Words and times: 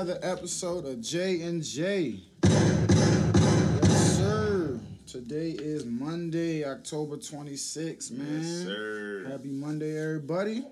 Another 0.00 0.18
episode 0.22 0.86
of 0.86 0.98
J 1.02 1.42
and 1.42 1.62
J. 1.62 2.22
Yes, 2.46 4.16
sir. 4.16 4.80
Today 5.06 5.50
is 5.50 5.84
Monday, 5.84 6.64
October 6.64 7.18
26th, 7.18 8.10
man. 8.10 8.38
Yes, 8.40 8.64
sir. 8.64 9.26
Happy 9.28 9.50
Monday, 9.50 10.02
everybody. 10.02 10.64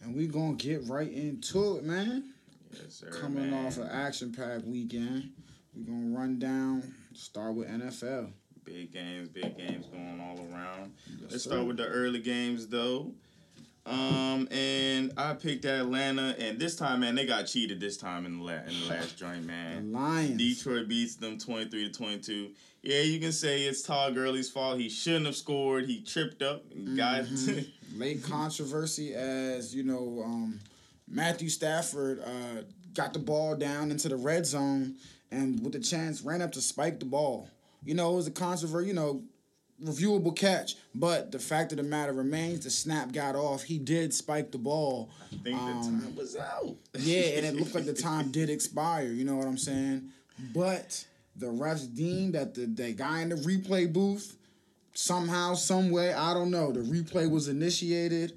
And 0.00 0.14
we 0.14 0.28
gonna 0.28 0.54
get 0.54 0.86
right 0.86 1.10
into 1.10 1.78
it, 1.78 1.82
man. 1.82 2.34
Yes, 2.70 2.94
sir. 2.94 3.10
Coming 3.10 3.50
man. 3.50 3.66
off 3.66 3.78
an 3.78 3.88
action-packed 3.88 4.64
weekend. 4.64 5.32
we 5.74 5.82
gonna 5.82 6.16
run 6.16 6.38
down, 6.38 6.94
start 7.14 7.56
with 7.56 7.66
NFL. 7.66 8.30
Big 8.64 8.92
games, 8.92 9.28
big 9.28 9.58
games 9.58 9.86
going 9.86 10.20
all 10.20 10.38
around. 10.52 10.92
Yes, 11.20 11.32
Let's 11.32 11.42
sir. 11.42 11.50
start 11.50 11.66
with 11.66 11.78
the 11.78 11.86
early 11.86 12.20
games 12.20 12.68
though. 12.68 13.10
Um, 13.86 14.48
and 14.50 15.12
I 15.16 15.34
picked 15.34 15.64
Atlanta, 15.64 16.34
and 16.38 16.58
this 16.58 16.74
time, 16.76 17.00
man, 17.00 17.14
they 17.14 17.24
got 17.24 17.44
cheated 17.46 17.78
this 17.80 17.96
time 17.96 18.26
in 18.26 18.38
the 18.38 18.44
la- 18.44 18.52
in 18.66 18.80
the 18.80 18.86
last 18.90 19.16
joint, 19.16 19.42
The 19.42 19.46
man. 19.46 19.92
Lions. 19.92 20.36
Detroit 20.36 20.88
beats 20.88 21.14
them 21.16 21.38
twenty 21.38 21.70
three 21.70 21.88
to 21.90 21.96
twenty 21.96 22.18
two. 22.18 22.50
Yeah, 22.82 23.00
you 23.00 23.18
can 23.20 23.32
say 23.32 23.62
it's 23.62 23.82
Todd 23.82 24.14
Gurley's 24.14 24.50
fault. 24.50 24.78
He 24.78 24.88
shouldn't 24.88 25.26
have 25.26 25.36
scored. 25.36 25.86
He 25.86 26.00
tripped 26.02 26.42
up 26.42 26.64
and 26.72 26.96
got. 26.96 27.24
Mhm. 27.24 27.68
Late 27.96 28.22
controversy 28.24 29.14
as 29.14 29.74
you 29.74 29.82
know, 29.84 30.22
um, 30.24 30.60
Matthew 31.08 31.48
Stafford 31.48 32.20
uh, 32.20 32.62
got 32.94 33.12
the 33.12 33.18
ball 33.20 33.54
down 33.56 33.90
into 33.90 34.08
the 34.08 34.16
red 34.16 34.44
zone 34.44 34.96
and 35.30 35.62
with 35.62 35.72
the 35.72 35.78
chance 35.80 36.20
ran 36.22 36.42
up 36.42 36.52
to 36.52 36.60
spike 36.60 36.98
the 36.98 37.06
ball. 37.06 37.48
You 37.84 37.94
know, 37.94 38.12
it 38.12 38.16
was 38.16 38.26
a 38.26 38.32
controversy. 38.32 38.88
You 38.88 38.94
know, 38.94 39.22
reviewable 39.82 40.34
catch, 40.34 40.76
but 40.94 41.30
the 41.32 41.38
fact 41.38 41.72
of 41.72 41.78
the 41.78 41.84
matter 41.84 42.12
remains, 42.12 42.64
the 42.64 42.70
snap 42.70 43.12
got 43.12 43.36
off. 43.36 43.62
He 43.64 43.78
did 43.78 44.14
spike 44.14 44.50
the 44.52 44.58
ball. 44.58 45.10
I 45.32 45.36
think 45.36 45.44
the 45.44 45.52
Um, 45.64 46.00
time 46.00 46.16
was 46.16 46.36
out. 46.36 46.76
Yeah, 46.98 47.20
and 47.36 47.46
it 47.46 47.54
looked 47.56 47.74
like 47.74 47.84
the 47.84 47.92
time 48.10 48.30
did 48.30 48.48
expire. 48.50 49.08
You 49.12 49.24
know 49.24 49.36
what 49.36 49.46
I'm 49.46 49.58
saying? 49.58 50.08
But 50.54 51.04
the 51.36 51.46
refs 51.46 51.94
deemed 51.94 52.34
that 52.34 52.54
the, 52.54 52.66
the 52.66 52.92
guy 52.92 53.20
in 53.20 53.28
the 53.28 53.36
replay 53.36 53.92
booth 53.92 54.36
somehow, 54.94 55.54
some 55.54 55.90
way, 55.90 56.12
I 56.14 56.32
don't 56.32 56.50
know. 56.50 56.72
The 56.72 56.80
replay 56.80 57.30
was 57.30 57.48
initiated 57.48 58.32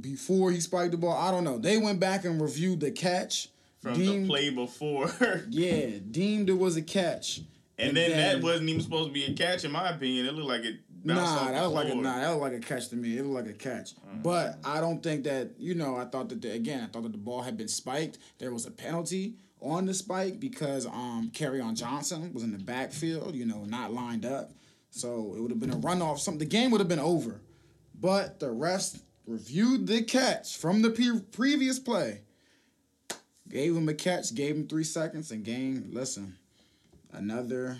before 0.00 0.50
he 0.50 0.60
spiked 0.60 0.90
the 0.92 0.98
ball. 0.98 1.16
I 1.16 1.30
don't 1.30 1.44
know. 1.44 1.56
They 1.58 1.78
went 1.78 2.00
back 2.00 2.24
and 2.24 2.40
reviewed 2.40 2.80
the 2.80 2.90
catch. 2.90 3.48
from 3.80 3.94
deemed, 3.94 4.24
the 4.24 4.28
play 4.28 4.50
before. 4.50 5.10
Yeah, 5.48 5.86
deemed 6.10 6.48
it 6.50 6.58
was 6.58 6.76
a 6.76 6.82
catch. 6.82 7.40
And 7.78 7.96
then 7.96 8.10
that 8.10 8.42
wasn't 8.42 8.68
even 8.68 8.80
supposed 8.80 9.08
to 9.08 9.12
be 9.12 9.24
a 9.24 9.32
catch, 9.32 9.64
in 9.64 9.72
my 9.72 9.90
opinion. 9.90 10.26
It 10.26 10.34
looked 10.34 10.48
like 10.48 10.64
it 10.64 10.80
Nah, 11.04 11.50
that 11.50 11.62
was 11.62 11.72
like 11.72 11.92
a 11.92 11.94
nah, 11.94 12.18
that 12.18 12.30
was 12.30 12.40
like 12.40 12.54
a 12.54 12.60
catch 12.60 12.88
to 12.88 12.96
me. 12.96 13.18
It 13.18 13.26
looked 13.26 13.46
like 13.46 13.54
a 13.54 13.58
catch. 13.58 13.92
But 14.22 14.58
I 14.64 14.80
don't 14.80 15.02
think 15.02 15.24
that 15.24 15.50
you 15.58 15.74
know. 15.74 15.96
I 15.96 16.06
thought 16.06 16.30
that 16.30 16.40
the, 16.40 16.52
again, 16.52 16.82
I 16.82 16.86
thought 16.86 17.02
that 17.02 17.12
the 17.12 17.18
ball 17.18 17.42
had 17.42 17.58
been 17.58 17.68
spiked. 17.68 18.18
There 18.38 18.52
was 18.52 18.64
a 18.64 18.70
penalty 18.70 19.34
on 19.60 19.84
the 19.84 19.92
spike 19.92 20.40
because 20.40 20.86
um 20.86 21.30
on 21.40 21.74
Johnson 21.74 22.32
was 22.32 22.42
in 22.42 22.52
the 22.52 22.58
backfield. 22.58 23.34
You 23.34 23.44
know, 23.44 23.64
not 23.64 23.92
lined 23.92 24.24
up. 24.24 24.52
So 24.90 25.34
it 25.36 25.40
would 25.40 25.50
have 25.50 25.60
been 25.60 25.72
a 25.72 25.76
runoff. 25.76 26.20
Something 26.20 26.38
the 26.38 26.46
game 26.46 26.70
would 26.70 26.80
have 26.80 26.88
been 26.88 26.98
over. 26.98 27.42
But 28.00 28.40
the 28.40 28.46
refs 28.46 28.98
reviewed 29.26 29.86
the 29.86 30.02
catch 30.02 30.56
from 30.56 30.80
the 30.80 30.90
pre- 30.90 31.20
previous 31.20 31.78
play. 31.78 32.22
Gave 33.48 33.76
him 33.76 33.88
a 33.90 33.94
catch, 33.94 34.34
gave 34.34 34.56
him 34.56 34.66
three 34.66 34.84
seconds, 34.84 35.30
and 35.30 35.44
game. 35.44 35.90
Listen, 35.92 36.38
another, 37.14 37.78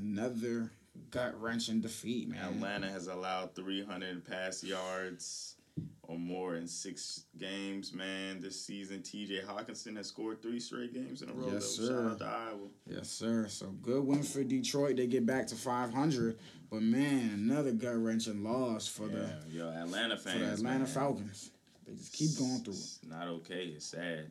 another 0.00 0.70
gut 1.10 1.40
wrenching 1.40 1.80
defeat, 1.80 2.28
man. 2.28 2.44
Atlanta 2.44 2.90
has 2.90 3.08
allowed 3.08 3.54
300 3.54 4.24
pass 4.24 4.62
yards 4.62 5.56
or 6.02 6.18
more 6.18 6.56
in 6.56 6.66
six 6.68 7.24
games, 7.38 7.92
man. 7.92 8.40
This 8.40 8.60
season, 8.60 9.00
TJ 9.00 9.44
Hockenson 9.46 9.96
has 9.96 10.08
scored 10.08 10.42
three 10.42 10.60
straight 10.60 10.92
games 10.92 11.22
in 11.22 11.30
a 11.30 11.32
row. 11.32 11.50
Yes, 11.52 11.76
though. 11.76 11.86
sir. 11.86 12.02
Shout 12.02 12.12
out 12.12 12.18
to 12.18 12.26
Iowa. 12.26 12.68
Yes, 12.86 13.08
sir. 13.10 13.46
So 13.48 13.66
good 13.82 14.04
win 14.04 14.22
for 14.22 14.44
Detroit. 14.44 14.96
They 14.96 15.06
get 15.06 15.26
back 15.26 15.46
to 15.48 15.54
500. 15.54 16.38
But 16.70 16.82
man, 16.82 17.30
another 17.34 17.72
gut 17.72 17.96
wrenching 17.96 18.42
loss 18.44 18.86
for 18.86 19.08
the 19.08 19.30
yo, 19.50 19.68
Atlanta 19.70 20.16
fans. 20.16 20.22
for 20.32 20.38
the 20.44 20.52
Atlanta 20.52 20.78
man. 20.80 20.86
Falcons. 20.86 21.50
They 21.86 21.94
just 21.94 22.12
keep 22.12 22.36
going 22.38 22.62
through 22.62 22.74
it. 22.74 22.78
It's 22.78 23.00
not 23.08 23.28
okay. 23.28 23.72
It's 23.76 23.86
sad. 23.86 24.30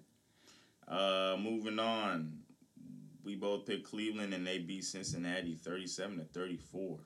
Uh, 0.87 1.37
moving 1.39 1.79
on. 1.79 2.42
We 3.23 3.35
both 3.35 3.65
picked 3.65 3.89
Cleveland 3.89 4.33
and 4.33 4.45
they 4.45 4.59
beat 4.59 4.83
Cincinnati 4.83 5.55
37 5.55 6.17
to 6.17 6.23
34. 6.25 6.97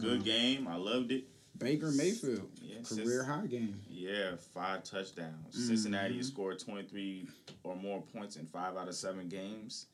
Good 0.00 0.04
Uh-huh. 0.12 0.22
game. 0.22 0.68
I 0.68 0.76
loved 0.76 1.12
it. 1.12 1.24
Baker 1.58 1.92
Mayfield, 1.92 2.48
Yeah, 2.60 2.78
career 2.82 3.22
high 3.24 3.46
game. 3.46 3.78
Yeah, 3.88 4.36
five 4.54 4.82
touchdowns. 4.84 5.54
Mm-hmm. 5.54 5.66
Cincinnati 5.68 6.22
scored 6.22 6.58
23 6.58 7.28
or 7.62 7.76
more 7.76 8.02
points 8.02 8.36
in 8.36 8.46
five 8.46 8.76
out 8.76 8.88
of 8.88 8.94
seven 8.94 9.28
games. 9.28 9.86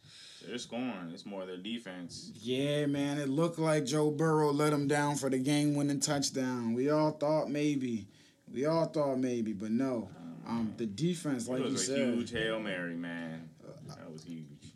They're 0.47 0.56
scoring. 0.59 1.10
It's 1.12 1.26
more 1.26 1.44
their 1.47 1.56
defense. 1.59 2.30
Yeah, 2.41 2.86
man, 2.86 3.19
it 3.19 3.28
looked 3.28 3.59
like 3.59 3.84
Joe 3.84 4.10
Burrow 4.10 4.50
let 4.53 4.70
them 4.70 4.86
down 4.88 5.16
for 5.16 5.28
the 5.28 5.38
game-winning 5.38 6.00
touchdown. 6.00 6.72
We 6.75 6.91
all 6.91 7.10
thought 7.10 7.50
maybe, 7.50 8.06
we 8.50 8.65
all 8.65 8.86
thought 8.86 9.16
maybe, 9.19 9.53
but 9.53 9.70
no. 9.70 10.09
Um, 10.47 10.72
the 10.78 10.86
defense, 10.86 11.48
like 11.48 11.60
it 11.60 11.69
you 11.69 11.75
a 11.75 11.78
said. 11.78 12.15
huge 12.15 12.30
Hail 12.30 12.60
Mary, 12.60 12.94
man. 12.94 13.47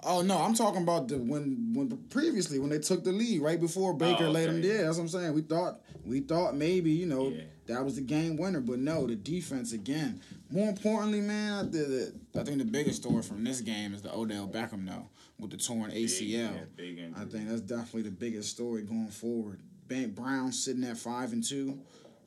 That 0.03 0.09
was 0.11 0.23
huge. 0.25 0.33
Oh 0.33 0.37
no, 0.39 0.39
I'm 0.45 0.55
talking 0.55 0.83
about 0.83 1.09
the 1.09 1.19
when 1.19 1.73
when 1.75 1.89
previously 2.11 2.59
when 2.59 2.71
they 2.71 2.79
took 2.79 3.05
the 3.05 3.13
lead 3.13 3.41
right 3.43 3.61
before 3.61 3.95
Baker 3.95 4.27
Oh, 4.27 4.31
laid 4.31 4.49
them 4.49 4.59
okay. 4.59 4.69
there. 4.69 4.85
That's 4.85 4.97
what 4.97 5.03
I'm 5.05 5.09
saying. 5.09 5.35
We 5.35 5.43
thought 5.43 5.81
we 6.05 6.21
thought 6.21 6.57
maybe 6.57 6.91
you 6.91 7.07
know 7.07 7.29
Yeah. 7.31 7.43
that 7.67 7.85
was 7.85 7.97
the 7.97 8.03
game 8.03 8.37
winner, 8.37 8.61
but 8.61 8.79
no, 8.79 9.07
the 9.07 9.17
defense 9.17 9.73
again. 9.73 10.21
More 10.51 10.69
importantly, 10.69 11.21
man, 11.23 11.53
I, 11.55 11.63
the, 11.69 12.13
the, 12.33 12.41
I 12.41 12.45
think 12.45 12.59
the 12.59 12.65
biggest 12.65 13.01
story 13.03 13.23
from 13.23 13.43
this 13.43 13.61
game 13.63 13.95
is 13.95 14.03
the 14.03 14.15
Odell 14.15 14.47
Beckham 14.49 14.87
though 14.87 15.09
with 15.39 15.51
the 15.51 15.57
torn 15.57 15.91
Big, 15.91 16.07
ACL. 16.09 16.29
yeah, 16.29 16.51
big. 16.77 17.01
I 17.17 17.25
think 17.25 17.49
that's 17.49 17.63
definitely 17.63 18.03
the 18.03 18.11
biggest 18.11 18.51
story 18.51 18.83
going 18.83 19.09
forward. 19.09 19.61
Bank 19.89 20.15
Brown 20.15 20.53
sitting 20.53 20.85
at 20.85 20.97
five 20.99 21.33
and 21.33 21.43
two. 21.43 21.79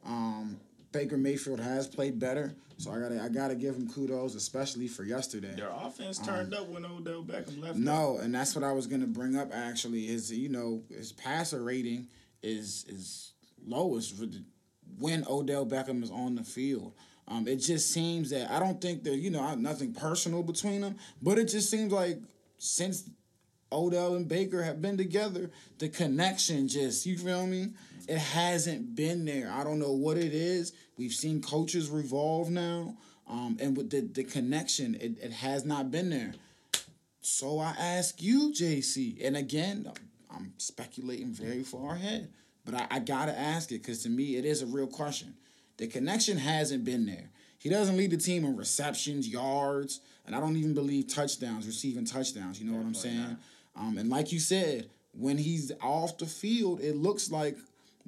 Um, 0.05 0.59
Baker 0.95 1.17
Mayfield 1.17 1.59
has 1.59 1.87
played 1.87 2.19
better, 2.19 2.55
so 2.77 2.89
I 2.89 2.99
gotta 2.99 3.21
I 3.21 3.27
gotta 3.27 3.53
give 3.55 3.75
him 3.75 3.89
kudos, 3.89 4.33
especially 4.35 4.87
for 4.87 5.03
yesterday. 5.03 5.53
Their 5.53 5.69
offense 5.69 6.17
turned 6.19 6.53
up 6.53 6.69
when 6.69 6.85
Odell 6.85 7.21
Beckham 7.21 7.61
left. 7.61 7.75
Um, 7.75 7.83
No, 7.83 8.17
and 8.17 8.33
that's 8.33 8.55
what 8.55 8.63
I 8.63 8.71
was 8.71 8.87
gonna 8.87 9.05
bring 9.05 9.35
up. 9.35 9.49
Actually, 9.53 10.07
is 10.07 10.31
you 10.31 10.47
know 10.47 10.83
his 10.89 11.11
passer 11.11 11.61
rating 11.61 12.07
is 12.41 12.85
is 12.87 13.33
lowest 13.67 14.15
for 14.15 14.25
the, 14.25 14.41
when 14.99 15.25
Odell 15.27 15.65
Beckham 15.65 16.01
is 16.01 16.11
on 16.11 16.35
the 16.35 16.43
field. 16.43 16.93
Um, 17.27 17.45
it 17.47 17.57
just 17.57 17.91
seems 17.91 18.29
that 18.29 18.49
I 18.49 18.59
don't 18.59 18.79
think 18.79 19.03
that 19.03 19.17
you 19.17 19.31
know 19.31 19.41
I- 19.41 19.55
nothing 19.55 19.91
personal 19.93 20.43
between 20.43 20.79
them, 20.79 20.95
but 21.21 21.37
it 21.37 21.45
just 21.49 21.69
seems 21.69 21.91
like 21.91 22.19
since 22.57 23.09
Odell 23.71 24.15
and 24.15 24.27
Baker 24.29 24.63
have 24.63 24.81
been 24.81 24.95
together, 24.95 25.51
the 25.79 25.89
connection 25.89 26.69
just 26.69 27.05
you 27.05 27.17
feel 27.17 27.45
me? 27.47 27.73
It 28.07 28.17
hasn't 28.17 28.95
been 28.95 29.25
there. 29.25 29.51
I 29.51 29.63
don't 29.63 29.79
know 29.79 29.91
what 29.91 30.17
it 30.17 30.33
is. 30.33 30.73
We've 30.97 31.13
seen 31.13 31.41
coaches 31.41 31.89
revolve 31.89 32.49
now, 32.49 32.97
um, 33.27 33.57
and 33.59 33.75
with 33.75 33.89
the 33.89 34.01
the 34.01 34.23
connection, 34.23 34.95
it, 34.95 35.17
it 35.21 35.31
has 35.31 35.65
not 35.65 35.91
been 35.91 36.09
there. 36.09 36.33
So 37.21 37.59
I 37.59 37.73
ask 37.79 38.21
you, 38.21 38.53
JC, 38.53 39.25
and 39.25 39.35
again, 39.35 39.91
I'm 40.29 40.53
speculating 40.57 41.33
very 41.33 41.63
far 41.63 41.95
ahead, 41.95 42.29
but 42.63 42.75
I, 42.75 42.87
I 42.91 42.99
gotta 42.99 43.37
ask 43.37 43.71
it 43.71 43.81
because 43.81 44.03
to 44.03 44.09
me, 44.09 44.35
it 44.35 44.45
is 44.45 44.61
a 44.61 44.67
real 44.67 44.87
question. 44.87 45.33
The 45.77 45.87
connection 45.87 46.37
hasn't 46.37 46.85
been 46.85 47.05
there. 47.05 47.31
He 47.57 47.69
doesn't 47.69 47.97
lead 47.97 48.11
the 48.11 48.17
team 48.17 48.45
in 48.45 48.55
receptions, 48.55 49.27
yards, 49.27 50.01
and 50.25 50.35
I 50.35 50.39
don't 50.39 50.55
even 50.55 50.73
believe 50.73 51.07
touchdowns, 51.07 51.65
receiving 51.65 52.05
touchdowns. 52.05 52.61
You 52.61 52.69
know 52.69 52.77
what 52.77 52.85
I'm 52.85 52.93
saying? 52.93 53.37
Um, 53.75 53.97
and 53.97 54.09
like 54.09 54.31
you 54.31 54.39
said, 54.39 54.89
when 55.13 55.37
he's 55.37 55.71
off 55.81 56.17
the 56.17 56.25
field, 56.25 56.79
it 56.81 56.95
looks 56.95 57.31
like, 57.31 57.57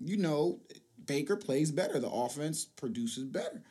you 0.04 0.18
know, 0.18 0.60
Baker 1.06 1.36
plays 1.36 1.72
better. 1.72 2.00
The 2.00 2.10
offense 2.10 2.66
produces 2.66 3.24
better. 3.26 3.62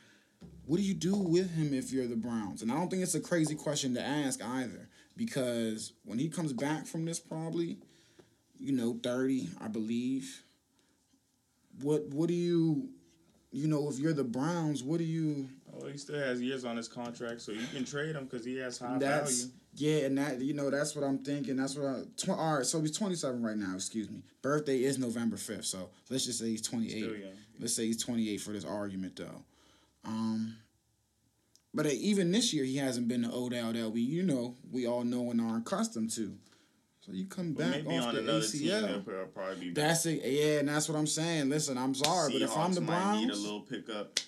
What 0.65 0.77
do 0.77 0.83
you 0.83 0.93
do 0.93 1.15
with 1.15 1.55
him 1.55 1.73
if 1.73 1.91
you're 1.91 2.07
the 2.07 2.15
Browns? 2.15 2.61
And 2.61 2.71
I 2.71 2.75
don't 2.75 2.89
think 2.89 3.01
it's 3.01 3.15
a 3.15 3.21
crazy 3.21 3.55
question 3.55 3.93
to 3.95 4.01
ask 4.01 4.43
either, 4.43 4.89
because 5.15 5.93
when 6.03 6.19
he 6.19 6.27
comes 6.27 6.51
back 6.51 6.85
from 6.85 7.05
this, 7.05 7.19
probably, 7.19 7.77
you 8.59 8.73
know, 8.73 8.99
thirty, 9.01 9.49
I 9.61 9.67
believe. 9.67 10.43
What 11.81 12.07
what 12.07 12.27
do 12.27 12.33
you, 12.33 12.89
you 13.51 13.67
know, 13.67 13.87
if 13.89 13.99
you're 13.99 14.13
the 14.13 14.23
Browns, 14.23 14.83
what 14.83 14.97
do 14.97 15.03
you? 15.03 15.47
Oh, 15.79 15.87
he 15.87 15.97
still 15.97 16.19
has 16.19 16.41
years 16.41 16.65
on 16.65 16.75
his 16.75 16.87
contract, 16.87 17.39
so 17.41 17.51
you 17.51 17.67
can 17.71 17.85
trade 17.85 18.15
him 18.15 18.25
because 18.25 18.43
he 18.43 18.57
has 18.57 18.79
high 18.79 18.97
That's 18.97 19.43
value. 19.43 19.53
Yeah, 19.79 20.05
and 20.05 20.17
that 20.17 20.41
you 20.41 20.53
know 20.55 20.71
that's 20.71 20.95
what 20.95 21.05
I'm 21.05 21.19
thinking. 21.19 21.55
That's 21.55 21.75
what 21.75 21.85
I. 21.87 22.01
Tw- 22.17 22.29
all 22.29 22.57
right, 22.57 22.65
so 22.65 22.81
he's 22.81 22.97
27 22.97 23.43
right 23.43 23.55
now. 23.55 23.75
Excuse 23.75 24.09
me. 24.09 24.23
Birthday 24.41 24.83
is 24.83 24.97
November 24.97 25.35
5th, 25.35 25.65
so 25.65 25.89
let's 26.09 26.25
just 26.25 26.39
say 26.39 26.47
he's 26.47 26.63
28. 26.63 26.89
Still 26.89 27.15
young. 27.15 27.29
Let's 27.59 27.75
say 27.75 27.85
he's 27.85 28.03
28 28.03 28.37
for 28.41 28.51
this 28.51 28.65
argument, 28.65 29.15
though. 29.15 29.43
Um, 30.03 30.55
but 31.75 31.85
uh, 31.85 31.89
even 31.93 32.31
this 32.31 32.53
year, 32.53 32.63
he 32.65 32.77
hasn't 32.77 33.07
been 33.07 33.21
the 33.21 33.31
Odell 33.31 33.71
that 33.73 33.89
we, 33.91 34.01
you 34.01 34.23
know, 34.23 34.55
we 34.71 34.87
all 34.87 35.03
know 35.03 35.29
and 35.29 35.39
are 35.39 35.57
accustomed 35.57 36.09
to. 36.11 36.33
So 37.01 37.11
you 37.13 37.25
come 37.25 37.53
But 37.53 37.71
back 37.71 37.85
off 37.85 38.07
on 38.07 38.15
the 38.15 38.21
another 38.21 38.41
team, 38.47 38.67
ACL. 38.69 39.59
be. 39.59 39.69
That's 39.71 40.05
it. 40.07 40.21
Yeah, 40.25 40.59
and 40.59 40.69
that's 40.69 40.89
what 40.89 40.97
I'm 40.97 41.07
saying. 41.07 41.49
Listen, 41.49 41.77
I'm 41.77 41.93
sorry, 41.93 42.33
but 42.33 42.41
if 42.41 42.57
I'm 42.57 42.73
the 42.73 42.81
Seahawks 42.81 42.85
might 42.85 43.15
need 43.19 43.23
a 43.25 43.27
Browns, 43.27 43.43
little 43.43 43.61
pickup. 43.61 44.19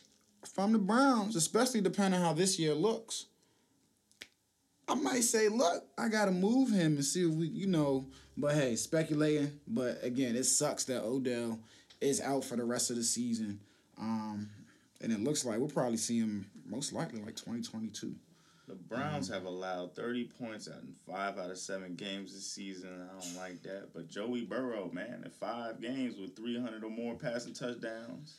if 0.44 0.60
I'm 0.60 0.74
the 0.74 0.80
Browns, 0.80 1.36
especially 1.36 1.82
depending 1.82 2.20
on 2.20 2.26
how 2.26 2.34
this 2.34 2.60
year 2.60 2.74
looks, 2.76 3.26
I 4.90 4.96
might 4.96 5.24
say, 5.24 5.48
look, 5.50 5.84
I 5.98 6.08
gotta 6.10 6.32
move 6.32 6.70
him 6.72 6.96
and 6.96 7.06
see 7.06 7.24
if 7.28 7.34
we, 7.34 7.48
you 7.48 7.68
know. 7.68 8.06
But 8.38 8.56
hey, 8.56 8.76
speculating. 8.76 9.60
But 9.68 10.04
again, 10.04 10.36
it 10.36 10.46
sucks 10.46 10.86
that 10.86 11.04
Odell 11.04 11.60
is 12.02 12.22
out 12.22 12.44
for 12.46 12.56
the 12.56 12.64
rest 12.64 12.90
of 12.90 12.96
the 12.96 13.04
season. 13.04 13.60
Um, 14.00 14.50
and 15.02 15.12
it 15.12 15.20
looks 15.22 15.46
like 15.46 15.60
we'll 15.60 15.68
probably 15.68 15.98
see 15.98 16.20
him 16.20 16.50
most 16.66 16.94
likely 16.94 17.20
like 17.20 17.36
2022. 17.36 18.16
The 18.68 18.76
Browns 18.76 19.26
Mm-hmm. 19.26 19.34
have 19.34 19.46
allowed 19.46 19.96
30 19.96 20.26
points 20.40 20.68
out 20.70 20.82
in 20.84 20.94
five 21.12 21.38
out 21.38 21.50
of 21.50 21.58
seven 21.58 21.96
games 21.96 22.34
this 22.34 22.46
season. 22.46 22.90
I 23.10 23.20
don't 23.20 23.36
like 23.36 23.62
that. 23.64 23.90
But 23.94 24.08
Joey 24.10 24.42
Burrow, 24.42 24.90
man, 24.94 25.24
in 25.26 25.32
five 25.32 25.82
games 25.82 26.18
with 26.18 26.36
300 26.36 26.84
or 26.84 26.90
more 26.90 27.16
passing 27.16 27.54
touchdowns. 27.54 28.36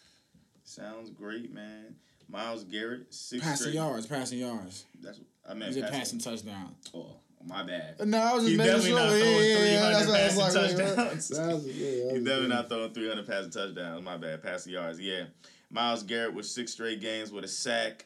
Sounds 0.65 1.11
great, 1.11 1.53
man. 1.53 1.97
Myles 2.29 2.63
Garrett, 2.65 3.13
six 3.13 3.43
Passing 3.43 3.57
straight. 3.57 3.75
yards, 3.75 4.07
passing 4.07 4.39
yards. 4.39 4.85
That's 5.03 5.21
I 5.49 5.55
meant 5.55 5.77
it 5.77 5.83
passing. 5.83 5.99
passing 5.99 6.19
touchdown? 6.21 6.75
Oh, 6.95 7.17
my 7.47 7.63
bad. 7.63 8.07
No, 8.07 8.19
I 8.19 8.35
was 8.35 8.45
just 8.45 8.57
making 8.57 8.83
sure. 8.83 8.97
not 8.99 9.11
Yeah, 9.13 9.25
yeah, 9.25 9.33
yeah. 9.33 10.03
300 10.03 10.07
That's 10.07 10.37
what 10.37 10.45
I 10.45 10.47
was 10.47 10.55
like. 10.57 10.77
wait, 10.77 10.77
touchdowns. 10.97 11.31
Was- 11.31 11.67
yeah, 11.67 11.85
He's 12.13 12.25
definitely 12.25 12.25
good. 12.41 12.49
not 12.49 12.69
throwing 12.69 12.93
300 12.93 13.27
passing 13.27 13.51
touchdowns. 13.51 14.05
My 14.05 14.17
bad. 14.17 14.43
Passing 14.43 14.73
yards. 14.75 15.01
Yeah. 15.01 15.25
Myles 15.71 16.03
Garrett 16.03 16.35
with 16.35 16.47
six 16.47 16.73
straight 16.73 17.01
games 17.01 17.31
with 17.33 17.45
a 17.45 17.49
sack. 17.49 18.05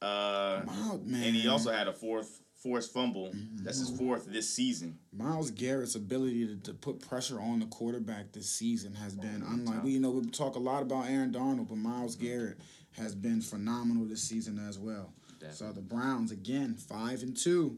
Uh, 0.00 0.62
Myles, 0.64 1.04
man. 1.04 1.22
and 1.24 1.36
he 1.36 1.48
also 1.48 1.72
had 1.72 1.88
a 1.88 1.92
fourth 1.92 2.40
forced 2.62 2.92
fumble. 2.92 3.32
That's 3.62 3.78
his 3.80 3.90
fourth 3.90 4.26
this 4.26 4.48
season. 4.48 4.98
Myles 5.12 5.50
Garrett's 5.50 5.96
ability 5.96 6.46
to, 6.46 6.56
to 6.62 6.72
put 6.74 7.00
pressure 7.06 7.40
on 7.40 7.58
the 7.60 7.66
quarterback 7.66 8.32
this 8.32 8.48
season 8.48 8.94
has 8.94 9.14
been 9.14 9.42
Oh, 9.44 9.52
unlike. 9.52 9.82
We 9.82 9.90
you 9.92 10.00
know 10.00 10.10
we 10.10 10.26
talk 10.30 10.54
a 10.56 10.60
lot 10.60 10.82
about 10.82 11.08
Aaron 11.08 11.32
Donald, 11.32 11.68
but 11.68 11.78
Myles 11.78 12.14
Garrett 12.16 12.58
has 12.92 13.14
been 13.14 13.40
phenomenal 13.40 14.04
this 14.06 14.22
season 14.22 14.64
as 14.68 14.78
well. 14.78 15.12
So 15.50 15.72
the 15.72 15.80
Browns 15.80 16.30
again 16.32 16.74
five 16.74 17.22
and 17.22 17.36
two, 17.36 17.76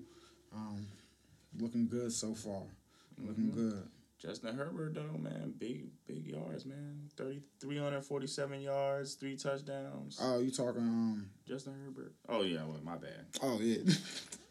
um, 0.55 0.87
looking 1.59 1.89
good 1.89 2.13
so 2.13 2.35
far. 2.35 2.63
Looking 3.19 3.45
Mm-hmm. 3.45 3.69
good. 3.71 3.89
Justin 4.19 4.55
Herbert 4.57 4.95
though, 4.95 5.19
man, 5.19 5.55
big 5.59 5.87
big 6.07 6.27
yards, 6.27 6.67
man. 6.67 7.09
30, 7.17 7.41
347 7.61 8.61
yards, 8.61 9.15
three 9.15 9.35
touchdowns. 9.37 10.19
Oh, 10.23 10.41
you 10.41 10.51
talking? 10.51 10.83
Um. 10.83 11.31
Justin 11.49 11.75
Herbert. 11.85 12.13
Oh 12.29 12.43
yeah, 12.43 12.65
well, 12.65 12.77
my 12.85 12.97
bad. 12.97 13.25
Oh 13.43 13.59
yeah. 13.61 13.79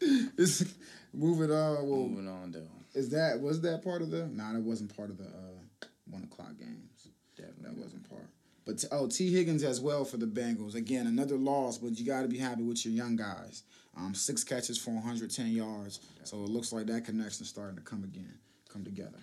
it's 0.00 0.64
moving 1.12 1.52
on. 1.52 1.88
Well, 1.88 2.00
Moving 2.08 2.28
on 2.28 2.50
though. 2.50 2.66
is 2.94 3.10
that 3.10 3.40
was 3.40 3.60
that 3.60 3.84
part 3.84 4.02
of 4.02 4.10
the? 4.10 4.26
Nah, 4.26 4.52
that 4.54 4.62
wasn't 4.62 4.96
part 4.96 5.10
of 5.10 5.18
the 5.18 5.24
uh, 5.26 5.86
one 6.10 6.24
o'clock 6.24 6.58
games. 6.58 7.08
Definitely. 7.36 7.62
That 7.64 7.76
wasn't 7.76 8.08
part. 8.10 8.26
But 8.66 8.84
oh, 8.92 9.06
Tee 9.06 9.32
Higgins 9.32 9.62
as 9.62 9.80
well 9.80 10.04
for 10.04 10.16
the 10.16 10.26
Bengals. 10.26 10.74
Again, 10.74 11.06
another 11.06 11.36
loss, 11.36 11.78
but 11.78 11.98
you 11.98 12.06
got 12.06 12.22
to 12.22 12.28
be 12.28 12.38
happy 12.38 12.62
with 12.62 12.84
your 12.84 12.94
young 12.94 13.16
guys. 13.16 13.62
Um, 13.96 14.14
six 14.14 14.44
catches 14.44 14.78
for 14.78 14.90
110 14.90 15.48
yards. 15.48 16.00
So 16.24 16.36
it 16.38 16.50
looks 16.50 16.72
like 16.72 16.86
that 16.86 17.04
connection's 17.04 17.48
starting 17.48 17.76
to 17.76 17.82
come 17.82 18.04
again, 18.04 18.38
come 18.72 18.84
together. 18.84 19.18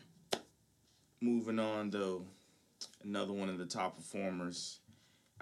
Moving 1.22 1.60
on 1.60 1.90
though, 1.90 2.26
another 3.04 3.34
one 3.34 3.50
of 3.50 3.58
the 3.58 3.66
top 3.66 3.96
performers 3.96 4.80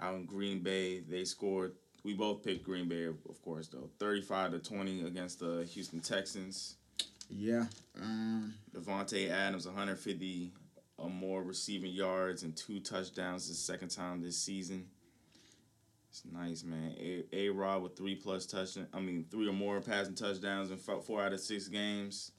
out 0.00 0.14
in 0.14 0.24
Green 0.24 0.62
Bay. 0.62 1.00
They 1.00 1.24
scored. 1.24 1.72
We 2.02 2.14
both 2.14 2.44
picked 2.44 2.64
Green 2.64 2.88
Bay, 2.88 3.04
of 3.04 3.42
course, 3.42 3.68
though. 3.68 3.90
Thirty-five 3.98 4.52
to 4.52 4.58
twenty 4.58 5.04
against 5.04 5.40
the 5.40 5.68
Houston 5.72 6.00
Texans. 6.00 6.76
Yeah. 7.28 7.66
Um, 8.00 8.54
Davante 8.74 9.30
Adams, 9.30 9.66
150 9.66 10.52
or 10.98 11.10
more 11.10 11.42
receiving 11.42 11.92
yards 11.92 12.42
and 12.42 12.56
two 12.56 12.80
touchdowns. 12.80 13.48
The 13.48 13.54
second 13.54 13.88
time 13.90 14.22
this 14.22 14.38
season. 14.38 14.86
It's 16.10 16.22
nice, 16.32 16.64
man. 16.64 16.94
A 16.98 17.24
A 17.32 17.48
Rod 17.50 17.82
with 17.82 17.96
three 17.96 18.14
plus 18.14 18.46
touchdowns. 18.46 18.88
I 18.94 19.00
mean, 19.00 19.26
three 19.30 19.48
or 19.48 19.52
more 19.52 19.80
passing 19.80 20.14
touchdowns 20.14 20.70
in 20.70 20.78
four 20.78 21.22
out 21.22 21.32
of 21.32 21.40
six 21.40 21.68
games. 21.68 22.32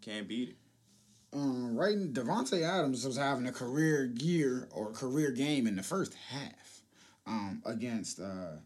Can't 0.00 0.28
beat 0.28 0.50
it. 0.50 0.56
um, 1.32 1.76
right, 1.76 1.96
Davante 2.12 2.62
Adams 2.62 3.06
was 3.06 3.16
having 3.16 3.46
a 3.46 3.52
career 3.52 4.12
year 4.18 4.68
or 4.72 4.92
career 4.92 5.30
game 5.30 5.66
in 5.66 5.76
the 5.76 5.82
first 5.82 6.14
half 6.28 6.82
um, 7.26 7.62
against 7.64 8.20
uh, 8.20 8.56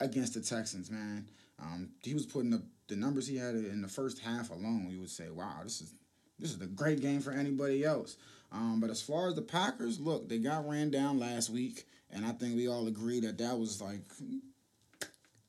against 0.00 0.34
the 0.34 0.40
Texans. 0.40 0.90
Man, 0.90 1.26
um, 1.60 1.90
he 2.02 2.14
was 2.14 2.26
putting 2.26 2.54
up 2.54 2.62
the 2.88 2.96
numbers 2.96 3.26
he 3.26 3.36
had 3.36 3.54
in 3.54 3.82
the 3.82 3.88
first 3.88 4.18
half 4.20 4.50
alone. 4.50 4.88
You 4.90 5.00
would 5.00 5.10
say, 5.10 5.30
"Wow, 5.30 5.60
this 5.64 5.80
is 5.80 5.94
this 6.38 6.54
is 6.54 6.60
a 6.60 6.66
great 6.66 7.00
game 7.00 7.20
for 7.20 7.32
anybody 7.32 7.84
else." 7.84 8.16
Um, 8.52 8.80
but 8.80 8.90
as 8.90 9.00
far 9.00 9.28
as 9.28 9.34
the 9.34 9.42
Packers, 9.42 9.98
look, 9.98 10.28
they 10.28 10.38
got 10.38 10.68
ran 10.68 10.90
down 10.90 11.18
last 11.18 11.48
week, 11.48 11.86
and 12.10 12.26
I 12.26 12.32
think 12.32 12.54
we 12.54 12.68
all 12.68 12.86
agree 12.86 13.20
that 13.20 13.38
that 13.38 13.58
was 13.58 13.80
like 13.80 14.02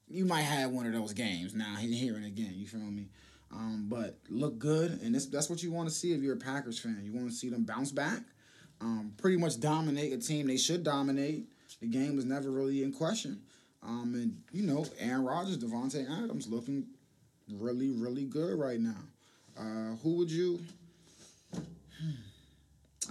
you 0.07 0.25
might 0.25 0.43
have 0.43 0.71
one 0.71 0.85
of 0.85 0.93
those 0.93 1.13
games. 1.13 1.53
Now 1.53 1.75
here 1.75 2.15
and 2.15 2.25
again, 2.25 2.53
you 2.55 2.67
feel 2.67 2.79
me? 2.79 3.09
Um, 3.51 3.85
but 3.87 4.17
look 4.29 4.57
good, 4.57 4.99
and 5.03 5.13
this, 5.13 5.27
that's 5.27 5.49
what 5.49 5.61
you 5.61 5.71
want 5.71 5.89
to 5.89 5.93
see 5.93 6.13
if 6.13 6.21
you're 6.21 6.35
a 6.35 6.37
Packers 6.37 6.79
fan. 6.79 7.01
You 7.03 7.13
want 7.13 7.29
to 7.29 7.35
see 7.35 7.49
them 7.49 7.65
bounce 7.65 7.91
back, 7.91 8.21
um, 8.81 9.13
pretty 9.17 9.37
much 9.37 9.59
dominate 9.59 10.13
a 10.13 10.17
team 10.17 10.47
they 10.47 10.57
should 10.57 10.83
dominate. 10.83 11.45
The 11.79 11.87
game 11.87 12.15
was 12.15 12.25
never 12.25 12.49
really 12.49 12.83
in 12.83 12.91
question. 12.91 13.41
Um, 13.83 14.13
and 14.15 14.41
you 14.51 14.63
know, 14.63 14.85
Aaron 14.99 15.25
Rodgers, 15.25 15.57
Davante 15.57 16.03
Adams 16.23 16.47
looking 16.47 16.85
really, 17.51 17.91
really 17.91 18.25
good 18.25 18.57
right 18.57 18.79
now. 18.79 19.01
Uh, 19.57 19.95
who 20.01 20.15
would 20.17 20.31
you? 20.31 20.59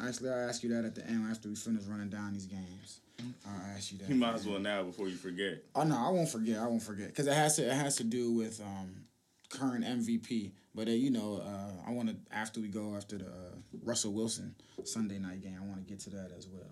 Actually, 0.03 0.31
I'll 0.31 0.49
ask 0.49 0.63
you 0.63 0.71
that 0.75 0.85
at 0.85 0.95
the 0.95 1.07
end 1.07 1.27
after 1.31 1.49
we 1.49 1.55
finish 1.55 1.85
running 1.85 2.09
down 2.09 2.33
these 2.33 2.47
games. 2.47 3.01
I'll 3.47 3.77
ask 3.77 3.93
you 3.93 3.99
that. 3.99 4.09
You 4.09 4.15
might 4.17 4.35
as 4.35 4.47
well 4.47 4.59
now 4.59 4.83
before 4.83 5.09
you 5.09 5.17
forget. 5.17 5.63
Oh 5.75 5.85
no, 5.85 5.97
I 5.97 6.11
won't 6.11 6.29
forget. 6.29 6.59
I 6.59 6.67
won't 6.67 6.83
forget 6.83 7.09
because 7.09 7.27
it 7.27 7.35
has 7.35 7.57
to. 7.57 7.67
It 7.67 7.75
has 7.75 7.97
to 7.97 8.05
do 8.05 8.33
with 8.33 8.61
um, 8.61 9.05
current 9.49 9.85
MVP. 9.85 10.53
But 10.75 10.89
uh, 10.89 10.93
you 10.93 11.11
know, 11.11 11.43
uh, 11.45 11.89
I 11.89 11.93
want 11.93 12.09
to 12.09 12.17
after 12.35 12.61
we 12.61 12.69
go 12.69 12.95
after 12.97 13.19
the 13.19 13.27
uh, 13.27 13.55
Russell 13.85 14.13
Wilson 14.13 14.55
Sunday 14.85 15.19
night 15.19 15.43
game. 15.43 15.59
I 15.61 15.65
want 15.67 15.87
to 15.87 15.89
get 15.89 16.01
to 16.01 16.11
that 16.11 16.33
as 16.37 16.49
well. 16.49 16.63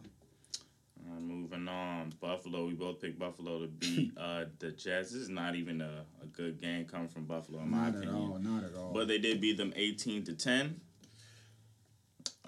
Uh, 1.09 1.21
moving 1.21 1.67
on, 1.69 2.13
Buffalo. 2.21 2.67
We 2.67 2.75
both 2.75 3.01
picked 3.01 3.19
Buffalo 3.19 3.61
to 3.61 3.67
beat 3.67 4.13
uh, 4.21 4.45
the 4.59 4.71
Jets. 4.71 5.13
This 5.13 5.23
is 5.23 5.29
not 5.29 5.55
even 5.55 5.81
a, 5.81 6.05
a 6.23 6.27
good 6.27 6.61
game 6.61 6.85
coming 6.85 7.09
from 7.09 7.25
Buffalo, 7.25 7.61
in 7.61 7.71
my 7.71 7.79
Not 7.79 7.89
at 7.89 7.95
opinion. 7.97 8.15
all. 8.17 8.39
Not 8.39 8.65
at 8.65 8.75
all. 8.77 8.93
But 8.93 9.09
they 9.09 9.19
did 9.19 9.41
beat 9.41 9.57
them 9.57 9.73
eighteen 9.77 10.25
to 10.25 10.33
ten. 10.35 10.81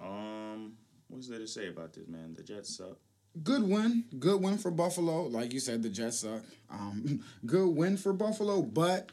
Um, 0.03 0.73
what's 1.09 1.29
there 1.29 1.39
to 1.39 1.47
say 1.47 1.69
about 1.69 1.93
this, 1.93 2.09
man? 2.09 2.35
The 2.35 2.43
Jets 2.43 2.77
suck. 2.77 2.99
good 3.43 3.63
win. 3.63 4.05
Good 4.19 4.43
win 4.43 4.59
for 4.59 4.71
Buffalo. 4.71 5.25
Like 5.25 5.53
you 5.53 5.61
said, 5.61 5.83
the 5.83 5.89
Jets 5.89 6.21
suck. 6.21 6.43
Um, 6.71 7.23
good 7.47 7.69
win 7.69 7.97
for 7.97 8.13
Buffalo, 8.13 8.63
but 8.63 9.11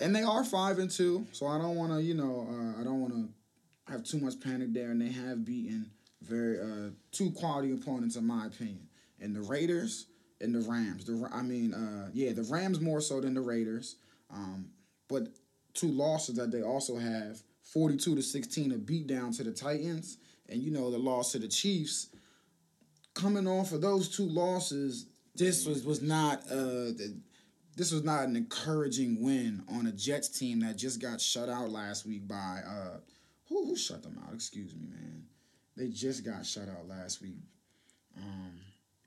and 0.00 0.14
they 0.14 0.22
are 0.22 0.44
five 0.44 0.78
and 0.78 0.90
two. 0.90 1.26
So 1.32 1.46
I 1.46 1.58
don't 1.58 1.76
want 1.76 1.92
to, 1.92 2.02
you 2.02 2.14
know, 2.14 2.46
uh, 2.48 2.80
I 2.80 2.84
don't 2.84 3.00
want 3.00 3.14
to 3.14 3.92
have 3.92 4.04
too 4.04 4.18
much 4.18 4.40
panic 4.40 4.72
there. 4.72 4.90
And 4.90 5.00
they 5.00 5.12
have 5.12 5.44
beaten 5.44 5.90
very 6.22 6.58
uh, 6.60 6.90
two 7.10 7.30
quality 7.32 7.72
opponents, 7.72 8.16
in 8.16 8.26
my 8.26 8.46
opinion, 8.46 8.88
and 9.20 9.34
the 9.34 9.42
Raiders 9.42 10.06
and 10.40 10.54
the 10.54 10.68
Rams. 10.68 11.04
The 11.04 11.28
I 11.32 11.42
mean, 11.42 11.74
uh, 11.74 12.08
yeah, 12.12 12.32
the 12.32 12.42
Rams 12.44 12.80
more 12.80 13.00
so 13.00 13.20
than 13.20 13.34
the 13.34 13.40
Raiders. 13.40 13.96
Um, 14.30 14.70
but 15.08 15.28
two 15.74 15.88
losses 15.88 16.36
that 16.36 16.50
they 16.50 16.62
also 16.62 16.96
have 16.96 17.42
42 17.62 18.16
to 18.16 18.22
16 18.22 18.72
a 18.72 18.78
beat 18.78 19.06
down 19.06 19.32
to 19.32 19.44
the 19.44 19.52
Titans 19.52 20.18
and 20.48 20.62
you 20.62 20.70
know 20.70 20.90
the 20.90 20.98
loss 20.98 21.32
to 21.32 21.38
the 21.38 21.48
Chiefs. 21.48 22.08
Coming 23.14 23.46
off 23.46 23.72
of 23.72 23.82
those 23.82 24.08
two 24.08 24.26
losses 24.26 25.06
this 25.34 25.66
was 25.66 25.84
was 25.84 26.02
not 26.02 26.42
uh 26.50 26.92
this 27.74 27.90
was 27.90 28.04
not 28.04 28.24
an 28.24 28.36
encouraging 28.36 29.22
win 29.22 29.62
on 29.68 29.86
a 29.86 29.92
Jets 29.92 30.28
team 30.28 30.60
that 30.60 30.76
just 30.76 31.00
got 31.00 31.20
shut 31.20 31.48
out 31.48 31.70
last 31.70 32.06
week 32.06 32.28
by 32.28 32.60
uh 32.66 32.98
who 33.48 33.66
who 33.66 33.76
shut 33.76 34.02
them 34.02 34.20
out? 34.26 34.34
Excuse 34.34 34.74
me 34.74 34.86
man. 34.90 35.24
They 35.76 35.88
just 35.88 36.24
got 36.24 36.44
shut 36.44 36.68
out 36.68 36.86
last 36.86 37.22
week 37.22 37.38
um 38.16 38.52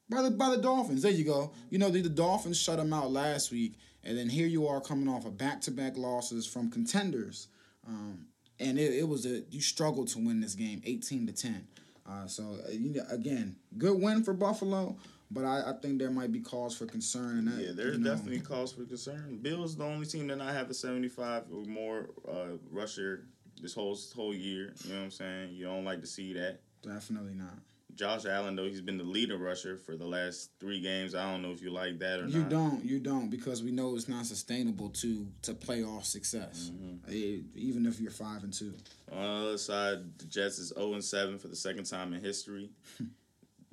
by 0.10 0.24
the 0.24 0.32
by 0.32 0.50
the 0.50 0.58
Dolphins. 0.58 1.04
There 1.04 1.12
you 1.12 1.26
go. 1.26 1.52
You 1.70 1.78
know 1.78 1.90
the, 1.90 2.02
the 2.02 2.10
Dolphins 2.10 2.60
shut 2.60 2.78
them 2.78 2.94
out 2.94 3.12
last 3.12 3.52
week 3.52 3.78
and 4.04 4.18
then 4.18 4.30
here 4.30 4.48
you 4.48 4.68
are 4.68 4.82
coming 4.82 5.08
off 5.08 5.26
of 5.26 5.38
back-to-back 5.38 5.98
losses 5.98 6.46
from 6.46 6.72
contenders. 6.72 7.48
Um 7.88 8.28
and 8.60 8.78
it, 8.80 8.94
it 8.94 9.08
was 9.08 9.26
a 9.26 9.42
you 9.52 9.62
struggled 9.62 10.08
to 10.08 10.20
win 10.20 10.40
this 10.42 10.56
game 10.56 10.82
18 10.86 11.28
to 11.28 11.34
10 11.34 11.68
uh, 12.08 12.28
so 12.28 12.44
uh, 12.68 12.72
you 12.72 12.94
know, 12.94 13.04
again 13.10 13.56
good 13.78 14.00
win 14.02 14.24
for 14.24 14.34
buffalo 14.34 14.96
but 15.32 15.44
I, 15.44 15.72
I 15.72 15.74
think 15.82 16.00
there 16.00 16.12
might 16.12 16.32
be 16.32 16.40
cause 16.40 16.78
for 16.78 16.86
concern. 16.86 17.46
That, 17.46 17.60
Yeah, 17.60 17.72
there's 17.74 17.98
you 17.98 18.04
know. 18.04 18.12
definitely 18.12 18.42
cause 18.42 18.72
for 18.72 18.84
concern. 18.84 19.40
Bills 19.42 19.76
the 19.76 19.84
only 19.84 20.06
team 20.06 20.28
that 20.28 20.36
not 20.38 20.54
have 20.54 20.70
a 20.70 20.74
75 20.74 21.46
or 21.52 21.64
more 21.66 22.10
uh, 22.30 22.58
rusher 22.72 23.26
this 23.62 23.74
whole 23.74 23.98
whole 24.16 24.34
year. 24.36 24.74
You 24.84 24.92
know 24.92 25.00
what 25.00 25.06
I'm 25.06 25.12
saying? 25.12 25.54
You 25.54 25.66
don't 25.66 25.84
like 25.84 26.02
to 26.02 26.08
see 26.08 26.34
that. 26.34 26.60
definitely 26.84 27.34
not. 27.34 27.58
Josh 27.96 28.26
Allen, 28.26 28.56
though, 28.56 28.66
he's 28.66 28.82
been 28.82 28.98
the 28.98 29.04
leader 29.06 29.38
rusher 29.38 29.78
for 29.78 29.96
the 29.96 30.06
last 30.06 30.52
three 30.60 30.82
games. 30.82 31.16
I 31.16 31.32
don't 31.32 31.42
know 31.42 31.52
if 31.52 31.62
you 31.62 31.72
like 31.72 32.00
that 32.00 32.20
or 32.20 32.28
You 32.28 32.40
not. 32.40 32.44
You 32.44 32.44
don't, 32.44 32.86
you 32.86 33.00
don't, 33.00 33.30
because 33.30 33.64
we 33.64 33.72
know 33.72 33.96
it's 33.96 34.10
not 34.10 34.26
sustainable 34.26 34.90
to 34.90 35.28
to 35.44 35.54
play 35.54 35.76
playoff 35.82 36.06
success, 36.06 36.72
Mm-hmm. 36.74 37.10
Eh, 37.10 37.42
even 37.56 37.86
if 37.86 38.00
you're 38.00 38.12
five 38.12 38.44
and 38.44 38.54
two. 38.54 38.74
On 39.12 39.22
the 39.22 39.48
other 39.48 39.58
side, 39.58 40.00
the 40.18 40.26
Jets 40.26 40.60
is 40.60 40.74
0 40.76 40.94
and 40.94 41.04
7 41.04 41.38
for 41.40 41.48
the 41.48 41.56
second 41.56 41.86
time 41.86 42.14
in 42.14 42.22
history. 42.22 42.70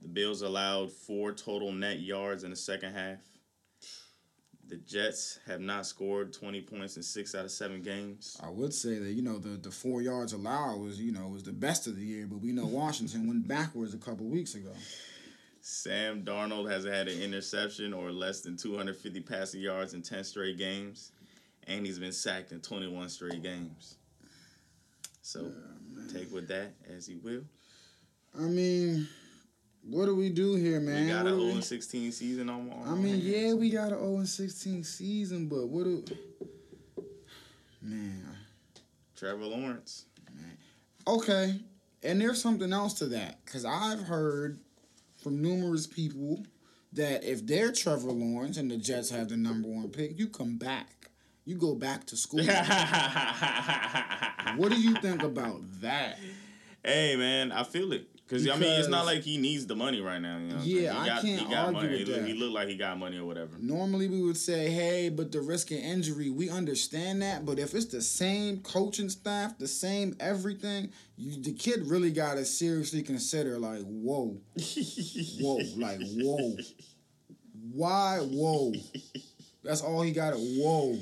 the 0.01 0.09
Bills 0.09 0.43
allowed 0.43 0.93
four 0.93 1.33
total 1.33 1.73
net 1.73 2.01
yards 2.01 2.45
in 2.45 2.51
the 2.51 2.57
second 2.57 2.95
half. 2.95 3.19
The 4.73 4.79
Jets 4.79 5.39
have 5.47 5.61
not 5.61 5.85
scored 5.85 6.33
20 6.33 6.63
points 6.63 6.97
in 6.97 7.03
six 7.03 7.35
out 7.35 7.45
of 7.45 7.51
seven 7.51 7.83
games. 7.83 8.41
I 8.43 8.49
would 8.49 8.73
say 8.73 8.99
that 8.99 9.13
you 9.13 9.21
know 9.21 9.37
the 9.37 9.51
the 9.51 9.71
four 9.71 10.01
yards 10.01 10.33
allowed 10.33 10.81
was 10.81 10.99
you 10.99 11.13
know 11.13 11.29
was 11.29 11.43
the 11.43 11.53
best 11.53 11.87
of 11.87 11.97
the 11.97 12.03
year, 12.03 12.27
but 12.27 12.41
we 12.41 12.53
know 12.53 12.65
Washington 12.65 13.29
went 13.29 13.47
backwards 13.47 13.93
a 13.93 13.99
couple 13.99 14.25
weeks 14.25 14.55
ago. 14.55 14.73
Sam 15.61 16.23
Darnold 16.25 16.71
hasn't 16.71 16.95
had 16.95 17.09
an 17.09 17.21
interception 17.21 17.93
or 17.93 18.13
less 18.13 18.41
than 18.41 18.57
250 18.57 19.21
passing 19.21 19.61
yards 19.61 19.93
in 19.93 20.01
10 20.01 20.25
straight 20.25 20.57
games, 20.57 21.13
and 21.67 21.85
he's 21.85 21.99
been 21.99 22.11
sacked 22.11 22.53
in 22.53 22.63
21 22.63 23.11
straight 23.11 23.43
games. 23.43 23.97
So 25.21 25.53
take 26.15 26.33
with 26.33 26.49
that 26.49 26.73
as 26.97 27.11
you 27.11 27.21
will. 27.23 27.45
I 28.41 28.45
mean, 28.49 29.07
what 29.85 30.07
do 30.07 30.15
we 30.15 30.29
do 30.31 30.55
here, 30.55 30.81
man? 30.81 31.07
we 31.07 31.11
got 31.13 31.25
What 31.25 31.33
an 31.35 31.41
0 31.41 31.55
we- 31.57 31.61
16 31.63 32.13
season 32.13 32.49
on. 32.49 32.73
I 32.87 32.95
mean, 32.95 33.21
yeah, 33.23 33.53
we 33.55 33.71
got 33.71 33.93
an 33.93 33.99
0 33.99 34.17
and 34.19 34.29
16 34.29 34.85
season, 34.85 35.47
but 35.49 35.67
what 35.69 35.85
do 35.85 36.05
man? 37.81 38.25
Trevor 39.17 39.45
Lawrence. 39.47 40.05
Okay, 41.07 41.59
and 42.05 42.21
there's 42.21 42.41
something 42.41 42.73
else 42.73 42.95
to 42.95 43.07
that 43.09 43.45
because 43.45 43.65
I've 43.65 44.01
heard 44.01 44.59
from 45.23 45.43
numerous 45.43 45.87
people 45.87 46.45
that 46.93 47.25
if 47.25 47.45
they're 47.47 47.73
Trevor 47.73 48.13
Lawrence 48.13 48.57
and 48.57 48.71
the 48.71 48.77
Jets 48.77 49.11
have 49.11 49.29
the 49.29 49.37
number 49.37 49.69
one 49.69 49.89
pick, 49.89 50.17
you 50.19 50.29
come 50.29 50.59
back, 50.59 51.11
you 51.45 51.57
go 51.57 51.75
back 51.75 52.07
to 52.07 52.17
school. 52.17 52.45
what 54.57 54.71
do 54.71 54.81
you 54.81 54.95
think 54.97 55.23
about 55.25 55.61
that? 55.81 56.19
Hey 56.85 57.17
man, 57.17 57.51
I 57.51 57.65
feel 57.65 57.93
it. 57.93 58.09
Cause 58.33 58.49
I 58.49 58.57
mean, 58.57 58.81
it's 58.81 58.89
not 58.89 59.05
like 59.05 59.21
he 59.21 59.37
needs 59.37 59.67
the 59.67 59.77
money 59.77 60.01
right 60.01 60.19
now. 60.19 60.39
You 60.39 60.49
know 60.49 60.61
Yeah, 60.63 60.99
I 60.99 61.07
got, 61.07 61.23
can't 61.23 61.41
he 61.41 61.45
got 61.45 61.67
argue 61.67 61.73
money. 61.73 61.89
with 61.99 62.09
he, 62.09 62.13
that. 62.15 62.27
he 62.27 62.33
looked 62.33 62.55
like 62.55 62.69
he 62.69 62.77
got 62.77 62.99
money 62.99 63.19
or 63.19 63.27
whatever. 63.27 63.51
Normally 63.61 64.09
we 64.09 64.23
would 64.23 64.39
say, 64.39 64.71
hey, 64.71 65.11
but 65.11 65.31
the 65.33 65.43
risk 65.43 65.71
of 65.71 65.77
injury, 65.77 66.31
we 66.31 66.49
understand 66.49 67.21
that. 67.21 67.45
But 67.45 67.59
if 67.59 67.75
it's 67.75 67.85
the 67.85 68.01
same 68.01 68.61
coaching 68.61 69.11
staff, 69.11 69.59
the 69.59 69.69
same 69.69 70.17
everything, 70.19 70.93
you, 71.19 71.43
the 71.43 71.53
kid 71.53 71.87
really 71.87 72.11
got 72.11 72.37
to 72.37 72.47
seriously 72.47 73.03
consider, 73.03 73.59
like, 73.59 73.83
whoa, 73.83 74.41
whoa, 75.39 75.59
like, 75.77 76.01
whoa. 76.01 76.57
Why, 77.71 78.17
whoa? 78.19 78.73
That's 79.63 79.83
all 79.83 80.01
he 80.01 80.13
got 80.13 80.33
whoa. 80.35 80.99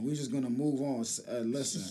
We 0.00 0.14
just 0.14 0.30
gonna 0.32 0.50
move 0.50 0.80
on. 0.80 1.04
Uh, 1.30 1.40
listen, 1.40 1.82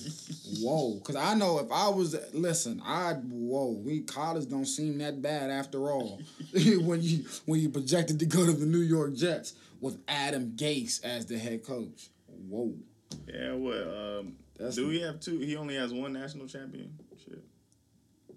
whoa, 0.64 1.00
cause 1.04 1.16
I 1.16 1.34
know 1.34 1.60
if 1.60 1.72
I 1.72 1.90
was 1.90 2.16
listen, 2.34 2.82
I 2.86 3.14
whoa. 3.14 3.72
We 3.84 4.02
college 4.02 4.48
don't 4.50 4.66
seem 4.66 4.98
that 5.00 5.22
bad 5.22 5.50
after 5.50 5.92
all. 5.92 6.22
when 6.82 7.02
you 7.02 7.26
when 7.46 7.60
you 7.60 7.70
projected 7.70 8.20
to 8.20 8.26
go 8.26 8.46
to 8.46 8.54
the 8.54 8.66
New 8.66 8.80
York 8.82 9.14
Jets 9.16 9.54
with 9.82 10.00
Adam 10.08 10.54
Gase 10.56 11.04
as 11.04 11.26
the 11.26 11.38
head 11.38 11.66
coach, 11.66 12.10
whoa. 12.28 12.74
Yeah, 13.28 13.54
what? 13.54 13.78
Um, 13.78 14.36
That's- 14.58 14.76
do 14.76 14.88
we 14.88 15.02
have 15.02 15.20
two? 15.20 15.40
He 15.40 15.56
only 15.58 15.76
has 15.76 15.92
one 15.94 16.14
national 16.14 16.48
championship. 16.48 16.92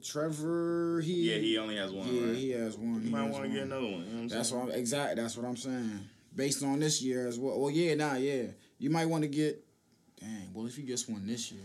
Trevor, 0.03 1.03
he 1.05 1.31
Yeah, 1.31 1.37
he 1.39 1.59
only 1.59 1.77
has 1.77 1.93
one. 1.93 2.09
yeah 2.09 2.27
right? 2.29 2.35
he 2.37 2.51
has 2.53 2.77
one. 2.77 2.95
You 2.95 3.01
He 3.01 3.11
might 3.11 3.31
want 3.31 3.45
to 3.45 3.51
get 3.51 3.65
another 3.65 3.83
one. 3.83 3.93
You 3.93 3.99
know 4.15 4.21
what 4.23 4.31
That's 4.31 4.49
saying? 4.49 4.61
what 4.67 4.73
I'm, 4.73 4.79
exactly. 4.79 5.23
That's 5.23 5.37
what 5.37 5.47
I'm 5.47 5.57
saying. 5.57 6.01
Based 6.35 6.63
on 6.63 6.81
this 6.81 7.03
year 7.03 7.27
as 7.27 7.39
well. 7.39 7.61
Well, 7.61 7.71
yeah, 7.71 7.95
nah, 7.95 8.15
yeah. 8.15 8.45
You 8.81 8.91
might 8.91 9.07
want 9.07 9.23
to 9.23 9.29
get. 9.29 9.65
Dang. 10.21 10.51
Well, 10.53 10.67
if 10.67 10.77
you 10.77 10.85
get 10.85 11.01
one 11.09 11.27
this 11.27 11.53
year, 11.53 11.63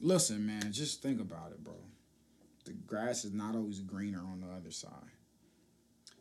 listen, 0.00 0.44
man. 0.46 0.70
Just 0.72 1.00
think 1.00 1.20
about 1.20 1.52
it, 1.52 1.64
bro. 1.64 1.74
The 2.66 2.72
grass 2.72 3.24
is 3.24 3.32
not 3.32 3.54
always 3.54 3.80
greener 3.80 4.18
on 4.20 4.40
the 4.40 4.48
other 4.54 4.70
side. 4.70 4.90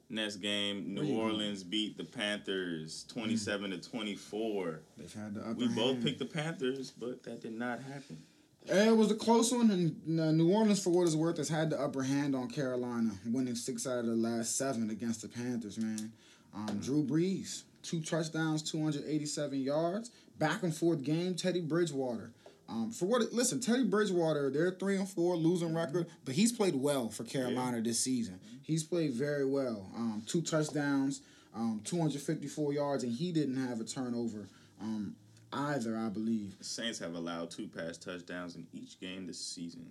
Next 0.09 0.37
game, 0.37 0.93
New 0.93 1.01
you 1.01 1.15
going? 1.15 1.19
Orleans 1.31 1.63
beat 1.63 1.97
the 1.97 2.03
Panthers, 2.03 3.05
twenty-seven 3.07 3.71
to 3.71 3.77
twenty-four. 3.79 4.81
They've 4.97 5.13
had 5.13 5.33
the 5.33 5.41
upper 5.41 5.53
We 5.55 5.67
both 5.69 6.03
picked 6.03 6.19
the 6.19 6.25
Panthers, 6.25 6.91
but 6.91 7.23
that 7.23 7.41
did 7.41 7.53
not 7.57 7.81
happen. 7.81 8.21
Eh, 8.69 8.89
It 8.89 8.95
was 8.95 9.09
a 9.11 9.15
close 9.15 9.51
one, 9.51 9.71
and 9.71 10.19
uh, 10.19 10.31
New 10.31 10.51
Orleans, 10.51 10.83
for 10.83 10.91
what 10.91 11.03
it's 11.03 11.15
worth, 11.15 11.37
has 11.37 11.49
had 11.49 11.69
the 11.71 11.81
upper 11.81 12.03
hand 12.03 12.35
on 12.35 12.47
Carolina, 12.49 13.11
winning 13.25 13.55
six 13.55 13.87
out 13.87 13.99
of 13.99 14.05
the 14.05 14.15
last 14.15 14.55
seven 14.57 14.89
against 14.89 15.21
the 15.23 15.27
Panthers. 15.29 15.77
Man, 15.79 16.11
um, 16.53 16.79
Drew 16.81 17.03
Brees, 17.03 17.63
two 17.83 18.01
touchdowns, 18.01 18.63
two 18.63 18.81
hundred 18.81 19.03
eighty-seven 19.07 19.61
yards, 19.61 20.09
back 20.39 20.63
and 20.63 20.73
forth 20.73 21.03
game. 21.03 21.35
Teddy 21.35 21.61
Bridgewater, 21.61 22.31
um, 22.67 22.91
for 22.91 23.05
what? 23.05 23.21
It, 23.21 23.33
listen, 23.33 23.59
Teddy 23.59 23.83
Bridgewater, 23.83 24.49
they're 24.49 24.71
three 24.71 24.95
and 24.95 25.07
four, 25.07 25.35
losing 25.35 25.75
record, 25.75 26.07
but 26.25 26.33
he's 26.33 26.51
played 26.51 26.75
well 26.75 27.09
for 27.09 27.23
Carolina 27.23 27.81
this 27.81 27.99
season. 27.99 28.39
He's 28.63 28.83
played 28.83 29.11
very 29.11 29.45
well. 29.45 29.91
Um, 29.95 30.23
two 30.25 30.41
touchdowns, 30.41 31.21
um, 31.53 31.81
two 31.83 31.99
hundred 31.99 32.21
fifty-four 32.21 32.73
yards, 32.73 33.03
and 33.03 33.13
he 33.13 33.31
didn't 33.31 33.67
have 33.67 33.79
a 33.79 33.83
turnover. 33.83 34.47
Um, 34.81 35.15
either, 35.51 35.95
I 35.97 36.09
believe. 36.09 36.57
The 36.57 36.63
Saints 36.63 36.97
have 36.99 37.13
allowed 37.13 37.51
two 37.51 37.67
pass 37.67 37.97
touchdowns 37.97 38.55
in 38.55 38.65
each 38.73 38.99
game 38.99 39.27
this 39.27 39.39
season. 39.39 39.85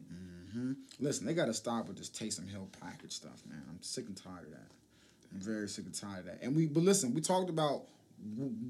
hmm 0.52 0.72
Listen, 0.98 1.26
they 1.26 1.34
got 1.34 1.46
to 1.46 1.54
stop 1.54 1.86
with 1.86 1.98
this 1.98 2.10
Taysom 2.10 2.48
Hill 2.50 2.68
package 2.80 3.12
stuff, 3.12 3.42
man. 3.48 3.62
I'm 3.70 3.80
sick 3.80 4.06
and 4.06 4.16
tired 4.16 4.46
of 4.46 4.50
that. 4.50 4.70
I'm 5.32 5.40
very 5.40 5.68
sick 5.68 5.86
and 5.86 5.94
tired 5.94 6.20
of 6.20 6.24
that. 6.26 6.38
And 6.42 6.54
we, 6.54 6.66
but 6.66 6.82
listen, 6.82 7.14
we 7.14 7.20
talked 7.20 7.50
about 7.50 7.84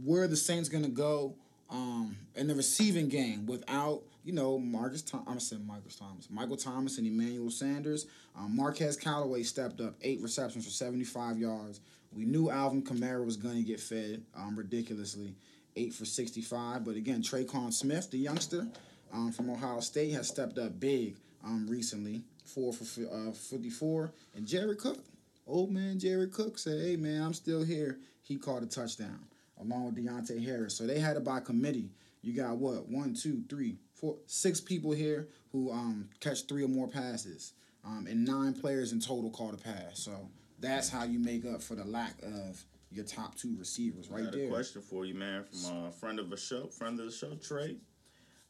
where 0.04 0.26
the 0.26 0.37
Saints 0.37 0.69
gonna 0.69 0.88
go 0.88 1.35
um, 1.71 2.16
in 2.35 2.47
the 2.47 2.54
receiving 2.54 3.09
game 3.09 3.47
without, 3.47 4.02
you 4.25 4.33
know, 4.33 4.59
Marcus. 4.59 5.02
Tom- 5.02 5.25
I'm 5.26 5.40
saying 5.40 5.66
Marcus 5.66 5.97
Thomas, 5.97 6.28
Michael 6.31 6.57
Thomas, 6.57 6.99
and 6.99 7.07
Emmanuel 7.07 7.50
Sanders. 7.50 8.07
Um, 8.37 8.57
Marquez 8.57 8.97
Callaway 8.97 9.42
stepped 9.42 9.81
up, 9.81 9.95
eight 10.02 10.21
receptions 10.21 10.64
for 10.64 10.71
75 10.71 11.38
yards. 11.38 11.81
We 12.14 12.25
knew 12.25 12.50
Alvin 12.50 12.83
Kamara 12.83 13.25
was 13.25 13.37
gonna 13.37 13.62
get 13.62 13.81
fed 13.81 14.23
um, 14.35 14.57
ridiculously, 14.57 15.35
eight 15.76 15.95
for 15.95 16.04
65. 16.04 16.85
But 16.85 16.97
again, 16.97 17.23
Tre'Quan 17.23 17.73
Smith, 17.73 18.11
the 18.11 18.19
youngster 18.19 18.66
um, 19.12 19.33
from 19.33 19.50
Ohio 19.50 19.81
State, 19.81 20.12
has 20.12 20.28
stepped 20.28 20.59
up 20.59 20.78
big 20.78 21.16
um, 21.45 21.66
recently, 21.69 22.23
four 22.45 22.73
for 22.73 22.85
uh, 23.11 23.33
54. 23.33 24.12
And 24.37 24.47
Jared 24.47 24.78
Cook, 24.78 25.04
old 25.46 25.70
man 25.70 25.99
Jared 25.99 26.32
Cook 26.32 26.58
said, 26.58 26.80
"Hey 26.80 26.96
man, 26.96 27.22
I'm 27.22 27.34
still 27.34 27.62
here." 27.64 27.99
He 28.22 28.37
caught 28.37 28.62
a 28.62 28.66
touchdown 28.66 29.26
along 29.61 29.87
with 29.87 29.96
Deonte 29.96 30.44
Harris. 30.44 30.76
So 30.76 30.87
they 30.87 30.99
had 30.99 31.16
it 31.16 31.25
by 31.25 31.40
committee. 31.40 31.90
You 32.22 32.34
got 32.34 32.56
what? 32.56 32.88
One, 32.88 33.14
two, 33.14 33.42
three, 33.49 33.78
four, 33.94 34.16
six 34.26 34.61
people 34.61 34.92
here 34.92 35.28
who 35.50 35.70
um, 35.72 36.08
catch 36.20 36.46
three 36.46 36.64
or 36.64 36.68
more 36.68 36.88
passes, 36.88 37.52
um, 37.84 38.06
and 38.08 38.25
nine 38.25 38.54
players 38.54 38.92
in 38.92 39.00
total 39.00 39.30
caught 39.30 39.54
a 39.54 39.56
pass. 39.56 39.99
So 39.99 40.28
that's 40.61 40.88
how 40.88 41.04
you 41.04 41.18
make 41.18 41.44
up 41.44 41.61
for 41.62 41.75
the 41.75 41.84
lack 41.84 42.14
of 42.22 42.64
your 42.90 43.04
top 43.04 43.34
two 43.34 43.56
receivers 43.58 44.08
I 44.11 44.16
right 44.16 44.25
got 44.25 44.32
there. 44.34 44.46
a 44.46 44.50
question 44.50 44.82
for 44.82 45.04
you, 45.04 45.14
man, 45.14 45.44
from 45.44 45.84
a 45.84 45.90
friend 45.90 46.18
of 46.20 46.32
a 46.32 46.37
show, 46.37 46.68
friend 46.68 46.99
of 47.00 47.06
the 47.06 47.12
show, 47.12 47.34
Trey. 47.34 47.76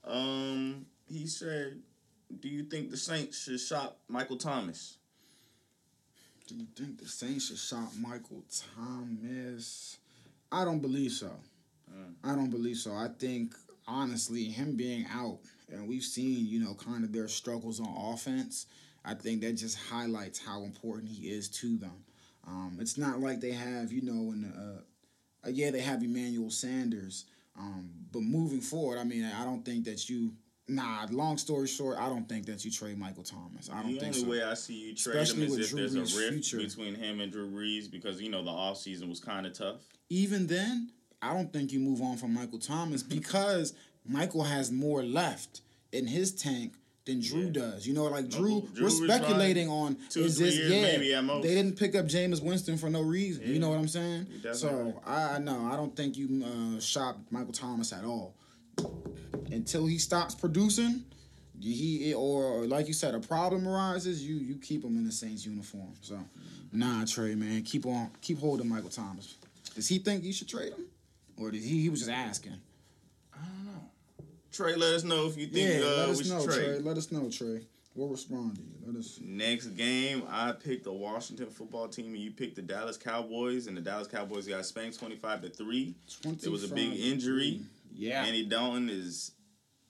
Um, 0.05 0.87
he 1.09 1.27
said, 1.27 1.81
"Do 2.41 2.49
you 2.49 2.65
think 2.65 2.91
the 2.91 2.97
Saints 2.97 3.43
should 3.43 3.61
shop 3.61 4.01
Michael 4.09 4.37
Thomas?" 4.37 4.99
Do 6.49 6.57
you 6.57 6.67
think 6.77 6.99
the 7.01 7.09
Saints 7.09 7.49
should 7.49 7.59
shop 7.59 7.91
Michael 7.99 8.43
Thomas? 8.77 9.99
I 10.51 10.65
don't 10.65 10.81
believe 10.81 11.13
so. 11.13 11.31
Mm. 11.91 12.15
I 12.25 12.35
don't 12.35 12.51
believe 12.51 12.77
so. 12.77 12.93
I 12.93 13.09
think 13.19 13.55
honestly, 13.87 14.45
him 14.45 14.77
being 14.77 15.07
out, 15.13 15.39
and 15.71 15.89
we've 15.89 16.03
seen 16.03 16.47
you 16.47 16.61
know 16.61 16.75
kind 16.75 17.05
of 17.05 17.13
their 17.13 17.29
struggles 17.29 17.81
on 17.81 18.13
offense. 18.13 18.67
I 19.05 19.15
think 19.15 19.41
that 19.43 19.55
just 19.55 19.79
highlights 19.79 20.39
how 20.45 20.63
important 20.63 21.11
he 21.11 21.29
is 21.29 21.49
to 21.49 21.77
them. 21.77 22.05
Um, 22.47 22.79
it's 22.81 22.99
not 22.99 23.21
like 23.21 23.41
they 23.41 23.53
have 23.53 23.93
you 23.93 24.03
know 24.03 24.33
in 24.33 24.43
the, 24.43 24.49
uh, 24.49 25.49
uh, 25.49 25.51
yeah 25.51 25.71
they 25.71 25.81
have 25.81 26.03
Emmanuel 26.03 26.51
Sanders, 26.51 27.25
um, 27.59 27.91
but 28.11 28.23
moving 28.23 28.61
forward, 28.61 28.99
I 28.99 29.05
mean 29.05 29.25
I 29.25 29.45
don't 29.45 29.65
think 29.65 29.85
that 29.85 30.09
you. 30.09 30.33
Nah, 30.69 31.07
long 31.11 31.39
story 31.39 31.67
short, 31.67 31.99
I 31.99 32.09
don't 32.09 32.29
think 32.29 32.47
that 32.47 32.65
you 32.65 32.71
trade 32.71 32.97
Michael 32.99 33.25
Thomas. 33.25 33.69
I 33.71 33.83
don't 33.83 33.95
the 33.95 34.01
think 34.01 34.15
only 34.15 34.21
so. 34.21 34.29
way 34.31 34.43
I 34.43 34.55
see 34.55 34.75
you 34.75 34.95
trade 34.95 35.17
Especially 35.17 35.47
him 35.47 35.53
is 35.53 35.59
if 35.59 35.71
Drew 35.71 35.81
there's 35.81 35.95
a 36.17 36.19
rift 36.21 36.33
future. 36.47 36.59
between 36.59 36.95
him 36.95 37.21
and 37.21 37.33
Drew 37.33 37.51
Brees 37.51 37.91
because 37.91 38.23
you 38.23 38.31
know 38.31 38.45
the 38.45 38.51
offseason 38.51 39.09
was 39.09 39.19
kind 39.21 39.45
of 39.47 39.53
tough. 39.55 39.81
even 40.09 40.47
then, 40.47 40.91
I 41.21 41.33
don't 41.35 41.53
think 41.53 41.73
you 41.73 41.81
move 41.81 42.01
on 42.01 42.17
from 42.17 42.33
Michael 42.33 42.59
Thomas 42.61 43.03
because 43.03 43.75
Michael 44.07 44.45
has 44.45 44.71
more 44.73 45.03
left 45.03 45.63
in 45.93 46.07
his 46.07 46.33
tank 46.33 46.75
than 47.07 47.21
Drew 47.21 47.47
Yeah. 47.47 47.51
does. 47.51 47.87
You 47.87 47.95
know, 47.95 48.05
like 48.05 48.27
No, 48.31 48.39
Drew, 48.39 48.69
Drew 48.73 48.85
we're 48.85 48.91
speculating 48.91 49.69
on 49.69 49.97
two, 50.11 50.21
is 50.23 50.39
this 50.39 50.57
yeah. 50.57 50.83
maybe 50.83 51.13
at 51.13 51.25
most. 51.25 51.43
They 51.43 51.55
didn't 51.57 51.77
pick 51.77 51.97
up 51.97 52.07
Jameis 52.07 52.41
Winston 52.41 52.79
for 52.79 52.89
no 52.89 53.03
reason. 53.03 53.47
You 53.53 53.59
know 53.59 53.71
what 53.71 53.79
I'm 53.81 53.89
saying? 53.89 54.27
So 54.53 55.03
I 55.05 55.39
know 55.41 55.69
I 55.71 55.75
don't 55.77 55.95
think 55.97 56.17
you 56.17 56.45
uh, 56.45 56.79
shop 56.81 57.19
Michael 57.31 57.53
Thomas 57.53 57.93
at 57.93 58.05
all 58.05 58.37
until 59.53 59.87
he 59.87 59.99
stops 59.99 60.35
producing. 60.35 61.05
He 61.61 62.13
or, 62.15 62.45
or 62.45 62.67
like 62.67 62.89
you 62.89 62.95
said, 62.95 63.15
a 63.15 63.21
problem 63.21 63.69
arises. 63.69 64.27
You 64.27 64.37
you 64.37 64.57
keep 64.57 64.83
him 64.85 64.97
in 64.97 65.05
the 65.05 65.13
Saints 65.13 65.47
uniform. 65.47 65.93
So 66.01 66.19
nah, 66.73 67.05
Trey 67.05 67.35
man, 67.35 67.63
keep 67.63 67.87
on 67.87 68.11
keep 68.21 68.39
holding 68.39 68.69
Michael 68.69 68.91
Thomas. 68.91 69.37
Does 69.75 69.89
he 69.89 69.99
think 69.99 70.25
you 70.25 70.33
should 70.33 70.49
trade 70.49 70.73
him, 70.73 70.87
or 71.37 71.51
did 71.51 71.63
he 71.63 71.81
he 71.81 71.89
was 71.89 72.01
just 72.01 72.11
asking? 72.11 72.57
I 73.33 73.39
don't 73.45 73.67
know. 73.67 74.25
Trey, 74.51 74.75
let 74.75 74.95
us 74.95 75.05
know 75.05 75.27
if 75.27 75.37
you 75.37 75.47
think 75.47 75.81
Yeah, 75.81 75.87
uh, 75.87 75.91
let 75.91 76.09
us 76.09 76.19
should 76.19 76.29
know, 76.31 76.45
trade. 76.45 76.55
Trey. 76.55 76.79
Let 76.81 76.97
us 76.97 77.13
know, 77.13 77.31
Trey. 77.31 77.67
We'll 77.95 78.09
respond 78.09 78.57
to 78.57 78.63
you. 78.63 78.69
Let 78.87 78.97
us. 78.97 79.21
Next 79.23 79.67
game, 79.67 80.23
I 80.31 80.53
picked 80.53 80.85
the 80.85 80.93
Washington 80.93 81.49
football 81.51 81.89
team, 81.89 82.07
and 82.07 82.19
you 82.19 82.31
picked 82.31 82.57
the 82.57 82.63
Dallas 82.63 82.97
Cowboys, 82.97 83.67
and 83.67 83.77
the 83.77 83.83
Dallas 83.83 84.09
Cowboys 84.09 84.49
got 84.49 84.65
spanked 84.65 84.99
twenty 84.99 85.17
five 85.17 85.43
to 85.43 85.51
three. 85.51 85.95
There 86.23 86.51
was 86.51 86.65
a 86.65 86.75
big 86.75 86.89
25 86.89 87.13
injury. 87.13 87.61
Yeah, 87.95 88.25
Andy 88.25 88.47
Dalton 88.47 88.89
is, 88.89 89.33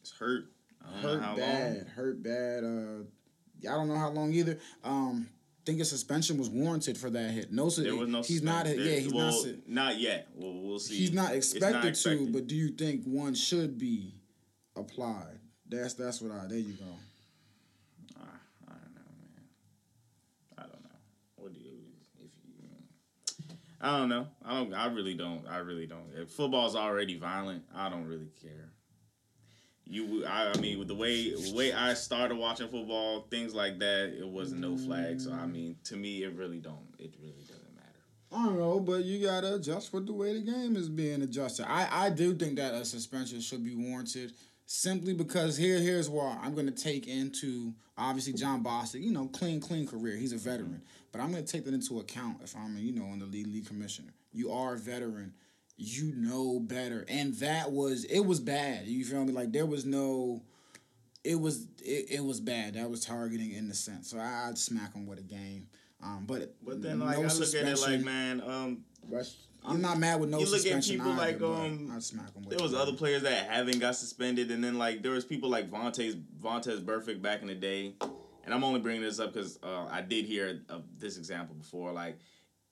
is 0.03 0.13
hurt. 0.19 0.45
I 0.85 1.03
don't 1.03 1.21
know 1.21 1.27
hurt 1.29 1.37
bad, 1.37 1.77
long. 1.77 1.87
hurt 1.87 2.23
bad. 2.23 2.65
Uh, 2.65 3.71
I 3.71 3.75
don't 3.77 3.89
know 3.89 3.97
how 3.97 4.11
long 4.11 4.33
either. 4.33 4.59
Um, 4.83 5.29
think 5.65 5.81
a 5.81 5.85
suspension 5.85 6.39
was 6.39 6.51
warranted 6.51 6.99
for 6.99 7.09
that 7.11 7.31
hit. 7.31 7.53
No, 7.53 7.71
There 7.71 7.95
was 7.95 8.09
no. 8.09 8.23
He's 8.23 8.43
not. 8.43 8.67
suspension. 8.67 8.93
Yeah, 8.93 8.99
he's 9.01 9.13
well, 9.15 9.45
not. 9.47 9.69
not 9.69 9.99
yet. 10.01 10.29
Well, 10.35 10.53
we'll 10.55 10.79
see. 10.81 10.97
He's 10.97 11.13
not 11.13 11.35
It's 11.35 11.53
expected, 11.53 11.89
expected. 11.89 12.27
to. 12.27 12.33
But 12.33 12.47
do 12.49 12.57
you 12.57 12.71
think 12.71 13.05
one 13.05 13.35
should 13.35 13.79
be 13.79 14.15
applied? 14.77 15.39
That's 15.69 15.95
that's 15.95 16.21
what 16.21 16.33
I. 16.33 16.47
There 16.49 16.59
you 16.59 16.73
go. 16.75 16.85
I, 18.19 18.25
I 18.69 18.73
don't 18.75 18.95
know, 18.95 19.13
man. 19.21 19.45
I 20.59 20.63
don't 20.63 20.83
know. 20.83 20.99
What 21.37 21.53
do 21.53 21.61
you 21.61 21.77
if 22.19 22.33
you? 22.45 22.65
I 23.81 23.99
don't 23.99 24.09
know. 24.09 24.27
I 24.45 24.55
don't. 24.59 24.75
I 24.75 24.87
really 24.87 25.15
don't. 25.15 25.47
I 25.49 25.59
really 25.59 25.87
don't. 25.87 26.11
If 26.17 26.31
football's 26.31 26.75
already 26.75 27.17
violent, 27.17 27.63
I 27.75 27.89
don't 27.89 28.07
really 28.07 28.31
care. 28.43 28.72
You, 29.87 30.25
I, 30.25 30.53
I 30.55 30.59
mean, 30.59 30.79
with 30.79 30.89
the 30.89 30.95
way 30.95 31.35
the 31.35 31.53
way 31.55 31.73
I 31.73 31.95
started 31.95 32.37
watching 32.37 32.69
football, 32.69 33.27
things 33.31 33.55
like 33.55 33.79
that, 33.81 34.15
it 34.19 34.27
wasn't 34.27 34.61
no 34.61 34.77
flag. 34.77 35.21
So 35.21 35.33
I 35.33 35.47
mean, 35.47 35.77
to 35.85 35.97
me, 35.97 36.23
it 36.23 36.33
really 36.35 36.59
don't. 36.59 36.95
It 36.99 37.15
really 37.21 37.43
doesn't 37.43 37.75
matter. 37.75 37.89
I 38.33 38.47
don't 38.47 38.59
know, 38.59 38.81
but 38.81 39.05
you 39.05 39.25
gotta 39.27 39.57
adjust 39.57 39.91
for 39.91 40.01
the 40.01 40.13
way 40.13 40.35
the 40.35 40.41
game 40.41 40.77
is 40.77 40.89
being 40.89 41.23
adjusted. 41.23 41.71
I, 41.71 42.07
I 42.07 42.11
do 42.11 42.35
think 42.35 42.57
that 42.57 42.75
a 42.75 42.85
suspension 42.85 43.41
should 43.41 43.65
be 43.65 43.75
warranted 43.75 44.33
simply 44.67 45.13
because 45.13 45.57
here 45.57 45.79
here's 45.79 46.09
why 46.09 46.39
I'm 46.41 46.55
gonna 46.55 46.71
take 46.71 47.07
into 47.07 47.75
obviously 47.99 48.33
Jon 48.33 48.65
Bostic, 48.65 49.03
you 49.03 49.13
know, 49.13 49.27
clean, 49.29 49.61
clean 49.61 49.87
career. 49.87 50.17
He's 50.17 50.33
a 50.33 50.39
veteran. 50.39 50.71
Mm-hmm. 50.71 51.03
But 51.13 51.21
I'm 51.21 51.31
gonna 51.31 51.43
take 51.43 51.67
that 51.67 51.75
into 51.75 52.01
account 52.01 52.39
if 52.43 52.57
I'm 52.57 52.79
you 52.79 52.93
know 52.93 53.07
in 53.13 53.19
the 53.19 53.27
league 53.27 53.49
league 53.49 53.67
commissioner. 53.67 54.15
You 54.33 54.51
are 54.53 54.75
a 54.75 54.79
veteran. 54.79 55.35
You 55.77 56.13
know 56.15 56.61
better. 56.61 57.05
And 57.09 57.35
that 57.37 57.73
was 57.73 58.05
it 58.05 58.21
was 58.21 58.41
bad. 58.41 58.87
You 58.87 59.05
feel 59.05 59.25
me? 59.25 59.33
Like 59.33 59.53
there 59.53 59.67
was 59.67 59.85
no 59.85 60.43
it 61.25 61.41
was 61.41 61.67
it, 61.83 62.07
it 62.11 62.25
was 62.25 62.41
bad. 62.41 62.75
That 62.75 62.91
was 62.91 63.05
targeting 63.05 63.53
in 63.53 63.69
the 63.69 63.75
sense. 63.75 64.11
So 64.11 64.19
I, 64.19 64.49
I'd 64.49 64.59
smack 64.59 64.95
him 64.95 65.07
with 65.07 65.19
a 65.19 65.23
game. 65.23 65.69
Um, 66.03 66.25
but 66.27 66.55
But 66.65 66.83
then, 66.83 66.99
like, 66.99 67.17
no 67.17 67.25
I 67.25 67.27
look 67.29 67.55
at 67.55 67.65
it 67.65 67.81
like, 67.81 68.01
man, 68.01 68.43
um, 68.45 68.85
I'm 69.65 69.81
not 69.81 69.99
mad 69.99 70.21
with 70.21 70.31
no 70.31 70.41
you 70.41 70.47
look 70.47 70.67
at 70.67 70.83
people 70.83 71.13
either, 71.13 71.17
like, 71.17 71.41
um, 71.41 71.93
I'd 71.95 72.03
smack 72.03 72.31
'em 72.37 72.43
with 72.43 72.57
there 72.57 72.63
was 72.63 72.75
other 72.75 72.93
players 72.93 73.23
that 73.23 73.49
haven't 73.49 73.79
got 73.79 73.95
suspended, 73.95 74.51
and 74.51 74.63
then 74.65 74.79
like 74.79 75.03
there 75.03 75.13
was 75.13 75.25
people 75.25 75.49
like 75.49 75.71
Vontaze 75.71 76.21
Vontez 76.43 76.81
Burfict 76.81 77.23
back 77.23 77.43
in 77.43 77.47
the 77.49 77.55
day, 77.55 77.95
and 78.45 78.53
I'm 78.53 78.65
only 78.65 78.81
bringing 78.81 79.03
this 79.03 79.21
up 79.21 79.33
because 79.33 79.61
uh, 79.63 79.87
I 79.89 80.03
did 80.03 80.25
hear 80.25 80.61
of 80.69 80.83
this 80.99 81.17
example 81.17 81.55
before. 81.55 81.93
Like, 81.93 82.19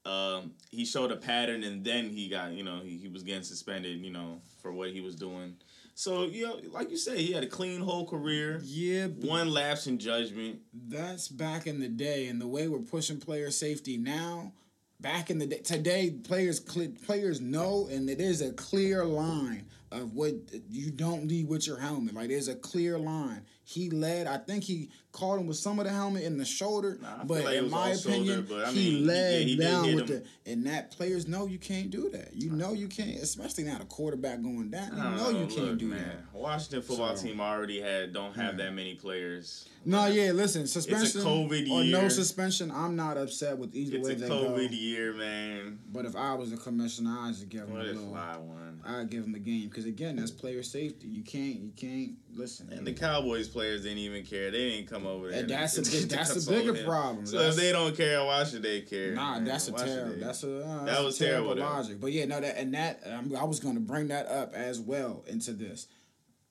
um, 0.05 0.53
he 0.71 0.85
showed 0.85 1.11
a 1.13 1.17
pattern, 1.17 1.63
and 1.63 1.85
then 1.85 2.11
he 2.11 2.29
got 2.29 2.53
you 2.53 2.65
know 2.65 2.81
he, 2.83 2.97
he 2.97 3.09
was 3.09 3.23
getting 3.23 3.43
suspended, 3.43 3.99
you 4.01 4.11
know, 4.11 4.41
for 4.63 4.73
what 4.73 4.91
he 4.91 5.01
was 5.01 5.15
doing. 5.17 5.57
So 5.95 6.25
you 6.25 6.47
know, 6.47 6.61
like 6.71 6.91
you 6.91 6.97
said, 6.97 7.19
he 7.19 7.33
had 7.33 7.43
a 7.45 7.49
clean 7.49 7.81
whole 7.83 8.07
career, 8.07 8.61
Yeah, 8.65 9.07
one 9.09 9.51
lapse 9.51 9.87
in 9.87 9.99
judgment. 9.99 10.61
that's 10.73 11.29
back 11.29 11.67
in 11.67 11.81
the 11.81 11.89
day, 11.89 12.29
and 12.29 12.41
the 12.41 12.47
way 12.49 12.69
we're 12.69 12.79
pushing 12.79 13.19
player 13.21 13.51
safety 13.51 13.97
now. 13.97 14.53
Back 15.01 15.31
in 15.31 15.39
the 15.39 15.47
day, 15.47 15.59
today 15.61 16.11
players 16.11 16.61
players 16.61 17.41
know, 17.41 17.89
and 17.91 18.07
there's 18.07 18.43
a 18.43 18.53
clear 18.53 19.03
line 19.05 19.65
of 19.91 20.15
what 20.15 20.35
you 20.69 20.91
don't 20.91 21.27
lead 21.27 21.49
with 21.49 21.67
your 21.67 21.79
helmet. 21.79 22.15
Like 22.15 22.29
there's 22.29 22.49
a 22.49 22.55
clear 22.55 22.99
line. 22.99 23.43
He 23.71 23.89
led. 23.89 24.27
I 24.27 24.37
think 24.39 24.65
he 24.65 24.89
caught 25.13 25.39
him 25.39 25.47
with 25.47 25.57
some 25.57 25.79
of 25.79 25.85
the 25.87 25.93
helmet 25.93 26.23
in 26.25 26.39
the 26.39 26.45
shoulder, 26.45 26.99
Nah, 27.01 27.23
but 27.25 27.45
like 27.45 27.57
in 27.57 27.71
my 27.71 27.95
shoulder, 27.95 28.09
opinion, 28.09 28.47
but 28.49 28.65
I 28.65 28.71
he 28.73 28.91
mean, 28.91 28.99
he- 28.99 29.05
led 29.05 29.41
yeah, 29.41 29.45
he 29.47 29.57
down 29.57 29.95
with 29.95 30.11
him. 30.11 30.23
the. 30.45 30.51
And 30.53 30.67
that 30.67 30.91
players 30.91 31.29
know 31.29 31.47
you 31.47 31.59
can't 31.59 31.91
do 31.91 32.11
that. 32.11 32.31
You 32.35 32.51
know 32.51 32.73
you 32.73 32.89
can't, 32.89 33.21
especially 33.23 33.65
now 33.65 33.79
the 33.79 33.85
quarterback 33.85 34.43
going 34.43 34.71
down. 34.71 34.97
You 34.97 35.03
I 35.03 35.17
know 35.17 35.31
you 35.31 35.47
can't 35.47 35.69
look, 35.69 35.79
do 35.79 35.87
man. 35.89 35.99
that. 36.05 36.37
Washington 36.39 36.83
football 36.83 37.17
So- 37.17 37.27
team 37.29 37.41
already 37.41 37.81
had 37.81 38.13
don't 38.13 38.35
have 38.35 38.59
Yeah. 38.59 38.65
that 38.67 38.75
many 38.75 38.95
players. 38.97 39.69
No, 39.85 40.07
yeah, 40.07 40.33
listen, 40.33 40.67
suspension 40.67 41.23
COVID 41.23 41.71
or 41.71 41.85
no 41.85 42.09
suspension, 42.09 42.71
I'm 42.71 42.97
not 42.97 43.17
upset 43.17 43.57
with 43.57 43.75
either 43.75 43.97
It's 43.99 44.07
way 44.09 44.13
a 44.15 44.17
they 44.17 44.29
COVID 44.29 44.69
go. 44.69 44.75
year, 44.75 45.13
man. 45.15 45.79
But 45.93 46.05
if 46.07 46.15
I 46.17 46.35
was 46.35 46.51
the 46.51 46.57
commissioner, 46.57 47.17
I'd 47.21 47.35
just 47.35 47.49
give 47.49 47.63
him 47.63 47.73
What 47.75 47.83
a 47.87 47.93
little. 47.93 48.17
I'd 48.85 49.11
give 49.11 49.25
him 49.25 49.33
the 49.33 49.39
game 49.39 49.69
because 49.69 49.85
again, 49.87 50.17
that's 50.17 50.31
player 50.31 50.63
safety. 50.63 51.07
You 51.09 51.23
can't, 51.23 51.61
you 51.61 51.73
can't 51.77 52.13
listen. 52.35 52.69
And 52.73 52.87
the 52.87 52.93
Cowboys 52.93 53.47
players 53.61 53.83
didn't 53.83 53.99
even 53.99 54.25
care. 54.25 54.51
They 54.51 54.71
didn't 54.71 54.89
come 54.89 55.07
over 55.07 55.31
there. 55.31 55.41
And 55.41 55.51
that's 55.51 55.77
a 55.79 55.83
big- 55.83 56.09
that's 56.09 56.47
a 56.47 56.51
bigger 56.51 56.83
problem. 56.83 57.27
So 57.27 57.37
That's- 57.37 57.57
if 57.57 57.61
they 57.63 57.73
don't 57.73 57.95
care, 57.95 58.25
why 58.25 58.45
should 58.45 58.63
they 58.63 58.81
care? 58.81 59.13
Nah, 59.15 59.35
man? 59.35 59.45
that's 59.45 59.69
a 59.69 59.73
Why 59.73 59.85
terrible. 59.85 60.17
That's 60.19 60.43
a 60.45 60.65
uh, 60.65 60.85
That 60.87 61.05
was 61.05 61.19
terrible 61.19 61.55
terrible, 61.55 61.75
logic. 61.77 62.01
But 62.01 62.13
yeah, 62.13 62.25
no, 62.25 62.41
that 62.41 62.57
and 62.57 62.73
that 62.75 63.03
um, 63.07 63.35
I 63.39 63.45
was 63.45 63.61
going 63.61 63.75
to 63.75 63.81
bring 63.83 64.09
that 64.09 64.27
up 64.29 64.55
as 64.55 64.81
well 64.81 65.25
into 65.27 65.53
this. 65.53 65.89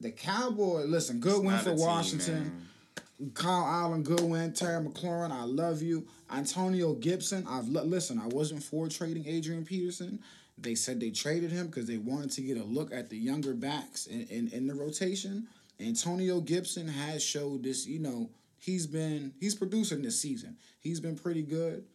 The 0.01 0.11
Cowboy, 0.11 0.83
listen, 0.83 1.19
good 1.19 1.43
win 1.43 1.57
for 1.57 1.71
team, 1.71 1.79
Washington. 1.79 2.43
man. 2.43 3.31
Kyle 3.33 3.65
Allen, 3.65 4.03
good 4.03 4.21
win. 4.21 4.53
Terry 4.53 4.81
McLaurin, 4.85 5.31
I 5.31 5.43
love 5.43 5.81
you. 5.81 6.07
Antonio 6.31 6.93
Gibson, 6.93 7.45
I've 7.49 7.67
lo- 7.67 7.83
listen. 7.83 8.17
I 8.19 8.27
wasn't 8.27 8.63
for 8.63 8.87
trading 8.87 9.25
Adrian 9.27 9.65
Peterson. 9.65 10.19
They 10.57 10.75
said 10.75 10.99
they 10.99 11.09
traded 11.09 11.51
him 11.51 11.67
because 11.67 11.85
they 11.85 11.97
wanted 11.97 12.31
to 12.31 12.41
get 12.41 12.57
a 12.57 12.63
look 12.63 12.93
at 12.93 13.09
the 13.09 13.17
younger 13.17 13.53
backs 13.53 14.05
in, 14.05 14.27
in, 14.29 14.47
in 14.49 14.67
the 14.67 14.75
rotation. 14.75 15.47
Antonio 15.79 16.41
Gibson 16.41 16.87
has 16.87 17.23
showed 17.23 17.63
this. 17.63 17.85
You 17.87 17.99
know, 17.99 18.29
he's 18.57 18.87
been 18.87 19.33
he's 19.39 19.55
producing 19.55 20.01
this 20.01 20.19
season. 20.19 20.57
He's 20.79 20.99
been 20.99 21.15
pretty 21.15 21.43
good. 21.43 21.85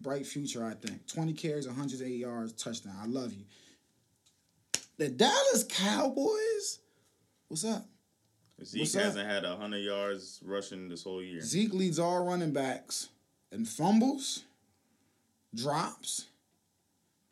Bright 0.00 0.26
future, 0.26 0.64
I 0.64 0.74
think. 0.74 1.06
Twenty 1.06 1.32
carries, 1.32 1.66
one 1.66 1.76
hundred 1.76 2.02
eight 2.02 2.18
yards, 2.18 2.52
touchdown. 2.52 2.94
I 3.00 3.06
love 3.06 3.32
you. 3.32 3.44
The 4.98 5.08
Dallas 5.08 5.64
Cowboys, 5.68 6.78
what's 7.48 7.64
up? 7.64 7.86
Zeke 8.64 8.82
What's 8.82 8.94
hasn't 8.94 9.28
had 9.28 9.44
hundred 9.44 9.78
yards 9.78 10.40
rushing 10.44 10.88
this 10.88 11.02
whole 11.02 11.22
year. 11.22 11.40
Zeke 11.40 11.74
leads 11.74 11.98
all 11.98 12.24
running 12.24 12.52
backs 12.52 13.08
in 13.50 13.64
fumbles, 13.64 14.44
drops, 15.54 16.26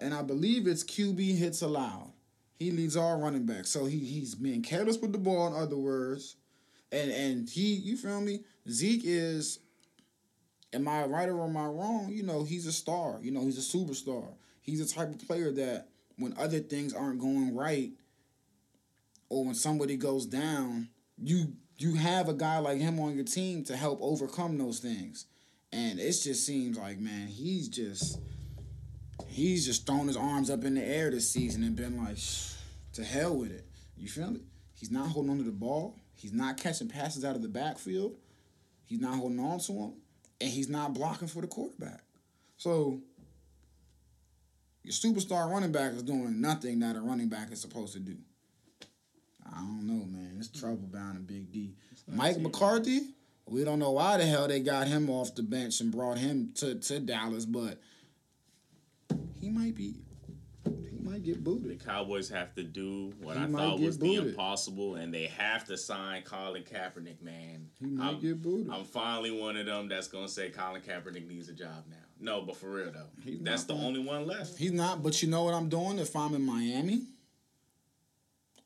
and 0.00 0.12
I 0.12 0.22
believe 0.22 0.66
it's 0.66 0.82
QB 0.82 1.36
hits 1.36 1.62
allowed. 1.62 2.12
He 2.60 2.70
leads 2.70 2.94
all 2.94 3.18
running 3.18 3.46
backs, 3.46 3.70
so 3.70 3.86
he 3.86 3.98
he's 3.98 4.34
being 4.34 4.62
careless 4.62 4.98
with 4.98 5.12
the 5.12 5.18
ball. 5.18 5.48
In 5.48 5.60
other 5.60 5.78
words, 5.78 6.36
and 6.92 7.10
and 7.10 7.48
he 7.48 7.74
you 7.74 7.96
feel 7.96 8.20
me? 8.20 8.40
Zeke 8.68 9.02
is. 9.04 9.60
Am 10.72 10.86
I 10.86 11.04
right 11.04 11.28
or 11.28 11.42
am 11.42 11.56
I 11.56 11.64
wrong? 11.64 12.10
You 12.12 12.22
know 12.22 12.44
he's 12.44 12.66
a 12.66 12.72
star. 12.72 13.18
You 13.22 13.32
know 13.32 13.40
he's 13.40 13.58
a 13.58 13.76
superstar. 13.76 14.34
He's 14.60 14.86
the 14.86 14.94
type 14.94 15.08
of 15.08 15.26
player 15.26 15.50
that 15.52 15.88
when 16.16 16.34
other 16.38 16.60
things 16.60 16.92
aren't 16.92 17.18
going 17.18 17.56
right, 17.56 17.90
or 19.30 19.46
when 19.46 19.54
somebody 19.54 19.96
goes 19.96 20.26
down, 20.26 20.90
you 21.16 21.54
you 21.78 21.94
have 21.94 22.28
a 22.28 22.34
guy 22.34 22.58
like 22.58 22.78
him 22.78 23.00
on 23.00 23.14
your 23.16 23.24
team 23.24 23.64
to 23.64 23.76
help 23.76 24.00
overcome 24.02 24.58
those 24.58 24.80
things. 24.80 25.24
And 25.72 25.98
it 25.98 26.12
just 26.12 26.44
seems 26.44 26.76
like, 26.76 26.98
man, 26.98 27.28
he's 27.28 27.68
just 27.68 28.20
he's 29.28 29.66
just 29.66 29.86
thrown 29.86 30.06
his 30.06 30.16
arms 30.16 30.50
up 30.50 30.64
in 30.64 30.74
the 30.74 30.84
air 30.84 31.10
this 31.10 31.30
season 31.30 31.62
and 31.64 31.76
been 31.76 32.02
like, 32.02 32.16
"Shh, 32.16 32.54
to 32.94 33.04
hell 33.04 33.36
with 33.36 33.52
it. 33.52 33.66
You 33.96 34.08
feel 34.08 34.30
me? 34.30 34.40
He's 34.74 34.90
not 34.90 35.08
holding 35.08 35.30
on 35.30 35.38
to 35.38 35.44
the 35.44 35.50
ball. 35.50 35.96
He's 36.14 36.32
not 36.32 36.56
catching 36.56 36.88
passes 36.88 37.24
out 37.24 37.36
of 37.36 37.42
the 37.42 37.48
backfield. 37.48 38.16
He's 38.86 39.00
not 39.00 39.14
holding 39.14 39.40
on 39.40 39.58
to 39.60 39.72
them. 39.72 39.92
And 40.40 40.50
he's 40.50 40.68
not 40.68 40.94
blocking 40.94 41.28
for 41.28 41.40
the 41.40 41.46
quarterback. 41.46 42.02
So 42.56 43.00
your 44.82 44.92
superstar 44.92 45.50
running 45.50 45.72
back 45.72 45.92
is 45.92 46.02
doing 46.02 46.40
nothing 46.40 46.80
that 46.80 46.96
a 46.96 47.00
running 47.00 47.28
back 47.28 47.52
is 47.52 47.60
supposed 47.60 47.92
to 47.92 48.00
do. 48.00 48.16
I 49.46 49.58
don't 49.60 49.86
know, 49.86 50.04
man. 50.06 50.36
It's 50.38 50.48
trouble 50.48 50.88
bound 50.90 51.18
in 51.18 51.24
Big 51.24 51.52
D. 51.52 51.74
Mike 52.06 52.38
McCarthy, 52.38 53.00
we 53.46 53.64
don't 53.64 53.78
know 53.78 53.92
why 53.92 54.16
the 54.16 54.24
hell 54.24 54.48
they 54.48 54.60
got 54.60 54.86
him 54.86 55.10
off 55.10 55.34
the 55.34 55.42
bench 55.42 55.80
and 55.80 55.92
brought 55.92 56.18
him 56.18 56.52
to, 56.56 56.76
to 56.76 57.00
Dallas, 57.00 57.44
but 57.44 57.80
he 59.40 59.48
might 59.48 59.74
be 59.74 59.94
he 60.64 60.98
might 61.02 61.22
get 61.22 61.42
booted. 61.42 61.80
The. 61.80 61.84
Cowboys 61.84 62.28
have 62.28 62.54
to 62.54 62.62
do 62.62 63.12
what 63.22 63.36
He 63.36 63.42
I 63.42 63.46
thought 63.46 63.80
was 63.80 63.98
the 63.98 64.16
impossible, 64.16 64.96
and 64.96 65.12
they 65.12 65.26
have 65.26 65.64
to 65.66 65.76
sign 65.78 66.22
Colin 66.22 66.62
Kaepernick, 66.62 67.22
man. 67.22 67.68
He 67.80 67.86
might 67.86 68.08
I'm, 68.08 68.20
get 68.20 68.42
booted. 68.42 68.70
I'm 68.70 68.84
finally 68.84 69.30
one 69.30 69.56
of 69.56 69.66
them 69.66 69.88
that's 69.88 70.08
gonna 70.08 70.28
say 70.28 70.50
Colin 70.50 70.82
Kaepernick 70.82 71.26
needs 71.26 71.48
a 71.48 71.54
job 71.54 71.84
now. 71.88 71.96
No, 72.20 72.42
but 72.42 72.56
for 72.56 72.70
real 72.70 72.92
though, 72.92 73.06
He's 73.24 73.40
that's 73.40 73.64
the 73.64 73.74
only 73.74 74.00
one 74.00 74.26
left. 74.26 74.58
He's 74.58 74.72
not, 74.72 75.02
but 75.02 75.22
you 75.22 75.30
know 75.30 75.44
what 75.44 75.54
I'm 75.54 75.68
doing? 75.70 75.98
If 75.98 76.14
I'm 76.14 76.34
in 76.34 76.44
Miami, 76.44 77.04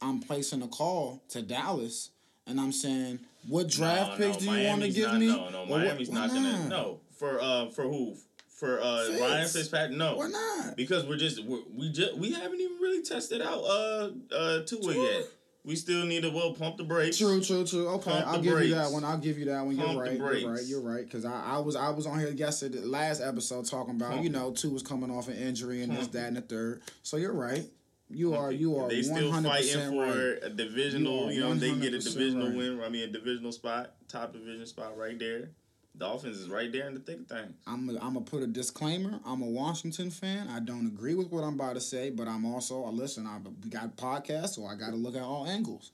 I'm 0.02 0.20
placing 0.20 0.62
a 0.62 0.68
call 0.68 1.22
to 1.28 1.42
Dallas 1.42 2.10
and 2.46 2.60
I'm 2.60 2.72
saying, 2.72 3.20
what 3.48 3.68
draft 3.68 4.18
No, 4.18 4.26
picks 4.26 4.44
no, 4.44 4.52
do 4.52 4.58
you 4.58 4.68
want 4.68 4.82
to 4.82 4.90
give 4.90 5.10
not, 5.12 5.20
me? 5.20 5.26
No, 5.28 5.48
no, 5.50 5.64
what- 5.66 5.80
Miami's 5.80 6.08
why 6.10 6.14
not 6.26 6.30
gonna. 6.30 6.68
No, 6.68 7.00
for 7.16 7.40
uh, 7.40 7.66
for 7.70 7.82
who? 7.82 8.16
For 8.54 8.80
uh, 8.80 9.04
Fitz. 9.06 9.20
Ryan 9.20 9.48
Fitzpatrick? 9.48 9.98
No, 9.98 10.16
Why 10.16 10.28
not? 10.28 10.76
Because 10.76 11.04
we're 11.04 11.16
just 11.16 11.44
we're, 11.44 11.62
we 11.76 11.90
just 11.90 12.16
we 12.16 12.32
haven't 12.32 12.60
even 12.60 12.76
really 12.80 13.02
tested 13.02 13.42
out 13.42 13.58
uh 13.64 14.10
uh 14.32 14.62
Tua 14.64 14.94
yet. 14.94 15.26
We 15.64 15.76
still 15.76 16.04
need 16.04 16.22
to 16.22 16.30
well 16.30 16.52
pump 16.52 16.76
the 16.76 16.84
brakes. 16.84 17.16
True, 17.16 17.40
true, 17.40 17.66
true. 17.66 17.88
Okay, 17.88 18.10
Pump 18.10 18.26
I'll 18.26 18.40
give 18.40 18.60
you 18.60 18.74
that 18.74 18.92
one. 18.92 19.02
I'll 19.02 19.18
give 19.18 19.38
you 19.38 19.46
that 19.46 19.64
one. 19.64 19.76
You're 19.76 19.86
Pump 19.86 20.00
right. 20.00 20.12
You're 20.12 20.52
right. 20.52 20.64
You're 20.64 20.80
right. 20.82 21.04
Because 21.04 21.24
I, 21.24 21.56
I 21.56 21.58
was 21.58 21.74
I 21.74 21.88
was 21.90 22.06
on 22.06 22.18
here 22.20 22.28
yesterday, 22.30 22.80
last 22.80 23.20
episode, 23.20 23.66
talking 23.66 23.96
about 23.96 24.10
Pump 24.12 24.24
you 24.24 24.30
know 24.30 24.52
two 24.52 24.70
was 24.70 24.82
coming 24.82 25.10
off 25.10 25.28
an 25.28 25.34
injury 25.36 25.82
and 25.82 25.96
this, 25.96 26.06
that, 26.08 26.28
and 26.28 26.36
the 26.36 26.42
third. 26.42 26.82
So 27.02 27.16
you're 27.16 27.32
right. 27.32 27.64
You 28.10 28.34
are 28.34 28.52
you 28.52 28.76
are 28.76 28.88
They 28.88 29.02
still 29.02 29.32
fighting 29.32 29.90
for 29.90 30.06
right. 30.06 30.38
a 30.42 30.50
divisional. 30.50 31.32
You 31.32 31.42
You, 31.42 31.48
know, 31.48 31.54
they 31.54 31.74
get 31.74 31.94
a 31.94 31.98
divisional 31.98 32.48
right. 32.48 32.56
win. 32.56 32.80
I 32.84 32.88
mean, 32.90 33.08
a 33.08 33.12
divisional 33.12 33.50
spot, 33.50 33.94
top 34.06 34.32
division 34.32 34.66
spot 34.66 34.96
right 34.96 35.18
there. 35.18 35.48
Dolphins 35.96 36.38
is 36.38 36.48
right 36.48 36.72
there 36.72 36.88
in 36.88 36.94
the 36.94 37.00
thick 37.00 37.20
of 37.20 37.26
things. 37.28 37.54
I'm 37.66 37.88
I'm 37.88 38.14
gonna 38.14 38.20
put 38.22 38.42
a 38.42 38.46
disclaimer. 38.48 39.20
I'm 39.24 39.42
a 39.42 39.46
Washington 39.46 40.11
fan. 40.11 40.48
I 40.48 40.59
don't 40.61 40.87
agree 40.87 41.14
with 41.14 41.30
what 41.30 41.44
I'm 41.44 41.54
about 41.54 41.74
to 41.74 41.80
say, 41.80 42.11
but 42.11 42.26
I'm 42.26 42.44
also 42.44 42.85
a 42.85 42.90
listen. 42.90 43.26
I 43.26 43.38
we 43.62 43.70
got 43.70 43.96
podcasts, 43.96 44.54
so 44.54 44.66
I 44.66 44.74
got 44.74 44.90
to 44.90 44.96
look 44.96 45.14
at 45.14 45.22
all 45.22 45.46
angles. 45.46 45.92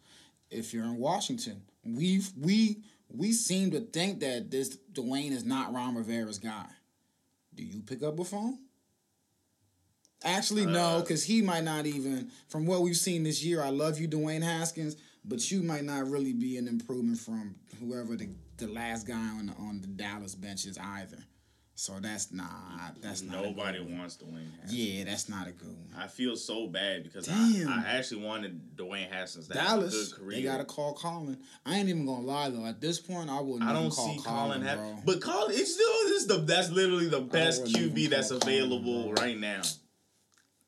If 0.51 0.73
you're 0.73 0.85
in 0.85 0.97
Washington, 0.97 1.63
we 1.85 2.23
we 2.41 2.79
we 3.15 3.33
seem 3.33 3.73
to 3.73 3.81
think 3.81 4.21
that 4.21 4.51
this 4.51 4.79
Dwayne 4.93 5.33
is 5.33 5.45
not 5.45 5.75
Ron 5.75 5.95
Rivera's 5.97 6.39
guy. 6.39 6.67
Do 7.55 7.63
you 7.63 7.81
pick 7.81 8.03
up 8.03 8.19
a 8.19 8.25
phone? 8.25 8.59
Actually, 10.23 10.67
no, 10.67 10.97
Uh, 10.97 11.01
because 11.01 11.25
he 11.25 11.43
might 11.43 11.65
not 11.65 11.87
even. 11.87 12.31
From 12.49 12.67
what 12.67 12.83
we've 12.83 12.97
seen 12.97 13.23
this 13.23 13.43
year, 13.43 13.63
I 13.63 13.71
love 13.71 13.99
you, 13.99 14.07
Dwayne 14.09 14.43
Haskins, 14.43 14.97
but 15.25 15.51
you 15.51 15.63
might 15.63 15.85
not 15.85 16.09
really 16.09 16.33
be 16.33 16.57
an 16.57 16.69
improvement 16.69 17.19
from 17.19 17.55
whoever 17.81 18.17
the, 18.17 18.29
the 18.57 18.67
last 18.67 19.07
guy 19.07 19.15
on 19.39 19.47
the, 19.47 19.53
on 19.55 19.81
the 19.81 19.87
Dallas 19.87 20.35
bench 20.35 20.65
is 20.67 20.79
either. 20.79 21.19
So 21.81 21.95
that's 21.99 22.31
not 22.31 22.95
that's 23.01 23.23
not 23.23 23.43
Nobody 23.43 23.81
wants 23.81 24.19
Dwayne. 24.19 24.51
Haskins. 24.61 24.75
Yeah, 24.75 25.05
that's 25.05 25.31
not 25.31 25.49
a 25.49 25.53
good 25.53 25.69
one. 25.69 25.89
I 25.97 26.09
feel 26.09 26.37
so 26.37 26.67
bad 26.67 27.05
because 27.05 27.25
Damn. 27.25 27.69
I, 27.69 27.83
I 27.87 27.97
actually 27.97 28.23
wanted 28.23 28.77
Dwayne 28.77 29.11
Haskins 29.11 29.49
a 29.49 29.55
Dallas, 29.55 30.13
good 30.13 30.19
career. 30.21 30.37
they 30.37 30.43
gotta 30.43 30.67
call 30.67 30.93
Colin. 30.93 31.39
I 31.65 31.77
ain't 31.79 31.89
even 31.89 32.05
gonna 32.05 32.21
lie 32.27 32.51
though. 32.51 32.67
At 32.67 32.83
this 32.83 33.01
point, 33.01 33.31
I 33.31 33.41
wouldn't. 33.41 33.63
I 33.63 33.73
don't 33.73 33.89
call 33.91 34.15
see 34.15 34.23
Colin, 34.23 34.63
Colin, 34.63 35.03
but 35.07 35.23
Colin, 35.23 35.53
it's 35.57 35.73
still 35.73 35.91
this 36.05 36.21
is 36.21 36.27
the 36.27 36.37
that's 36.41 36.71
literally 36.71 37.09
the 37.09 37.23
best 37.23 37.65
QB 37.65 38.11
that's 38.11 38.29
call 38.29 38.41
Colin, 38.41 38.55
available 38.57 39.15
right 39.15 39.39
now. 39.39 39.63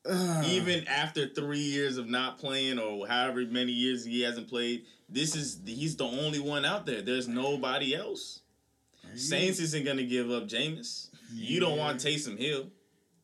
Ugh. 0.05 0.45
Even 0.45 0.85
after 0.87 1.27
three 1.27 1.59
years 1.59 1.97
of 1.97 2.09
not 2.09 2.37
playing 2.37 2.77
or 2.79 3.07
however 3.07 3.45
many 3.45 3.71
years 3.71 4.03
he 4.03 4.21
hasn't 4.21 4.49
played, 4.49 4.83
this 5.09 5.35
is 5.35 5.59
he's 5.65 5.95
the 5.95 6.05
only 6.05 6.39
one 6.39 6.65
out 6.65 6.85
there. 6.85 7.01
There's 7.01 7.27
nobody 7.27 7.95
else. 7.95 8.41
Saints 9.15 9.59
isn't 9.59 9.85
gonna 9.85 10.03
give 10.03 10.29
up 10.31 10.47
Jameis. 10.47 11.09
You 11.33 11.59
don't 11.59 11.77
want 11.77 11.99
Taysom 11.99 12.37
Hill. 12.37 12.67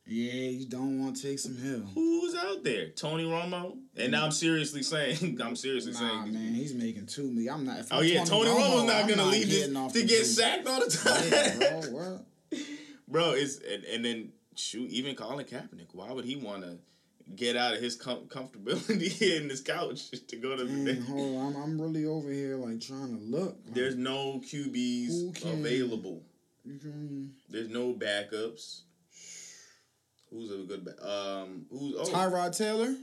yeah, 0.06 0.32
you 0.50 0.66
don't 0.66 1.04
want 1.04 1.16
some 1.18 1.56
hill. 1.56 1.82
Who's 1.94 2.34
out 2.34 2.64
there? 2.64 2.88
Tony 2.90 3.24
Romo. 3.24 3.76
And 3.96 4.10
now 4.12 4.24
I'm 4.24 4.32
seriously 4.32 4.82
saying, 4.82 5.38
I'm 5.44 5.54
seriously 5.54 5.92
Nah, 5.92 5.98
saying. 5.98 6.32
man, 6.32 6.54
he's 6.54 6.74
making 6.74 7.06
two 7.06 7.30
million. 7.30 7.54
I'm 7.54 7.64
not. 7.66 7.78
If 7.80 7.92
Oh 7.92 7.98
I'm 7.98 8.04
yeah, 8.04 8.24
Tony 8.24 8.48
Romo's 8.50 8.84
not 8.84 8.96
I'm 8.96 9.08
gonna 9.08 9.26
leave 9.26 9.48
this 9.48 9.74
off 9.76 9.92
to 9.92 10.02
get 10.04 10.24
sacked 10.24 10.66
all 10.66 10.80
the 10.80 10.90
time. 10.90 11.60
Yeah, 11.60 11.90
bro. 11.90 12.20
Bro, 13.08 13.32
it's 13.32 13.58
and, 13.58 13.84
and 13.84 14.04
then 14.04 14.32
shoot, 14.60 14.90
even 14.90 15.14
Colin 15.14 15.44
Kaepernick. 15.46 15.88
Why 15.92 16.12
would 16.12 16.24
he 16.24 16.36
want 16.36 16.62
to 16.62 16.78
get 17.36 17.56
out 17.56 17.74
of 17.74 17.80
his 17.80 17.96
com- 17.96 18.26
comfortability 18.28 19.20
in 19.40 19.48
this 19.48 19.60
couch 19.60 20.10
to 20.28 20.36
go 20.36 20.56
to 20.56 20.64
the? 20.64 20.70
Man, 20.72 21.02
hold 21.08 21.36
on, 21.38 21.56
I'm, 21.56 21.62
I'm 21.62 21.80
really 21.80 22.04
over 22.06 22.30
here 22.30 22.56
like 22.56 22.80
trying 22.80 23.16
to 23.18 23.22
look. 23.24 23.56
Like, 23.66 23.74
There's 23.74 23.96
no 23.96 24.40
QBs 24.44 25.34
can- 25.36 25.60
available. 25.60 26.22
me? 26.64 27.28
There's 27.48 27.68
no 27.68 27.92
backups. 27.94 28.82
Who's 30.30 30.52
a 30.52 30.58
good 30.58 30.84
ba- 30.84 31.04
um? 31.42 31.66
Who's 31.70 31.96
oh 31.98 32.04
Tyrod 32.04 32.56
Taylor. 32.56 32.94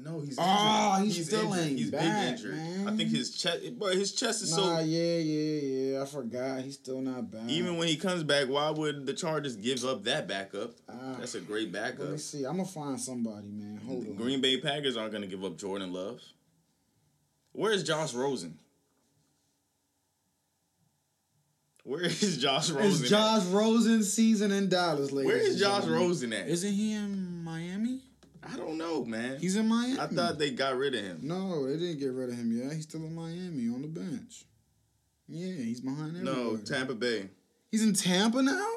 No? 0.00 0.20
He's 0.20 0.36
Ah, 0.38 0.98
injured. 1.00 1.16
he 1.16 1.22
still 1.22 1.52
injured. 1.54 1.78
He's 1.78 1.90
back, 1.90 2.02
big 2.02 2.32
injured. 2.46 2.54
man. 2.56 2.88
I 2.88 2.96
think 2.96 3.10
his 3.10 3.30
chest, 3.36 3.62
but 3.78 3.94
his 3.94 4.12
chest 4.12 4.42
is 4.42 4.50
Nah, 4.50 4.56
so. 4.56 4.78
yeah, 4.80 5.16
yeah, 5.18 5.60
yeah. 5.92 6.02
I 6.02 6.06
forgot. 6.06 6.60
He's 6.62 6.74
still 6.74 7.00
not 7.00 7.30
back. 7.30 7.48
Even 7.48 7.76
when 7.76 7.88
he 7.88 7.96
comes 7.96 8.22
back, 8.22 8.48
why 8.48 8.70
would 8.70 9.06
the 9.06 9.14
Chargers 9.14 9.56
give 9.56 9.84
up 9.84 10.04
that 10.04 10.26
backup? 10.28 10.72
Ah, 10.88 11.16
That's 11.18 11.34
a 11.34 11.40
great 11.40 11.72
backup. 11.72 12.00
let 12.00 12.10
me 12.12 12.18
see. 12.18 12.44
I'm 12.44 12.56
gonna 12.56 12.64
find 12.68 13.00
somebody, 13.00 13.48
man. 13.48 13.80
Hold 13.86 14.04
The 14.06 14.10
on. 14.10 14.16
Green 14.16 14.40
Bay 14.40 14.58
Packers 14.60 14.96
aren't 14.96 15.12
going 15.12 15.22
to 15.22 15.28
give 15.28 15.44
up 15.44 15.56
Jordan 15.56 15.92
Love. 15.92 16.20
Where's 17.52 17.82
Josh 17.82 18.12
Rosen? 18.14 18.58
Where 21.84 22.02
is 22.02 22.38
Josh 22.42 22.70
Rosen? 22.70 23.00
It's 23.02 23.08
Josh 23.10 23.44
Rosen 23.44 24.02
season 24.02 24.50
in 24.50 24.68
Dallas, 24.68 25.12
ladies. 25.12 25.26
Where 25.32 25.40
is 25.40 25.60
Josh. 25.60 25.84
Rosen 25.84 26.32
at? 26.32 26.48
Isn't 26.48 26.72
he 26.72 26.92
in 26.94 27.44
Miami? 27.44 28.00
I 28.52 28.56
don't 28.56 28.78
know, 28.78 29.04
man. 29.04 29.38
He's 29.40 29.56
in 29.56 29.68
Miami. 29.68 29.98
I 29.98 30.06
thought 30.06 30.38
they 30.38 30.50
got 30.50 30.76
rid 30.76 30.94
of 30.94 31.02
him. 31.04 31.20
No, 31.22 31.66
they 31.66 31.78
didn't 31.78 31.98
get 31.98 32.12
rid 32.12 32.28
of 32.30 32.36
him 32.36 32.56
yet. 32.56 32.72
He's 32.72 32.84
still 32.84 33.04
in 33.04 33.14
Miami 33.14 33.68
on 33.74 33.82
the 33.82 33.88
bench. 33.88 34.44
Yeah, 35.28 35.52
he's 35.64 35.80
behind 35.80 36.16
there. 36.16 36.22
No. 36.22 36.56
Tampa 36.56 36.94
Bay. 36.94 37.28
he's 37.70 37.82
in 37.84 37.92
Tampa 37.94 38.42
now. 38.42 38.68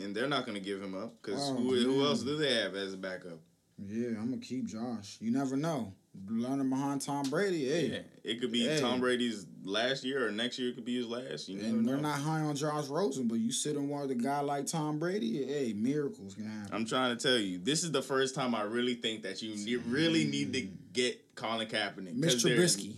And 0.00 0.14
they're 0.14 0.28
not 0.28 0.44
going 0.46 0.58
to 0.58 0.64
give 0.64 0.80
him 0.80 0.94
up 0.94 1.14
because 1.22 1.40
Oh, 1.50 1.54
who, 1.56 1.74
who 1.74 2.04
else 2.04 2.22
do 2.22 2.36
they 2.36 2.54
have 2.54 2.74
as 2.74 2.94
a 2.94 2.96
backup? 2.98 3.38
Yeah, 3.78 4.08
I'm 4.18 4.30
gonna 4.30 4.38
keep 4.38 4.64
Josh. 4.66 5.18
You 5.20 5.30
never 5.30 5.54
know. 5.54 5.92
Learning 6.28 6.68
behind 6.70 7.00
Tom 7.02 7.28
Brady, 7.30 7.68
hey. 7.68 7.86
Yeah, 7.86 7.98
it 8.24 8.40
could 8.40 8.50
be 8.50 8.66
Hey. 8.66 8.80
Tom 8.80 9.00
Brady's 9.00 9.46
last 9.64 10.02
year 10.04 10.26
or 10.26 10.30
next 10.32 10.58
year. 10.58 10.70
It 10.70 10.74
could 10.74 10.84
be 10.84 10.96
his 10.96 11.06
last. 11.06 11.48
You 11.48 11.60
And 11.60 11.84
know. 11.84 11.92
we're 11.92 12.00
not 12.00 12.18
high 12.20 12.40
on 12.40 12.56
Josh 12.56 12.88
Rosen, 12.88 13.28
but 13.28 13.36
you 13.38 13.52
sit 13.52 13.76
and 13.76 13.88
watch 13.88 14.10
a 14.10 14.14
guy 14.14 14.40
like 14.40 14.66
Tom 14.66 14.98
Brady, 14.98 15.44
hey, 15.46 15.72
miracles 15.72 16.34
can 16.34 16.46
happen. 16.46 16.74
I'm 16.74 16.84
trying 16.84 17.16
to 17.16 17.22
tell 17.28 17.38
you, 17.38 17.58
this 17.58 17.84
is 17.84 17.92
the 17.92 18.02
first 18.02 18.34
time 18.34 18.54
I 18.54 18.62
really 18.62 18.94
think 18.94 19.22
that 19.22 19.40
you 19.42 19.54
ne- 19.56 19.82
really 19.88 20.24
need 20.24 20.52
to 20.54 20.62
mm. 20.62 20.70
get 20.92 21.34
Colin 21.36 21.68
Kaepernick. 21.68 22.16
Mr. 22.18 22.56
Trubisky. 22.56 22.94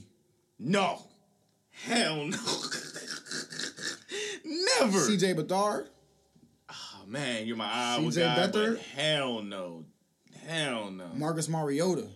No. 0.58 1.02
Hell 1.70 2.24
no. 2.24 2.36
Never. 4.44 4.98
CJ 5.00 5.34
Beathard. 5.36 5.86
oh, 6.70 7.02
man, 7.06 7.46
you're 7.46 7.56
my 7.56 7.70
Iowa 7.70 8.04
CJ 8.10 8.16
guy, 8.36 8.46
Beathard? 8.46 8.78
hell 8.78 9.42
no. 9.42 9.84
Hell 10.46 10.90
no. 10.90 11.08
Marcus 11.14 11.48
Mariota. 11.48 12.06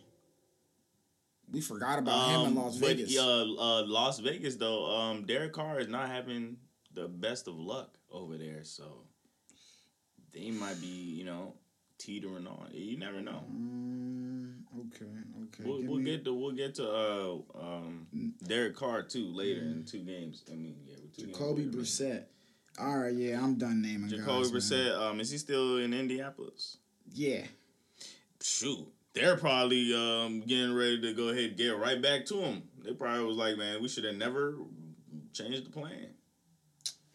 We 1.52 1.60
forgot 1.60 1.98
about 1.98 2.30
him 2.30 2.40
in 2.40 2.46
Um, 2.46 2.54
Las 2.64 2.78
but, 2.78 2.96
Vegas. 2.96 3.18
uh, 3.18 3.42
uh, 3.58 3.86
Las 3.86 4.18
Vegas, 4.20 4.56
though, 4.56 4.86
um, 4.90 5.26
Derek 5.26 5.52
Carr 5.52 5.80
is 5.80 5.88
not 5.88 6.08
having 6.08 6.56
the 6.94 7.08
best 7.08 7.46
of 7.46 7.58
luck 7.58 7.98
over 8.10 8.38
there, 8.38 8.64
so 8.64 9.04
they 10.32 10.50
might 10.50 10.80
be, 10.80 10.86
you 10.86 11.24
know, 11.24 11.54
teetering 11.98 12.46
on. 12.46 12.70
You 12.72 12.96
never 12.98 13.20
know. 13.20 13.44
Mm, 13.52 14.62
okay, 14.86 15.04
okay. 15.44 15.62
We'll, 15.64 15.82
we'll 15.84 16.04
get 16.04 16.24
to 16.24 16.32
we'll 16.34 16.52
get 16.52 16.74
to 16.76 16.88
uh 16.90 17.36
um 17.60 18.06
Derek 18.44 18.74
Carr 18.74 19.02
too 19.02 19.26
later 19.32 19.60
in 19.60 19.84
two 19.84 20.00
games. 20.00 20.42
I 20.50 20.54
mean, 20.56 20.76
yeah, 20.86 20.96
with 21.02 21.14
two 21.16 21.26
games 21.26 21.36
Jacoby 21.38 21.62
later, 21.64 21.70
maybe. 21.76 21.82
Brissett. 21.84 22.24
All 22.80 22.98
right, 22.98 23.14
yeah, 23.14 23.42
I'm 23.42 23.56
done 23.56 23.82
naming 23.82 24.08
Jacoby 24.08 24.42
guys. 24.44 24.50
Brissett, 24.52 24.98
um, 24.98 25.20
is 25.20 25.30
he 25.30 25.36
still 25.38 25.76
in 25.78 25.92
Indianapolis? 25.92 26.78
Yeah. 27.12 27.42
Shoot, 28.42 28.88
they're 29.14 29.37
probably 29.37 29.94
um 29.94 30.40
getting 30.40 30.75
ready 30.75 31.01
to 31.03 31.12
go 31.14 31.29
ahead 31.29 31.44
and 31.51 31.57
get 31.57 31.77
right 31.77 32.01
back 32.01 32.27
to 32.27 32.37
him. 32.37 32.62
They 32.85 32.92
probably 32.92 33.25
was 33.25 33.37
like, 33.37 33.57
man, 33.57 33.83
we 33.83 33.88
should 33.88 34.05
have 34.05 34.16
never 34.16 34.57
changed 35.33 35.66
the 35.66 35.70
plan. 35.70 36.09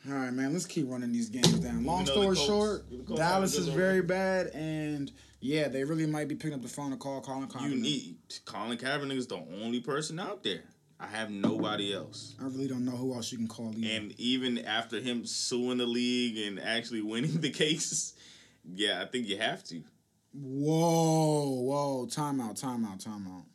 All 0.07 0.13
right, 0.13 0.31
man. 0.31 0.53
Let's 0.53 0.65
keep 0.65 0.89
running 0.89 1.11
these 1.11 1.29
games 1.29 1.59
down. 1.59 1.83
Long 1.83 2.05
story 2.05 2.27
Colts- 2.27 2.45
short, 2.45 3.15
Dallas 3.15 3.57
is 3.57 3.67
very 3.67 4.01
bad, 4.01 4.47
and 4.53 5.11
yeah, 5.41 5.67
they 5.67 5.83
really 5.83 6.05
might 6.05 6.27
be 6.29 6.35
picking 6.35 6.53
up 6.53 6.61
the 6.61 6.69
phone 6.69 6.91
and 6.91 6.99
call 7.01 7.19
Colin 7.21 7.47
Kaepernick. 7.49 7.69
You 7.71 7.75
need 7.75 8.15
Colin 8.45 8.77
Kaepernick 8.77 9.17
is 9.17 9.27
the 9.27 9.35
only 9.35 9.81
person 9.81 10.19
out 10.19 10.43
there. 10.43 10.63
I 10.99 11.07
have 11.07 11.29
nobody 11.29 11.93
else. 11.93 12.35
I 12.41 12.45
really 12.45 12.67
don't 12.67 12.85
know 12.85 12.91
who 12.91 13.13
else 13.13 13.31
you 13.31 13.37
can 13.37 13.47
call 13.47 13.71
either. 13.77 13.95
And 13.95 14.19
even 14.19 14.57
after 14.59 14.99
him 14.99 15.25
suing 15.25 15.77
the 15.77 15.85
league 15.85 16.37
and 16.47 16.59
actually 16.59 17.01
winning 17.01 17.39
the 17.41 17.49
case, 17.51 18.13
yeah, 18.63 19.01
I 19.01 19.05
think 19.05 19.27
you 19.27 19.37
have 19.37 19.63
to. 19.65 19.83
Whoa, 20.33 21.61
whoa, 21.63 22.05
timeout, 22.07 22.61
timeout, 22.61 23.03
timeout. 23.03 23.45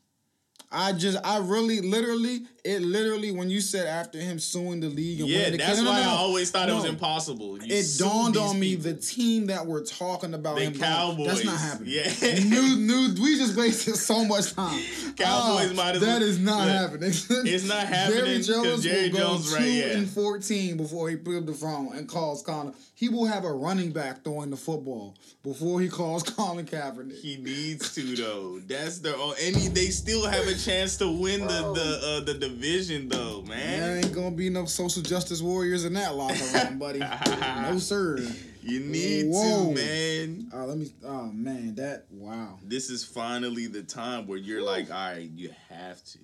I 0.72 0.92
just, 0.92 1.18
I 1.24 1.38
really, 1.38 1.80
literally, 1.80 2.40
it 2.64 2.80
literally, 2.82 3.30
when 3.32 3.50
you 3.50 3.60
said 3.60 3.86
after 3.86 4.18
him 4.18 4.38
suing 4.38 4.80
the 4.80 4.88
league 4.88 5.20
and 5.20 5.28
Yeah, 5.28 5.50
the 5.50 5.56
that's 5.58 5.78
no, 5.78 5.84
no, 5.84 5.90
why 5.90 6.02
no, 6.02 6.08
I 6.08 6.12
always 6.12 6.50
thought 6.50 6.68
it 6.68 6.74
was 6.74 6.84
impossible. 6.84 7.62
You 7.62 7.74
It 7.76 7.86
dawned 7.98 8.36
on 8.36 8.58
me 8.58 8.76
people. 8.76 8.92
the 8.92 8.98
team 9.00 9.46
that 9.46 9.66
we're 9.66 9.84
talking 9.84 10.32
about. 10.34 10.56
The 10.56 10.70
going, 10.70 11.26
That's 11.26 11.44
not 11.44 11.58
happening. 11.58 11.92
Yeah. 11.92 12.38
new, 12.44 12.76
new. 12.76 13.14
We 13.22 13.36
just 13.36 13.56
wasted 13.56 13.96
so 14.10 14.24
much 14.24 14.52
time. 14.54 14.80
Cowboys 15.16 15.70
Ah, 15.70 15.74
might 15.74 15.94
as 15.96 16.00
That 16.00 16.20
well- 16.20 16.22
is 16.22 16.38
not 16.38 16.66
Look, 16.66 16.76
happening. 16.76 17.10
it's 17.46 17.64
not 17.68 17.86
happening 17.86 18.24
Jerry 18.24 18.42
Jones 18.42 18.82
Jerry 18.82 19.10
will 19.10 19.18
Jones, 19.18 19.50
go 19.50 19.56
right, 19.56 19.64
two 19.64 19.70
yeah. 19.72 19.84
and 19.98 20.08
fourteen 20.10 20.76
before 20.76 21.08
he 21.10 21.16
put 21.16 21.36
up 21.38 21.46
the 21.46 21.52
phone 21.54 21.96
and 21.96 22.08
calls 22.08 22.42
Connor. 22.42 22.72
He 22.94 23.08
will 23.08 23.26
have 23.26 23.44
a 23.44 23.52
running 23.52 23.90
back 23.90 24.22
throwing 24.22 24.50
the 24.50 24.56
football 24.56 25.16
before 25.42 25.80
he 25.80 25.88
calls 25.88 26.22
Colin 26.36 26.64
Kaepernick. 26.66 27.20
He 27.20 27.36
needs 27.36 27.92
to 27.96 28.14
though. 28.16 28.60
That's 28.66 29.00
own, 29.16 29.34
and 29.42 29.56
he, 29.56 29.68
they 29.68 29.86
still 29.86 30.24
have 30.24 30.46
a 30.46 30.54
chance 30.64 30.96
to 30.98 31.10
win 31.10 31.40
the 31.42 31.46
the 31.72 32.00
uh, 32.06 32.20
the 32.24 32.34
division 32.34 33.08
though, 33.08 33.42
man. 33.42 33.80
There 33.80 33.96
ain't 33.98 34.12
gonna 34.14 34.30
be 34.30 34.48
no 34.50 34.64
social 34.66 35.02
justice 35.02 35.42
warriors 35.42 35.84
in 35.84 35.92
that 35.94 36.14
locker 36.14 36.34
room, 36.54 36.78
buddy. 36.78 36.98
no 37.62 37.78
sir. 37.78 38.18
You 38.62 38.80
need 38.80 39.26
Whoa. 39.26 39.74
to, 39.74 39.74
man. 39.74 40.50
Oh, 40.54 40.64
let 40.66 40.78
me. 40.78 40.92
Oh 41.04 41.24
man, 41.32 41.74
that 41.76 42.06
wow. 42.10 42.58
This 42.62 42.90
is 42.90 43.04
finally 43.04 43.66
the 43.66 43.82
time 43.82 44.26
where 44.26 44.38
you're 44.38 44.62
like, 44.62 44.90
all 44.90 44.96
right, 45.12 45.28
you 45.34 45.50
have 45.68 46.02
to, 46.04 46.18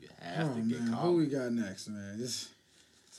you 0.00 0.08
have 0.20 0.50
Oh 0.50 0.54
to 0.54 0.60
get 0.60 0.80
man, 0.80 0.92
caught. 0.92 1.02
who 1.02 1.16
we 1.16 1.26
got 1.26 1.50
next, 1.52 1.88
man? 1.88 2.18
This, 2.18 2.50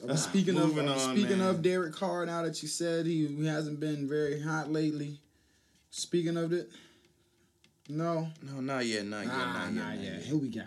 uh, 0.08 0.16
speaking 0.16 0.58
of 0.58 0.78
uh, 0.78 0.82
on, 0.82 1.00
speaking 1.18 1.40
man. 1.40 1.50
of 1.50 1.62
Derek 1.64 1.94
Carr, 1.94 2.26
now 2.28 2.44
that 2.44 2.62
you 2.62 2.68
said 2.68 3.06
he, 3.08 3.26
he 3.26 3.48
hasn't 3.48 3.80
been 3.80 4.08
very 4.08 4.40
hot 4.42 4.72
lately. 4.72 5.20
Speaking 5.90 6.38
of 6.38 6.54
it, 6.54 6.70
no, 7.90 8.30
No, 8.42 8.62
not 8.62 8.86
yet, 8.86 9.06
not 9.06 9.26
yet, 9.26 9.34
ah, 9.34 9.70
not, 9.70 9.74
not 9.74 9.96
yet, 9.96 10.04
yet. 10.04 10.14
not 10.14 10.22
yet. 10.22 10.26
Who 10.28 10.38
we 10.40 10.50
got? 10.50 10.66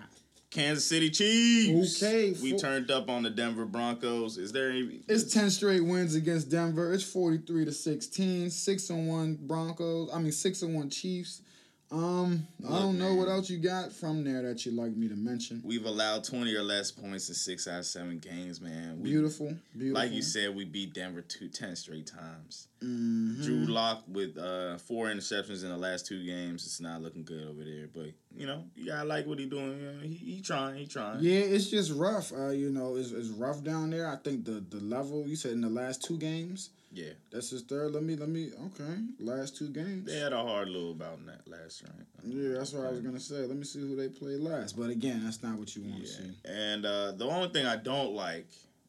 Kansas 0.50 0.86
City 0.86 1.10
Chiefs. 1.10 2.02
Okay, 2.02 2.32
we 2.40 2.56
turned 2.56 2.90
up 2.90 3.10
on 3.10 3.22
the 3.22 3.30
Denver 3.30 3.66
Broncos. 3.66 4.38
Is 4.38 4.52
there 4.52 4.70
any? 4.70 5.00
It's 5.08 5.32
ten 5.32 5.50
straight 5.50 5.84
wins 5.84 6.14
against 6.14 6.48
Denver. 6.50 6.94
It's 6.94 7.02
forty 7.04 7.38
three 7.38 7.64
to 7.64 7.72
16. 7.72 8.50
Six 8.50 8.88
and 8.88 9.06
one 9.08 9.38
Broncos. 9.40 10.10
I 10.14 10.18
mean 10.18 10.32
six 10.32 10.62
and 10.62 10.74
one 10.74 10.88
Chiefs. 10.88 11.42
Um, 11.92 12.48
I 12.68 12.80
don't 12.80 12.98
know 12.98 13.14
what 13.14 13.28
else 13.28 13.48
you 13.48 13.58
got 13.58 13.92
from 13.92 14.24
there 14.24 14.42
that 14.42 14.66
you'd 14.66 14.74
like 14.74 14.96
me 14.96 15.06
to 15.08 15.14
mention. 15.14 15.62
We've 15.64 15.84
allowed 15.84 16.24
twenty 16.24 16.54
or 16.56 16.62
less 16.64 16.90
points 16.90 17.28
in 17.28 17.36
six 17.36 17.68
out 17.68 17.78
of 17.78 17.86
seven 17.86 18.18
games, 18.18 18.60
man. 18.60 18.98
We, 19.00 19.10
Beautiful, 19.10 19.54
beautiful. 19.72 20.02
Like 20.02 20.10
you 20.12 20.22
said, 20.22 20.54
we 20.56 20.64
beat 20.64 20.94
Denver 20.94 21.22
two, 21.22 21.48
10 21.48 21.76
straight 21.76 22.08
times. 22.08 22.66
Mhm. 22.82 23.42
Drew 23.42 23.66
Lock 23.66 24.02
with 24.08 24.36
uh, 24.36 24.78
four 24.78 25.06
interceptions 25.06 25.62
in 25.62 25.68
the 25.70 25.76
last 25.76 26.06
two 26.06 26.24
games. 26.26 26.66
It's 26.66 26.80
not 26.80 27.02
looking 27.02 27.22
good 27.24 27.46
over 27.46 27.62
there, 27.62 27.86
but 27.94 28.10
you 28.36 28.46
know 28.46 28.64
you 28.74 28.86
gotta 28.86 29.08
like 29.08 29.26
what 29.26 29.38
he 29.38 29.46
doing. 29.46 29.78
You 29.80 29.92
know, 29.92 30.00
he, 30.02 30.14
he 30.14 30.40
trying, 30.40 30.76
he 30.76 30.86
trying. 30.86 31.20
Yeah, 31.20 31.38
it's 31.38 31.70
just 31.70 31.92
rough. 31.92 32.32
Uh, 32.32 32.48
you 32.48 32.70
know, 32.70 32.96
it's, 32.96 33.12
it's 33.12 33.28
rough 33.28 33.62
down 33.62 33.90
there. 33.90 34.08
I 34.08 34.16
think 34.16 34.44
the 34.44 34.64
the 34.68 34.80
level 34.80 35.24
you 35.24 35.36
said 35.36 35.52
in 35.52 35.60
the 35.60 35.70
last 35.70 36.02
two 36.02 36.18
games. 36.18 36.70
Yeah. 36.96 37.12
That's 37.30 37.50
his 37.50 37.62
third. 37.62 37.92
Let 37.92 38.02
me 38.04 38.16
let 38.16 38.28
me. 38.30 38.50
Okay, 38.66 38.96
last 39.20 39.56
two 39.56 39.68
games. 39.68 40.06
They 40.06 40.18
had 40.18 40.32
a 40.32 40.42
hard 40.42 40.68
little 40.70 40.94
bout 40.94 41.18
in 41.18 41.26
that 41.26 41.46
last 41.46 41.82
round. 41.82 42.06
Yeah, 42.24 42.58
that's 42.58 42.72
what 42.72 42.86
I 42.86 42.90
was 42.90 43.00
gonna 43.00 43.20
say. 43.20 43.36
Let 43.44 43.56
me 43.56 43.64
see 43.64 43.80
who 43.80 43.94
they 43.96 44.08
play 44.08 44.36
last. 44.36 44.78
But 44.78 44.88
again, 44.90 45.22
that's 45.24 45.42
not 45.42 45.58
what 45.58 45.76
you 45.76 45.82
want 45.82 45.96
to 46.04 46.08
Yeah. 46.08 46.16
see. 46.16 46.30
And 46.46 46.86
uh, 46.86 47.12
the 47.12 47.26
only 47.26 47.48
thing 47.50 47.66
I 47.66 47.76
don't 47.76 48.14
like, 48.14 48.46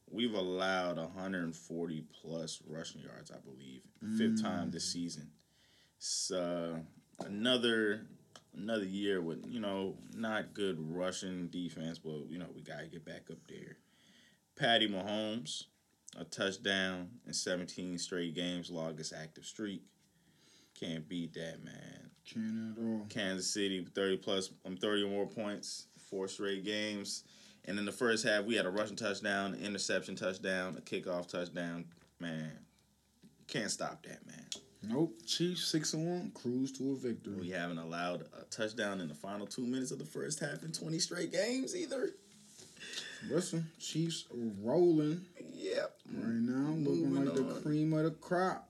we've 0.09 0.33
allowed 0.35 0.97
140 0.97 2.03
plus 2.21 2.61
rushing 2.67 3.01
yards, 3.01 3.29
I 3.31 3.39
believe, 3.39 3.81
fifth 4.17 4.41
time 4.41 4.71
this 4.71 4.85
season. 4.85 5.29
So 5.99 6.79
another 7.25 8.01
another 8.55 8.85
year 8.85 9.21
with 9.21 9.45
you 9.49 9.59
know 9.59 9.95
not 10.15 10.53
good 10.53 10.77
rushing 10.79 11.47
defense, 11.47 11.99
but 11.99 12.29
you 12.29 12.37
know 12.39 12.47
we 12.55 12.61
gotta 12.61 12.87
get 12.87 13.03
back 13.03 13.23
up 13.29 13.37
there. 13.49 13.77
Patty 14.57 14.87
Mahomes, 14.87 15.65
a 16.17 16.23
touchdown 16.23 17.09
in 17.25 17.33
17 17.33 17.97
straight 17.97 18.35
games, 18.35 18.69
longest 18.69 19.13
active 19.13 19.45
streak. 19.45 19.83
Can't 20.79 21.07
beat 21.07 21.33
that, 21.33 21.63
man. 21.63 22.09
Can't 22.25 22.77
at 22.77 22.83
all. 22.83 23.05
Kansas 23.09 23.51
City, 23.51 23.85
30 23.95 24.17
plus, 24.17 24.51
um, 24.65 24.77
30 24.77 25.03
or 25.03 25.09
more 25.09 25.27
points, 25.27 25.87
four 26.09 26.27
straight 26.27 26.65
games. 26.65 27.23
And 27.65 27.77
in 27.79 27.85
the 27.85 27.91
first 27.91 28.25
half, 28.25 28.45
we 28.45 28.55
had 28.55 28.65
a 28.65 28.69
rushing 28.69 28.95
touchdown, 28.95 29.55
interception 29.55 30.15
touchdown, 30.15 30.77
a 30.77 30.81
kickoff 30.81 31.27
touchdown. 31.27 31.85
Man, 32.19 32.51
can't 33.47 33.71
stop 33.71 34.05
that, 34.05 34.25
man. 34.25 34.45
Nope. 34.83 35.13
Chiefs 35.25 35.67
six 35.67 35.93
and 35.93 36.07
one. 36.07 36.31
Cruise 36.31 36.71
to 36.73 36.91
a 36.91 36.95
victory. 36.95 37.35
We 37.41 37.49
haven't 37.49 37.77
allowed 37.77 38.21
a 38.39 38.43
touchdown 38.45 39.01
in 39.01 39.07
the 39.07 39.15
final 39.15 39.47
two 39.47 39.65
minutes 39.65 39.91
of 39.91 39.99
the 39.99 40.05
first 40.05 40.39
half 40.39 40.63
in 40.63 40.71
20 40.71 40.99
straight 40.99 41.31
games 41.31 41.75
either. 41.75 42.11
Listen, 43.29 43.67
Chiefs 43.79 44.25
rolling 44.61 45.25
Yep. 45.53 45.99
right 46.13 46.27
now, 46.27 46.71
looking 46.71 47.13
Moving 47.13 47.25
like 47.25 47.35
the 47.35 47.61
cream 47.61 47.93
of 47.93 48.03
the 48.03 48.11
crop. 48.11 48.69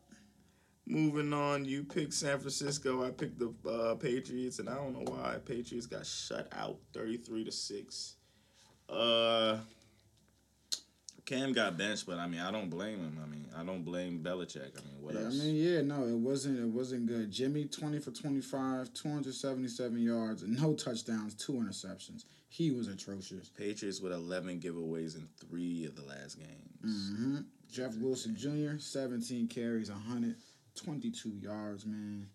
Moving 0.86 1.34
on, 1.34 1.66
you 1.66 1.84
picked 1.84 2.14
San 2.14 2.40
Francisco. 2.40 3.06
I 3.06 3.12
picked 3.12 3.40
the 3.40 3.54
uh, 3.70 3.96
Patriots, 3.96 4.60
and 4.60 4.70
I 4.70 4.76
don't 4.76 4.94
know 4.94 5.12
why 5.12 5.36
Patriots 5.46 5.86
got 5.86 6.06
shut 6.06 6.48
out, 6.54 6.78
thirty-three 6.94 7.44
to 7.44 7.52
six. 7.52 8.16
Uh, 8.88 9.58
Cam 11.26 11.52
got 11.52 11.78
benched, 11.78 12.06
but 12.06 12.20
I 12.20 12.28
mean, 12.28 12.40
I 12.40 12.52
don't 12.52 12.70
blame 12.70 13.00
him. 13.00 13.20
I 13.22 13.28
mean, 13.28 13.50
I 13.54 13.64
don't 13.66 13.84
blame 13.84 14.22
Belichick. 14.24 14.78
I 14.78 14.86
mean, 14.86 15.02
what 15.02 15.16
Yeah, 15.16 15.28
I 15.28 15.30
mean, 15.30 15.56
yeah, 15.56 15.82
no, 15.82 16.06
it 16.06 16.16
wasn't. 16.16 16.58
It 16.58 16.70
wasn't 16.70 17.06
good. 17.06 17.30
Jimmy 17.32 17.66
twenty 17.66 18.00
for 18.00 18.12
twenty 18.12 18.40
five, 18.40 18.94
two 18.94 19.10
hundred 19.10 19.34
seventy 19.34 19.68
seven 19.68 20.02
yards, 20.02 20.44
and 20.44 20.58
no 20.58 20.74
touchdowns, 20.74 21.34
two 21.36 21.52
interceptions. 21.52 22.24
He 22.50 22.72
was 22.72 22.88
atrocious. 22.88 23.50
Patriots 23.50 24.00
with 24.02 24.14
eleven 24.14 24.60
giveaways 24.60 25.16
in 25.16 25.28
three 25.40 25.86
of 25.86 25.96
the 25.96 26.04
last 26.04 26.38
games. 26.40 27.12
hmm 27.12 27.38
Jeff 27.72 27.96
Wilson 27.98 28.36
Jr. 28.36 28.80
seventeen 28.80 29.48
carries, 29.48 29.90
hundred 29.90 30.36
twenty 30.76 31.12
two 31.12 31.32
yards, 31.42 31.86
man. 31.86 32.28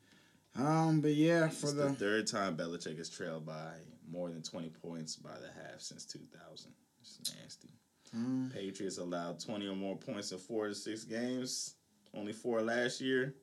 Um, 0.54 1.00
but 1.00 1.14
yeah, 1.14 1.48
for 1.48 1.68
the, 1.72 1.84
the 1.84 1.92
third 1.94 2.26
time 2.26 2.56
Belichick 2.58 2.98
has 2.98 3.08
trailed 3.08 3.46
by 3.46 3.72
more 4.10 4.28
than 4.28 4.42
twenty 4.42 4.68
points 4.68 5.16
by 5.16 5.32
the 5.40 5.48
half 5.62 5.80
since 5.80 6.04
two 6.04 6.20
thousand. 6.38 6.72
It's 7.00 7.18
nasty. 7.40 7.70
um, 8.14 8.52
Patriots 8.54 8.98
allowed 8.98 9.40
20 9.40 9.66
or 9.66 9.74
more 9.74 9.96
points 9.96 10.30
in 10.30 10.38
four 10.38 10.68
to 10.68 10.74
six 10.74 11.02
games. 11.04 11.74
Only 12.14 12.32
four 12.32 12.60
last 12.62 13.00
year. 13.00 13.34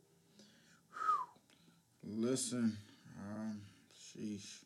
listen, 2.04 2.78
um, 3.18 3.62
sheesh. 3.94 4.64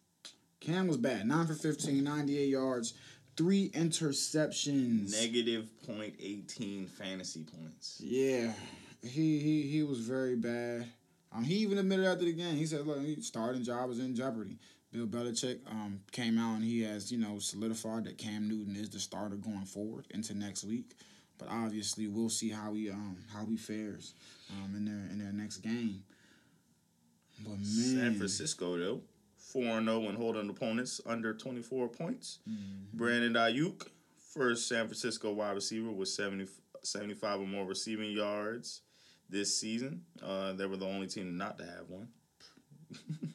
Cam 0.65 0.87
was 0.87 0.97
bad. 0.97 1.27
Nine 1.27 1.45
for 1.45 1.53
15, 1.53 2.03
98 2.03 2.47
yards, 2.47 2.93
three 3.35 3.69
interceptions. 3.71 5.11
Negative 5.11 5.67
0.18 5.87 6.89
fantasy 6.89 7.43
points. 7.43 7.99
Yeah, 8.03 8.53
he 9.01 9.39
he 9.39 9.63
he 9.63 9.83
was 9.83 9.99
very 9.99 10.35
bad. 10.35 10.87
Um, 11.35 11.43
he 11.43 11.55
even 11.55 11.77
admitted 11.77 12.05
after 12.05 12.25
the 12.25 12.33
game. 12.33 12.55
He 12.55 12.65
said, 12.65 12.85
"Look, 12.85 13.01
his 13.01 13.27
starting 13.27 13.63
job 13.63 13.89
is 13.91 13.99
in 13.99 14.15
jeopardy." 14.15 14.57
Bill 14.91 15.07
Belichick 15.07 15.59
um 15.69 16.01
came 16.11 16.37
out 16.37 16.55
and 16.55 16.63
he 16.63 16.83
has 16.83 17.11
you 17.11 17.17
know 17.17 17.39
solidified 17.39 18.03
that 18.05 18.17
Cam 18.17 18.47
Newton 18.47 18.75
is 18.75 18.89
the 18.89 18.99
starter 18.99 19.35
going 19.35 19.65
forward 19.65 20.05
into 20.11 20.35
next 20.35 20.63
week. 20.63 20.93
But 21.39 21.47
obviously, 21.49 22.07
we'll 22.07 22.29
see 22.29 22.49
how 22.49 22.73
he 22.73 22.89
um 22.89 23.17
how 23.33 23.45
he 23.45 23.57
fares 23.57 24.13
um 24.51 24.75
in 24.75 24.85
their 24.85 25.11
in 25.11 25.17
their 25.17 25.33
next 25.33 25.57
game. 25.57 26.03
But 27.39 27.57
man, 27.57 27.65
San 27.65 28.15
Francisco, 28.15 28.77
though, 28.77 29.01
4 29.53 29.63
0 29.83 29.99
when 29.99 30.15
holding 30.15 30.49
opponents 30.49 30.99
under 31.05 31.33
24 31.33 31.87
points. 31.89 32.39
Mm-hmm. 32.49 32.97
Brandon 32.97 33.33
Aiyuk, 33.33 33.87
first 34.33 34.67
San 34.67 34.87
Francisco 34.87 35.31
wide 35.31 35.51
receiver 35.51 35.91
with 35.91 36.09
70, 36.09 36.47
75 36.81 37.41
or 37.41 37.47
more 37.47 37.65
receiving 37.65 38.11
yards 38.11 38.81
this 39.29 39.55
season. 39.55 40.01
Uh, 40.21 40.53
they 40.53 40.65
were 40.65 40.77
the 40.77 40.87
only 40.87 41.07
team 41.07 41.37
not 41.37 41.59
to 41.59 41.65
have 41.65 41.87
one. 41.87 42.07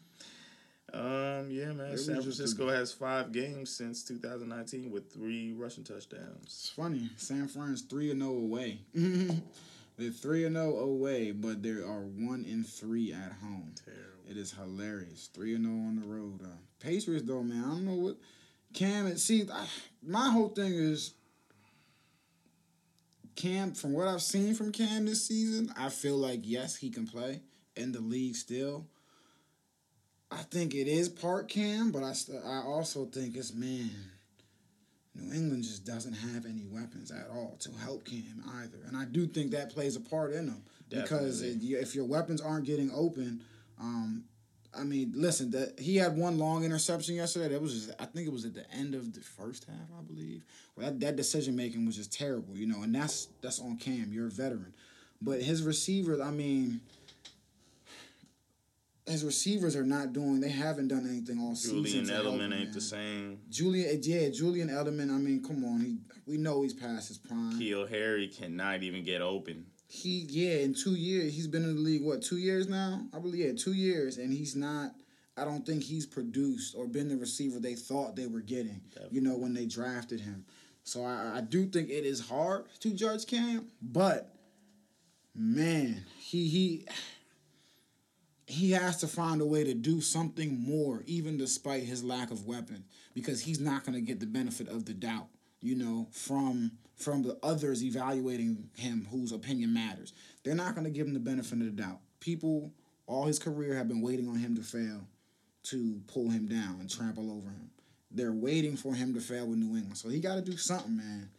um, 0.93 1.51
yeah, 1.51 1.73
man. 1.73 1.93
was 1.93 2.05
San 2.05 2.17
just 2.17 2.19
a- 2.19 2.23
Francisco 2.23 2.69
has 2.69 2.93
five 2.93 3.31
games 3.31 3.71
since 3.71 4.03
2019 4.03 4.91
with 4.91 5.13
three 5.13 5.53
rushing 5.53 5.85
touchdowns. 5.85 6.43
It's 6.43 6.71
funny. 6.71 7.11
San 7.17 7.47
Fran's 7.47 7.83
three 7.83 8.11
and 8.11 8.21
zero 8.21 8.33
away. 8.33 8.81
They're 9.99 10.11
three 10.11 10.45
and 10.45 10.55
zero 10.55 10.79
away, 10.79 11.33
but 11.33 11.61
they 11.63 11.71
are 11.71 12.07
one 12.07 12.47
and 12.49 12.65
three 12.65 13.13
at 13.13 13.33
home. 13.43 13.75
Terrible. 13.85 14.31
It 14.31 14.37
is 14.37 14.53
hilarious. 14.53 15.29
Three 15.35 15.57
and 15.57 15.65
zero 15.65 15.75
on 15.75 15.97
the 16.01 16.07
road. 16.07 16.41
Uh, 16.43 16.57
Patriots 16.79 17.27
though, 17.27 17.43
man. 17.43 17.65
I 17.65 17.69
don't 17.69 17.85
know 17.85 17.95
what 17.95 18.17
Cam. 18.73 19.09
It 19.09 19.19
see, 19.19 19.49
I, 19.53 19.67
my 20.01 20.31
whole 20.31 20.51
thing 20.51 20.73
is 20.73 21.15
Cam. 23.35 23.73
From 23.73 23.93
what 23.93 24.07
I've 24.07 24.23
seen 24.23 24.55
from 24.55 24.71
Cam 24.71 25.05
this 25.05 25.27
season, 25.27 25.73
I 25.77 25.89
feel 25.89 26.17
like 26.17 26.41
yes, 26.45 26.77
he 26.77 26.91
can 26.91 27.07
play 27.09 27.41
in 27.75 27.91
the 27.91 28.01
league 28.01 28.37
still. 28.37 28.87
I 30.31 30.43
think 30.43 30.75
it 30.75 30.87
is 30.87 31.09
part 31.09 31.49
Cam, 31.49 31.91
but 31.91 32.05
I 32.05 32.13
st- 32.13 32.45
I 32.45 32.63
also 32.63 33.07
think 33.07 33.35
it's 33.35 33.53
man. 33.53 33.91
New 35.19 35.35
England 35.35 35.65
just 35.65 35.85
doesn't 35.85 36.15
have 36.15 36.47
any 36.47 36.65
weapons 36.71 37.11
at 37.11 37.29
all 37.33 37.57
to 37.61 37.71
help 37.85 38.05
Cam 38.05 38.43
either, 38.63 38.79
and 38.87 38.97
I 38.97 39.05
do 39.05 39.27
think 39.27 39.51
that 39.53 39.71
plays 39.71 39.97
a 39.97 40.01
part 40.01 40.33
in 40.33 40.47
them 40.47 40.63
because 40.89 41.41
Definitely. 41.41 41.75
it, 41.75 41.83
if 41.83 41.95
your 41.95 42.05
weapons 42.05 42.41
aren't 42.41 42.65
getting 42.65 42.91
open, 42.95 43.43
um, 43.81 44.25
I 44.79 44.85
mean, 44.85 45.13
listen, 45.15 45.51
that 45.53 45.79
he 45.79 45.97
had 45.97 46.17
one 46.17 46.39
long 46.39 46.65
interception 46.65 47.15
yesterday. 47.15 47.49
That 47.49 47.63
was 47.63 47.87
just, 47.87 48.01
I 48.01 48.05
think 48.05 48.27
it 48.27 48.33
was 48.33 48.45
at 48.45 48.55
the 48.55 48.71
end 48.71 48.95
of 48.95 49.15
the 49.15 49.21
first 49.21 49.65
half, 49.65 49.89
I 49.99 50.03
believe. 50.03 50.45
Well, 50.77 50.87
that, 50.87 51.01
that 51.01 51.17
decision 51.17 51.57
making 51.57 51.87
was 51.87 51.97
just 51.97 52.13
terrible, 52.13 52.57
you 52.57 52.67
know, 52.67 52.83
and 52.83 52.95
that's 52.95 53.29
that's 53.41 53.61
on 53.61 53.77
Cam. 53.77 54.11
You're 54.13 54.27
a 54.27 54.31
veteran, 54.31 54.75
but 55.21 55.43
his 55.43 55.63
receivers, 55.63 56.21
I 56.21 56.31
mean, 56.31 56.81
his 59.09 59.25
receivers 59.25 59.75
are 59.77 59.85
not 59.87 60.13
doing. 60.13 60.41
They 60.41 60.51
haven't 60.51 60.89
done 60.89 61.07
anything 61.09 61.39
all 61.41 61.55
Julian 61.55 61.85
season. 61.85 62.15
help 62.15 62.27
Edelman 62.27 62.53
ain't 62.55 62.65
man. 62.65 62.73
the 62.73 62.81
same. 62.81 63.41
Julian, 63.51 63.89
eh, 63.91 63.99
yeah, 64.03 64.29
Julian 64.31 64.69
Edelman. 64.69 65.11
I 65.15 65.19
mean, 65.19 65.43
come 65.43 65.65
on, 65.65 65.81
he 65.81 65.99
we 66.27 66.37
know 66.37 66.63
he's 66.63 66.75
past 66.75 67.09
his 67.09 67.19
prime. 67.19 67.59
Keel 67.59 67.87
Harry 67.87 68.29
cannot 68.29 68.83
even 68.83 69.03
get 69.05 69.21
open. 69.23 69.67
he 69.87 70.27
yeah 70.29 70.57
in 70.59 70.75
two 70.75 70.95
years 70.95 71.33
he's 71.35 71.47
been 71.49 71.65
in 71.65 71.75
the 71.77 71.81
league 71.81 72.05
what 72.05 72.21
two 72.21 72.37
years 72.37 72.69
now 72.69 73.01
i 73.15 73.19
believe 73.19 73.43
yeah 73.47 73.53
two 73.57 73.73
years 73.73 74.19
and 74.19 74.31
he's 74.31 74.55
not 74.55 74.91
i 75.39 75.45
don't 75.47 75.65
think 75.65 75.83
he's 75.83 76.05
produced 76.05 76.75
or 76.77 76.87
been 76.87 77.09
the 77.09 77.17
receiver 77.17 77.59
they 77.59 77.75
thought 77.75 78.15
they 78.15 78.27
were 78.27 78.43
getting 78.43 78.83
you 79.11 79.23
know 79.23 79.35
when 79.35 79.55
they 79.55 79.65
drafted 79.65 80.21
him 80.21 80.45
so 80.85 81.03
i, 81.03 81.39
I 81.39 81.41
do 81.41 81.65
think 81.65 81.89
it 81.89 82.05
is 82.05 82.21
hard 82.29 82.67
to 82.81 82.91
judge 82.93 83.25
cam 83.27 83.69
but 83.81 84.35
man 85.35 86.05
he 86.19 86.49
he 86.49 86.87
he 88.49 88.71
has 88.71 88.97
to 88.99 89.07
find 89.07 89.41
a 89.41 89.47
way 89.47 89.63
to 89.65 89.75
do 89.75 90.01
something 90.01 90.59
more 90.59 91.03
even 91.07 91.37
despite 91.37 91.83
his 91.83 92.03
lack 92.03 92.31
of 92.31 92.47
weapons, 92.47 92.87
because 93.15 93.43
he's 93.43 93.61
not 93.61 93.85
going 93.85 93.95
to 93.95 94.01
get 94.01 94.21
the 94.21 94.27
benefit 94.27 94.69
of 94.69 94.85
the 94.85 94.95
doubt 94.95 95.29
you 95.61 95.75
know 95.75 96.07
from 96.11 96.73
from 96.97 97.23
the 97.23 97.39
others 97.43 97.85
evaluating 97.85 98.71
him 98.77 99.07
whose 99.11 99.31
opinion 99.31 99.73
matters. 99.73 100.13
They're 100.43 100.55
not 100.55 100.75
going 100.75 100.85
to 100.85 100.91
give 100.91 101.07
him 101.07 101.15
the 101.15 101.21
benefit 101.21 101.61
of 101.61 101.65
the 101.65 101.83
doubt. 101.83 102.01
People 102.21 102.73
all 103.07 103.27
his 103.27 103.39
career 103.39 103.75
have 103.75 103.89
been 103.89 104.01
waiting 104.01 104.29
on 104.29 104.37
him 104.37 104.57
to 104.57 104.63
fail 104.63 105.07
to 105.65 106.01
pull 106.07 106.31
him 106.31 106.47
down 106.47 106.79
and 106.81 106.91
trample 106.91 107.31
over 107.31 107.49
him. 107.49 107.71
They're 108.11 108.33
waiting 108.33 108.77
for 108.77 108.95
him 108.95 109.15
to 109.15 109.21
fail 109.21 109.47
with 109.47 109.59
new 109.59 109.77
england. 109.77 109.99
So 109.99 110.09
he 110.09 110.21
got 110.21 110.37
to 110.37 110.43
do 110.43 110.57
something 110.57 110.97
man. 110.97 111.31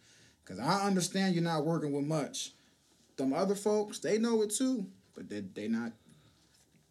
Because 0.43 0.59
i 0.59 0.85
understand 0.85 1.35
you're 1.35 1.43
not 1.43 1.65
working 1.65 1.91
with 1.91 2.05
much. 2.05 2.51
Them 3.17 3.33
other 3.33 3.55
folks 3.55 3.99
they 3.99 4.17
know 4.17 4.41
it 4.41 4.51
too 4.51 4.85
but 5.13 5.29
they 5.29 5.41
they 5.41 5.67
not 5.67 5.91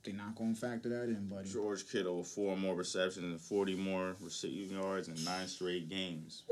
they 0.04 0.12
not 0.12 0.34
gonna 0.36 0.54
factor 0.54 0.88
that 0.90 1.04
in, 1.04 1.26
buddy. 1.28 1.48
George 1.48 1.90
Kittle, 1.90 2.22
four 2.24 2.56
more 2.56 2.74
receptions 2.74 3.24
and 3.24 3.40
40 3.40 3.74
more 3.76 4.16
receiving 4.20 4.78
yards 4.80 5.08
in 5.08 5.22
nine 5.24 5.48
straight 5.48 5.88
games. 5.88 6.44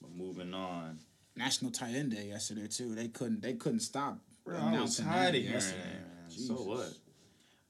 But 0.00 0.10
moving 0.14 0.54
on. 0.54 0.98
National 1.36 1.70
Tight 1.70 1.94
End 1.94 2.12
Day 2.12 2.28
yesterday 2.28 2.66
too. 2.66 2.94
They 2.94 3.08
couldn't 3.08 3.42
they 3.42 3.54
couldn't 3.54 3.80
stop. 3.80 4.18
Bro, 4.44 4.56
I 4.58 4.80
was 4.80 4.96
tired 4.98 5.34
of 5.34 5.42
yesterday. 5.42 5.98
So 6.28 6.54
what? 6.54 6.92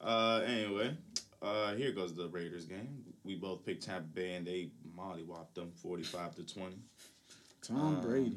Uh, 0.01 0.43
anyway, 0.47 0.95
uh, 1.43 1.75
here 1.75 1.93
goes 1.93 2.15
the 2.15 2.29
Raiders 2.29 2.67
game. 2.67 3.03
We 3.25 3.35
both 3.35 3.65
picked 3.65 3.85
Tampa 3.85 4.07
Bay 4.09 4.35
and 4.35 4.47
they 4.47 4.69
mollywopped 4.97 5.55
them 5.55 5.73
45 5.83 6.37
to 6.37 6.47
20. 6.55 6.77
Tom 7.62 7.97
Uh, 7.97 8.01
Brady. 8.03 8.37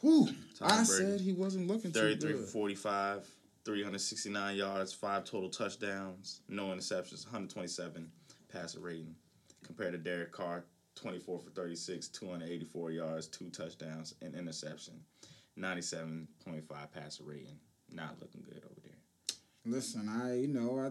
Whew. 0.00 0.26
Tom 0.58 0.70
I 0.70 0.76
Brady. 0.76 0.86
said 0.86 1.20
he 1.20 1.32
wasn't 1.32 1.66
looking 1.66 1.92
too 1.92 1.98
33 2.00 2.32
good. 2.32 2.40
for 2.42 2.46
45, 2.46 3.28
369 3.66 4.56
yards, 4.56 4.92
five 4.92 5.24
total 5.24 5.50
touchdowns, 5.50 6.40
no 6.48 6.66
interceptions, 6.66 7.26
127 7.26 8.08
passer 8.48 8.78
rating. 8.78 9.16
Compared 9.64 9.90
to 9.90 9.98
Derek 9.98 10.30
Carr, 10.30 10.64
24 10.94 11.40
for 11.40 11.50
36, 11.50 12.06
284 12.08 12.92
yards, 12.92 13.26
two 13.26 13.50
touchdowns, 13.50 14.14
and 14.22 14.36
interception. 14.36 14.94
97.5 15.58 16.28
passer 16.94 17.24
rating. 17.24 17.58
Not 17.90 18.14
looking 18.20 18.42
good 18.42 18.62
over 18.64 18.80
there. 18.84 18.92
Listen, 19.64 20.08
I 20.08 20.42
you 20.42 20.48
know 20.48 20.78
I 20.78 20.90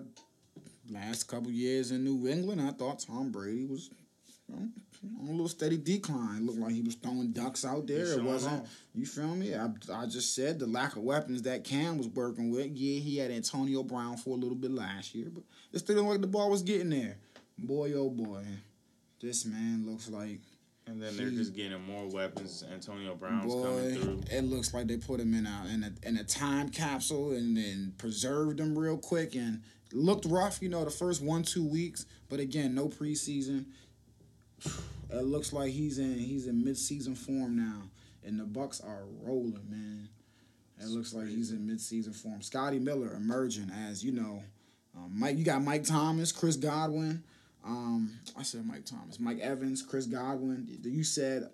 last 0.94 1.24
couple 1.30 1.52
years 1.52 1.92
in 1.92 2.04
New 2.04 2.28
England, 2.28 2.62
I 2.62 2.72
thought 2.72 3.00
Tom 3.00 3.32
Brady 3.32 3.66
was 3.66 3.90
you 4.50 4.56
know, 4.56 4.68
on 5.20 5.28
a 5.28 5.32
little 5.32 5.48
steady 5.48 5.78
decline. 5.78 6.38
It 6.38 6.44
Looked 6.44 6.60
like 6.60 6.74
he 6.74 6.82
was 6.82 6.96
throwing 6.96 7.32
ducks 7.32 7.66
out 7.66 7.88
there. 7.88 8.06
It 8.14 8.24
wasn't. 8.24 8.62
off. 8.64 8.70
You 8.94 9.06
feel 9.06 9.36
me? 9.36 9.54
I, 9.56 9.70
I 9.94 10.06
just 10.06 10.36
said 10.36 10.60
the 10.60 10.68
lack 10.68 10.96
of 10.96 11.04
weapons 11.04 11.42
that 11.44 11.64
Cam 11.64 11.98
was 11.98 12.08
working 12.08 12.52
with. 12.52 12.68
Yeah, 12.76 13.00
he 13.00 13.18
had 13.18 13.32
Antonio 13.32 13.84
Brown 13.84 14.18
for 14.18 14.32
a 14.32 14.40
little 14.40 14.56
bit 14.56 14.72
last 14.72 15.14
year, 15.16 15.28
but 15.34 15.44
it 15.74 15.80
still 15.80 15.96
didn't 15.96 16.08
look 16.08 16.14
like 16.16 16.22
the 16.22 16.28
ball 16.28 16.50
was 16.50 16.64
getting 16.64 16.90
there. 16.90 17.18
Boy, 17.58 17.94
oh 17.94 18.10
boy, 18.10 18.44
this 19.22 19.46
man 19.46 19.86
looks 19.88 20.10
like 20.10 20.40
And 20.88 21.02
then 21.02 21.16
they're 21.18 21.30
He- 21.30 21.38
just 21.38 21.56
getting 21.56 21.82
more 21.82 22.08
weapons. 22.08 22.64
Antonio 22.72 23.16
Brown's 23.16 23.52
boy. 23.52 23.64
coming 23.64 23.96
through. 24.02 24.22
It 24.38 24.42
looks 24.44 24.74
like 24.74 24.88
they 24.88 24.98
put 24.98 25.20
him 25.20 25.34
in 25.34 25.46
a 25.48 25.68
in 25.74 25.84
a 25.84 26.08
in 26.08 26.18
a 26.18 26.24
time 26.24 26.70
capsule 26.70 27.32
and 27.32 27.58
then 27.58 27.94
preserved 27.98 28.60
him 28.60 28.78
real 28.78 28.98
quick 28.98 29.36
and 29.36 29.62
looked 29.94 30.26
rough. 30.26 30.62
You 30.62 30.70
know, 30.70 30.84
the 30.86 30.92
first 30.92 31.22
one 31.24 31.42
two 31.44 31.66
weeks, 31.68 32.06
but 32.30 32.40
again, 32.40 32.76
no 32.76 32.88
preseason. 32.88 33.66
It 35.10 35.24
looks 35.24 35.54
like 35.54 35.72
he's 35.72 36.00
in 36.00 36.18
he's 36.18 36.48
in 36.48 36.64
mid 36.64 36.78
season 36.78 37.16
form 37.16 37.56
now, 37.58 37.84
and 38.24 38.40
the 38.40 38.44
Bucks 38.44 38.82
are 38.82 39.04
rolling, 39.22 39.62
man. 39.70 40.10
It 40.82 40.88
looks 40.88 41.14
like 41.14 41.28
he's 41.28 41.52
in 41.52 41.66
mid 41.66 41.80
season 41.80 42.14
form. 42.14 42.42
Scotty 42.42 42.80
Miller 42.80 43.14
emerging 43.14 43.72
as 43.88 44.04
you 44.04 44.12
know, 44.12 44.44
um, 44.96 45.12
Mike. 45.14 45.38
You 45.38 45.46
got 45.46 45.64
Mike 45.64 45.84
Thomas, 45.84 46.32
Chris 46.32 46.56
Godwin. 46.56 47.24
Um, 47.64 48.20
I 48.38 48.44
said 48.44 48.66
Mike 48.66 48.86
Thomas, 48.86 49.20
Mike 49.20 49.40
Evans, 49.40 49.82
Chris 49.82 50.06
Godwin. 50.06 50.68
You 50.84 51.04
said 51.04 51.50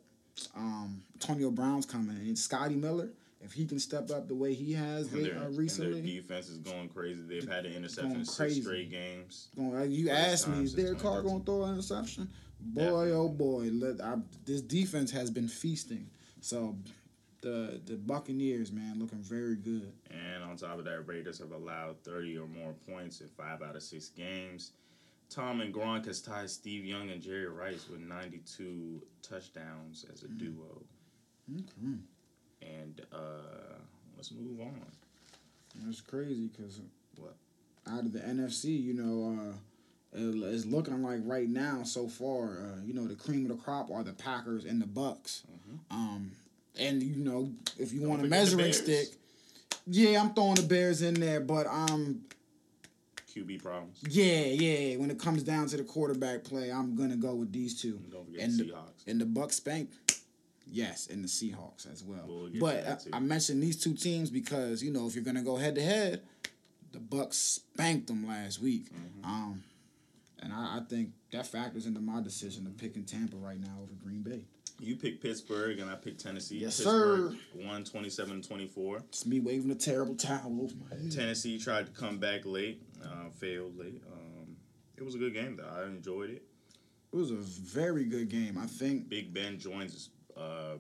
um, 0.56 1.04
Antonio 1.16 1.52
Brown's 1.52 1.86
coming, 1.86 2.16
and 2.18 2.38
Scotty 2.38 2.76
Miller. 2.76 3.10
If 3.44 3.54
he 3.54 3.66
can 3.66 3.80
step 3.80 4.12
up 4.12 4.28
the 4.28 4.36
way 4.36 4.54
he 4.54 4.72
has 4.74 5.08
And 5.12 5.24
late, 5.24 5.34
their, 5.34 5.42
uh, 5.42 5.48
and 5.48 5.58
their 5.58 5.94
defense 6.02 6.48
is 6.48 6.60
going 6.60 6.90
crazy. 6.90 7.24
They've 7.24 7.50
had 7.50 7.66
an 7.66 7.74
interception 7.74 8.18
in 8.18 8.26
six 8.26 8.58
straight 8.58 8.92
games. 8.92 9.48
Going- 9.56 9.76
uh, 9.76 9.82
you 9.82 10.12
asked 10.12 10.48
me, 10.48 10.64
is 10.64 10.76
Derek 10.76 11.00
Carr 11.00 11.24
going 11.24 11.40
to 11.40 11.46
throw 11.46 11.64
an 11.64 11.74
interception? 11.74 12.30
Boy, 12.64 12.82
Definitely. 12.82 13.12
oh 13.14 13.30
boy, 13.30 13.70
let, 13.74 14.02
I, 14.02 14.16
this 14.46 14.62
defense 14.62 15.12
has 15.12 15.30
been 15.32 15.48
feasting. 15.48 16.10
So 16.42 16.76
the 17.42 17.82
the 17.86 17.96
Buccaneers, 17.96 18.72
man, 18.72 19.00
looking 19.00 19.20
very 19.24 19.56
good. 19.56 19.92
And 20.12 20.44
on 20.44 20.56
top 20.58 20.78
of 20.80 20.86
that, 20.86 21.08
Raiders 21.08 21.40
have 21.40 21.52
allowed 21.52 22.04
30 22.04 22.38
or 22.38 22.48
more 22.48 22.74
points 22.88 23.20
in 23.22 23.28
five 23.30 23.62
out 23.62 23.76
of 23.76 23.84
six 23.84 24.10
games. 24.10 24.72
Tom 25.30 25.62
and 25.62 25.74
Gronk 25.74 26.06
has 26.08 26.22
tied 26.22 26.50
Steve 26.50 26.84
Young 26.86 27.10
and 27.10 27.22
Jerry 27.22 27.48
Rice 27.48 27.88
with 27.90 28.02
92 28.02 29.02
touchdowns 29.22 30.06
as 30.14 30.24
a 30.24 30.28
Mm. 30.28 30.38
duo. 30.38 30.84
Okay. 31.56 31.98
And 32.62 33.02
uh, 33.12 33.80
let's 34.18 34.32
move 34.32 34.60
on. 34.62 34.82
That's 35.84 36.02
crazy 36.02 36.48
because 36.48 36.80
What? 37.18 37.36
out 37.88 38.02
of 38.06 38.12
the 38.14 38.20
NFC, 38.20 38.66
you 38.82 38.94
know, 38.94 39.40
uh, 39.52 39.56
it's 40.14 40.66
looking 40.66 41.02
like 41.04 41.20
right 41.24 41.48
now 41.50 41.84
so 41.84 42.08
far, 42.08 42.50
uh, 42.60 42.82
you 42.86 42.94
know, 42.94 43.08
the 43.08 43.16
cream 43.16 43.50
of 43.50 43.58
the 43.58 43.64
crop 43.64 43.90
are 43.92 44.04
the 44.04 44.14
Packers 44.14 44.66
and 44.66 44.82
the 44.82 44.88
Bucks. 44.88 45.44
Um, 45.90 46.32
and 46.78 47.02
you 47.02 47.24
know, 47.24 47.52
if 47.80 47.94
you 47.94 48.02
Don't 48.02 48.10
want 48.10 48.22
a 48.24 48.28
measuring 48.28 48.74
stick, 48.74 49.08
yeah, 49.88 50.22
I'm 50.22 50.34
throwing 50.34 50.56
the 50.56 50.64
Bears 50.64 51.02
in 51.02 51.14
there, 51.16 51.40
but 51.40 51.66
um, 51.68 52.22
QB 53.34 53.64
problems. 53.64 53.98
yeah, 54.10 54.44
yeah, 54.46 54.98
when 54.98 55.10
it 55.12 55.20
comes 55.20 55.44
down 55.44 55.68
to 55.68 55.78
the 55.78 55.84
quarterback 55.84 56.44
play, 56.44 56.70
I'm 56.72 56.96
gonna 56.96 57.16
go 57.16 57.34
with 57.36 57.52
these 57.54 57.80
two. 57.82 58.00
And 58.04 58.12
don't 58.12 58.26
forget 58.26 58.42
And 58.42 58.60
the 58.60 58.64
the- 58.64 58.72
Seahawks. 58.72 59.08
And 59.08 59.22
the 59.22 59.26
Bucks 59.26 59.56
spank, 59.56 59.90
yes, 60.70 61.08
and 61.08 61.24
the 61.24 61.28
Seahawks 61.30 61.92
as 61.92 62.04
well. 62.04 62.26
We'll 62.28 62.50
but. 62.60 63.08
I, 63.14 63.18
I 63.18 63.20
mentioned 63.20 63.64
these 63.64 63.82
two 63.82 63.94
teams 63.94 64.30
because 64.30 64.84
you 64.84 64.92
know 64.92 65.08
if 65.08 65.16
you're 65.16 65.24
gonna 65.24 65.42
go 65.44 65.56
head 65.56 65.76
to 65.76 65.82
head, 65.82 66.22
the 66.92 67.00
Bucks 67.00 67.38
spanked 67.38 68.08
them 68.08 68.28
last 68.28 68.62
week. 68.62 68.86
Mm-hmm. 68.94 69.26
Um, 69.26 69.64
and 70.42 70.54
I, 70.54 70.78
I 70.78 70.82
think 70.90 71.12
that 71.32 71.48
factors 71.48 71.86
into 71.86 72.00
my 72.00 72.22
decision 72.22 72.66
of 72.66 72.78
picking 72.78 73.04
Tampa 73.04 73.38
right 73.38 73.60
now 73.60 73.80
over 73.82 73.94
Green 74.04 74.22
Bay. 74.22 74.46
You 74.80 74.96
picked 74.96 75.22
Pittsburgh 75.22 75.78
and 75.80 75.90
I 75.90 75.96
picked 75.96 76.22
Tennessee. 76.24 76.58
Yes, 76.58 76.78
Pittsburgh 76.78 77.38
won 77.56 77.84
27 77.84 78.42
24. 78.42 78.98
It's 79.10 79.26
me 79.26 79.40
waving 79.40 79.70
a 79.70 79.76
terrible 79.76 80.16
towel 80.16 80.60
over 80.64 80.74
my 80.76 80.96
head. 80.96 81.12
Tennessee 81.12 81.60
tried 81.60 81.86
to 81.86 81.92
come 81.92 82.18
back 82.18 82.46
late, 82.46 82.82
uh, 83.04 83.30
failed 83.30 83.78
late. 83.78 84.02
Um, 84.12 84.56
it 84.98 85.04
was 85.04 85.14
a 85.14 85.20
good 85.20 85.34
game, 85.34 85.58
though. 85.58 85.70
I 85.70 85.86
enjoyed 85.86 86.32
it. 86.32 86.44
It 87.14 87.16
was 87.16 87.32
a 87.32 87.36
very 87.36 88.06
good 88.06 88.30
game. 88.30 88.58
I 88.58 88.66
think 88.66 89.08
Big 89.10 89.34
Ben 89.34 89.60
joins 89.60 90.10
uh, 90.36 90.78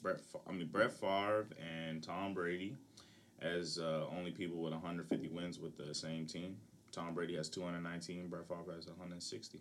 Brett. 0.00 0.20
I 0.48 0.52
mean 0.52 0.68
Brett 0.68 0.92
Favre 0.92 1.46
and 1.60 2.02
Tom 2.02 2.34
Brady 2.34 2.76
as 3.42 3.78
uh, 3.78 4.06
only 4.16 4.30
people 4.30 4.58
with 4.58 4.72
150 4.72 5.28
wins 5.28 5.58
with 5.58 5.76
the 5.76 5.94
same 5.94 6.26
team. 6.26 6.56
Tom 6.92 7.14
Brady 7.14 7.36
has 7.36 7.48
219. 7.48 8.28
Brett 8.28 8.46
Favre 8.46 8.74
has 8.74 8.86
160. 8.86 9.60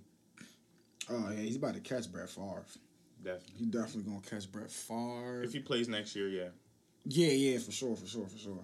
Oh 1.10 1.30
yeah, 1.32 1.36
he's 1.40 1.56
about 1.56 1.74
to 1.74 1.80
catch 1.80 2.12
Brett 2.12 2.30
Favre. 2.30 2.64
Definitely. 3.24 3.54
He 3.58 3.66
definitely 3.66 4.04
gonna 4.12 4.22
catch 4.22 4.52
Brett 4.52 4.70
Favre. 4.72 5.44
If 5.44 5.54
he 5.54 5.60
plays 5.60 5.88
next 5.88 6.16
year, 6.16 6.28
yeah. 6.28 6.50
Yeah, 7.06 7.32
yeah, 7.32 7.58
for 7.60 7.72
sure, 7.72 7.96
for 7.96 8.06
sure, 8.06 8.28
for 8.28 8.38
sure. 8.38 8.64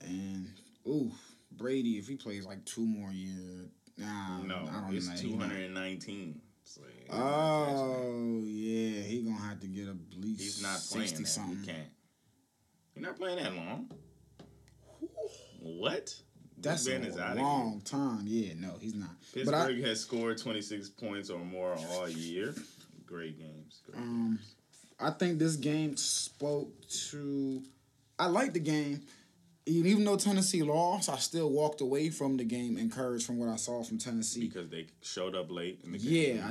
And 0.00 0.48
ooh, 0.88 1.10
Brady, 1.52 1.98
if 1.98 2.08
he 2.08 2.16
plays 2.16 2.44
like 2.46 2.64
two 2.64 2.84
more 2.84 3.12
years, 3.12 3.68
nah, 3.96 4.38
No, 4.42 4.56
I 4.70 4.80
don't 4.80 4.96
it's 4.96 5.06
know. 5.08 5.14
He 5.14 5.34
not- 5.34 5.48
219. 5.50 6.40
It's 6.64 6.78
like, 6.78 6.88
he's 7.00 7.08
not 7.10 7.66
catching 7.66 7.76
it. 7.76 7.96
Oh 7.96 8.42
yeah, 8.46 9.02
he 9.02 9.22
gonna 9.22 9.36
have 9.36 9.60
to 9.60 9.66
get 9.66 9.88
at 9.88 9.96
least 10.18 10.40
He's 10.40 10.62
not 10.62 10.80
playing 10.90 11.08
sixty 11.08 11.24
that. 11.24 11.28
something. 11.28 11.58
He 11.60 11.66
can't. 11.66 11.88
You're 12.94 13.04
not 13.06 13.16
playing 13.18 13.38
that 13.42 13.54
long. 13.54 13.90
What? 15.60 16.14
That's 16.62 16.86
Ben 16.86 17.04
a 17.04 17.34
long 17.34 17.80
time. 17.84 18.24
Yeah, 18.26 18.54
no, 18.58 18.74
he's 18.80 18.94
not. 18.94 19.10
Pittsburgh 19.34 19.46
But 19.46 19.54
I, 19.54 19.88
has 19.88 20.00
scored 20.00 20.38
26 20.38 20.90
points 20.90 21.30
or 21.30 21.38
more 21.40 21.76
all 21.90 22.08
year. 22.08 22.54
Great 23.06 23.38
games. 23.38 23.80
Great 23.86 23.98
Um, 24.00 24.38
games. 24.38 24.54
I 25.00 25.10
think 25.10 25.38
this 25.38 25.56
game 25.56 25.96
spoke 25.96 26.70
to. 27.10 27.62
I 28.18 28.26
like 28.26 28.52
the 28.52 28.60
game. 28.60 29.02
Even 29.66 30.04
though 30.04 30.16
Tennessee 30.16 30.62
lost, 30.62 31.08
I 31.08 31.16
still 31.18 31.50
walked 31.50 31.80
away 31.80 32.10
from 32.10 32.36
the 32.36 32.44
game 32.44 32.76
encouraged 32.76 33.26
from 33.26 33.38
what 33.38 33.48
I 33.48 33.56
saw 33.56 33.82
from 33.84 33.98
Tennessee. 33.98 34.48
Because 34.48 34.68
they 34.68 34.86
showed 35.02 35.34
up 35.36 35.50
late 35.50 35.80
in 35.84 35.92
the 35.92 35.98
game. 35.98 36.12
Yeah, 36.12 36.20
you 36.20 36.34
know 36.34 36.44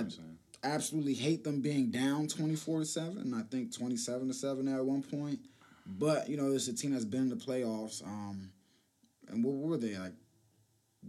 I- 0.63 0.67
absolutely 0.75 1.15
hate 1.15 1.43
them 1.43 1.59
being 1.61 1.89
down 1.89 2.27
24 2.27 2.81
to 2.81 2.85
7 2.85 3.33
i 3.33 3.41
think 3.49 3.75
27 3.75 4.27
to 4.27 4.33
7 4.35 4.67
at 4.67 4.85
one 4.85 5.01
point 5.01 5.39
but 5.87 6.29
you 6.29 6.37
know 6.37 6.51
it's 6.51 6.67
a 6.67 6.73
team 6.73 6.91
that's 6.91 7.03
been 7.03 7.21
in 7.21 7.29
the 7.29 7.35
playoffs 7.35 8.05
um 8.05 8.51
and 9.31 9.43
what 9.43 9.55
were 9.55 9.77
they 9.77 9.97
like 9.97 10.13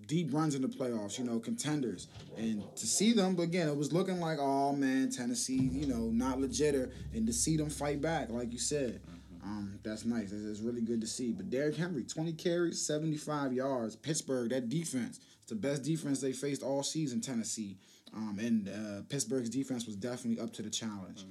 deep 0.07 0.33
runs 0.33 0.55
in 0.55 0.63
the 0.63 0.69
playoffs 0.69 1.19
you 1.19 1.25
know 1.25 1.39
contenders 1.39 2.09
and 2.39 2.65
to 2.77 2.87
see 2.87 3.13
them 3.13 3.35
but 3.35 3.43
again 3.43 3.69
it 3.69 3.77
was 3.77 3.93
looking 3.93 4.21
like 4.21 4.39
oh 4.41 4.73
man 4.73 5.11
tennessee 5.11 5.69
you 5.71 5.87
know 5.87 6.09
not 6.11 6.41
legit 6.41 6.75
and 7.15 7.27
to 7.27 7.33
see 7.33 7.59
them 7.59 7.69
fight 7.69 8.01
back 8.01 8.31
like 8.31 8.53
you 8.53 8.59
said 8.59 9.01
um, 9.45 9.79
that's 9.83 10.05
nice. 10.05 10.33
It's, 10.33 10.45
it's 10.45 10.61
really 10.61 10.81
good 10.81 11.01
to 11.01 11.07
see. 11.07 11.33
But 11.33 11.51
Derrick 11.51 11.77
Henry, 11.77 12.05
20 12.05 12.33
carries, 12.35 12.81
75 12.81 13.53
yards. 13.53 13.97
Pittsburgh, 13.97 14.51
that 14.51 14.69
defense, 14.69 15.19
it's 15.41 15.49
the 15.49 15.57
best 15.57 15.83
defense 15.83 16.21
they 16.21 16.33
faced 16.33 16.63
all 16.63 16.83
season, 16.83 17.21
Tennessee. 17.21 17.77
Um, 18.15 18.39
and 18.41 18.69
uh, 18.69 19.03
Pittsburgh's 19.09 19.49
defense 19.49 19.87
was 19.87 19.97
definitely 19.97 20.43
up 20.43 20.53
to 20.55 20.63
the 20.63 20.71
challenge 20.71 21.25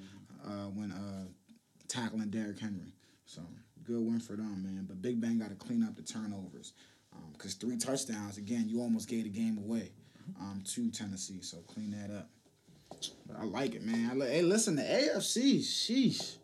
uh, 0.46 0.68
when 0.74 0.92
uh, 0.92 1.26
tackling 1.88 2.30
Derrick 2.30 2.60
Henry. 2.60 2.94
So 3.26 3.42
good 3.84 4.02
win 4.02 4.20
for 4.20 4.34
them, 4.34 4.64
man. 4.64 4.86
But 4.88 5.02
Big 5.02 5.20
Ben 5.20 5.40
got 5.40 5.50
to 5.50 5.56
clean 5.56 5.84
up 5.84 5.96
the 5.96 6.02
turnovers 6.02 6.74
because 7.34 7.54
three 7.56 7.78
touchdowns 7.78 8.38
again, 8.38 8.66
you 8.68 8.82
almost 8.82 9.10
gave 9.10 9.24
the 9.24 9.30
game 9.30 9.58
away 9.58 9.92
um, 10.40 10.64
to 10.66 10.90
Tennessee. 10.92 11.42
So 11.42 11.58
clean 11.68 11.92
that 11.92 12.16
up. 12.16 12.30
But 13.28 13.38
I 13.40 13.46
like 13.46 13.74
it, 13.74 13.84
man. 13.84 14.10
I 14.12 14.14
li- 14.14 14.30
hey, 14.30 14.42
listen, 14.42 14.76
the 14.76 14.84
AFC, 14.84 15.60
sheesh. 15.60 16.36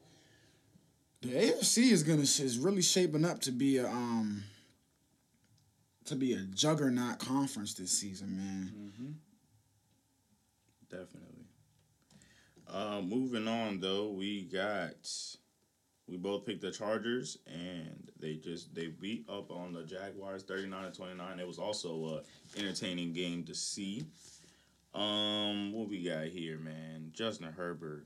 The 1.21 1.29
AFC 1.29 1.91
is 1.91 2.03
gonna 2.03 2.21
is 2.21 2.59
really 2.59 2.81
shaping 2.81 3.25
up 3.25 3.41
to 3.41 3.51
be 3.51 3.77
a 3.77 3.87
um 3.87 4.43
to 6.05 6.15
be 6.15 6.33
a 6.33 6.39
juggernaut 6.39 7.19
conference 7.19 7.73
this 7.73 7.91
season, 7.91 8.37
man. 8.37 9.15
Definitely. 10.89 11.45
Uh, 12.71 13.01
moving 13.01 13.47
on 13.47 13.79
though, 13.79 14.09
we 14.11 14.43
got 14.43 15.09
we 16.07 16.17
both 16.17 16.45
picked 16.45 16.61
the 16.61 16.71
Chargers 16.71 17.37
and 17.47 18.09
they 18.19 18.35
just 18.35 18.73
they 18.73 18.87
beat 18.87 19.25
up 19.29 19.51
on 19.51 19.73
the 19.73 19.83
Jaguars 19.83 20.43
39 20.43 20.91
to 20.91 20.97
29. 20.97 21.39
It 21.39 21.47
was 21.47 21.59
also 21.59 22.23
a 22.55 22.59
entertaining 22.59 23.13
game 23.13 23.43
to 23.43 23.55
see. 23.55 24.05
Um 24.95 25.73
what 25.73 25.89
we 25.89 26.03
got 26.03 26.27
here, 26.27 26.57
man? 26.57 27.11
Justin 27.13 27.51
Herbert, 27.51 28.05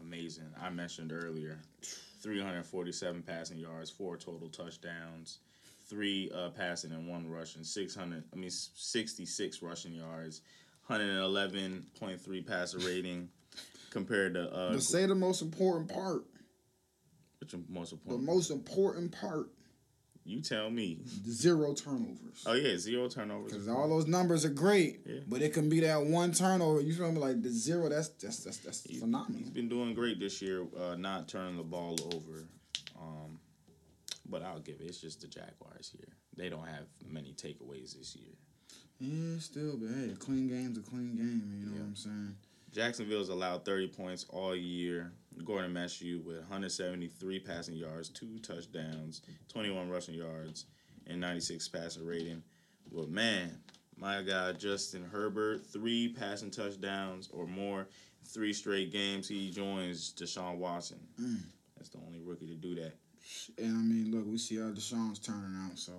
amazing. 0.00 0.48
I 0.60 0.70
mentioned 0.70 1.12
earlier 1.12 1.58
347 2.22 3.22
passing 3.22 3.58
yards, 3.58 3.90
four 3.90 4.16
total 4.16 4.48
touchdowns, 4.48 5.40
three 5.88 6.30
uh, 6.34 6.50
passing 6.50 6.92
and 6.92 7.06
one 7.06 7.28
rushing, 7.28 7.64
600 7.64 8.24
I 8.32 8.36
mean 8.36 8.50
66 8.50 9.62
rushing 9.62 9.92
yards, 9.92 10.40
111.3 10.88 12.46
passer 12.46 12.78
rating 12.78 13.28
compared 13.90 14.32
to 14.34 14.50
uh 14.50 14.78
say 14.80 15.04
the 15.04 15.14
most 15.14 15.42
important 15.42 15.92
part. 15.92 16.24
Is 17.42 17.54
most 17.68 17.94
The 18.06 18.18
most 18.18 18.50
important 18.50 19.12
part: 19.12 19.48
you 20.24 20.40
tell 20.40 20.70
me. 20.70 21.00
zero 21.28 21.74
turnovers. 21.74 22.44
Oh 22.46 22.52
yeah, 22.54 22.76
zero 22.78 23.08
turnovers. 23.08 23.52
Because 23.52 23.68
all 23.68 23.88
those 23.88 24.06
numbers 24.06 24.44
are 24.44 24.50
great, 24.50 25.00
Yeah. 25.06 25.20
but 25.26 25.42
it 25.42 25.52
can 25.52 25.68
be 25.68 25.80
that 25.80 26.04
one 26.04 26.32
turnover. 26.32 26.80
You 26.80 26.94
feel 26.94 27.10
me? 27.12 27.18
Like 27.18 27.42
the 27.42 27.50
zero. 27.50 27.88
That's 27.88 28.08
that's 28.08 28.38
that's 28.44 28.58
that's 28.58 28.80
phenomenal. 28.98 29.38
He's 29.38 29.50
been 29.50 29.68
doing 29.68 29.94
great 29.94 30.20
this 30.20 30.40
year, 30.40 30.64
uh, 30.78 30.94
not 30.96 31.28
turning 31.28 31.56
the 31.56 31.62
ball 31.64 31.96
over. 32.14 32.46
Um, 33.00 33.40
but 34.28 34.42
I'll 34.42 34.60
give 34.60 34.80
it. 34.80 34.84
It's 34.86 35.00
just 35.00 35.20
the 35.20 35.26
Jaguars 35.26 35.90
here. 35.94 36.08
They 36.36 36.48
don't 36.48 36.66
have 36.66 36.86
many 37.04 37.32
takeaways 37.34 37.98
this 37.98 38.14
year. 38.16 38.32
Yeah, 39.00 39.38
still, 39.40 39.76
but 39.76 39.88
hey, 39.92 40.10
a 40.12 40.16
clean 40.16 40.48
game's 40.48 40.78
a 40.78 40.82
clean 40.82 41.16
game. 41.16 41.52
You 41.58 41.66
know 41.66 41.72
Yeah. 41.72 41.78
what 41.80 41.86
I'm 41.88 41.96
saying? 41.96 42.36
Jacksonville's 42.72 43.28
allowed 43.28 43.64
30 43.64 43.88
points 43.88 44.26
all 44.30 44.56
year. 44.56 45.12
Gardner 45.44 45.68
Minshew 45.68 46.22
with 46.24 46.38
173 46.38 47.40
passing 47.40 47.74
yards, 47.74 48.08
two 48.08 48.38
touchdowns, 48.38 49.22
21 49.48 49.88
rushing 49.88 50.14
yards, 50.14 50.66
and 51.06 51.20
96 51.20 51.68
passer 51.68 52.02
rating. 52.02 52.42
But 52.92 53.08
man, 53.08 53.58
my 53.96 54.22
guy 54.22 54.52
Justin 54.52 55.04
Herbert, 55.10 55.66
three 55.66 56.08
passing 56.08 56.50
touchdowns 56.50 57.28
or 57.32 57.46
more, 57.46 57.88
three 58.26 58.52
straight 58.52 58.92
games. 58.92 59.28
He 59.28 59.50
joins 59.50 60.12
Deshaun 60.12 60.58
Watson. 60.58 61.00
Mm. 61.20 61.40
That's 61.76 61.88
the 61.88 61.98
only 62.06 62.20
rookie 62.20 62.46
to 62.46 62.54
do 62.54 62.74
that. 62.76 62.92
And 63.58 63.76
I 63.76 63.82
mean, 63.82 64.10
look, 64.10 64.26
we 64.26 64.38
see 64.38 64.56
how 64.56 64.70
Deshaun's 64.70 65.18
turning 65.18 65.56
out. 65.64 65.78
So 65.78 65.92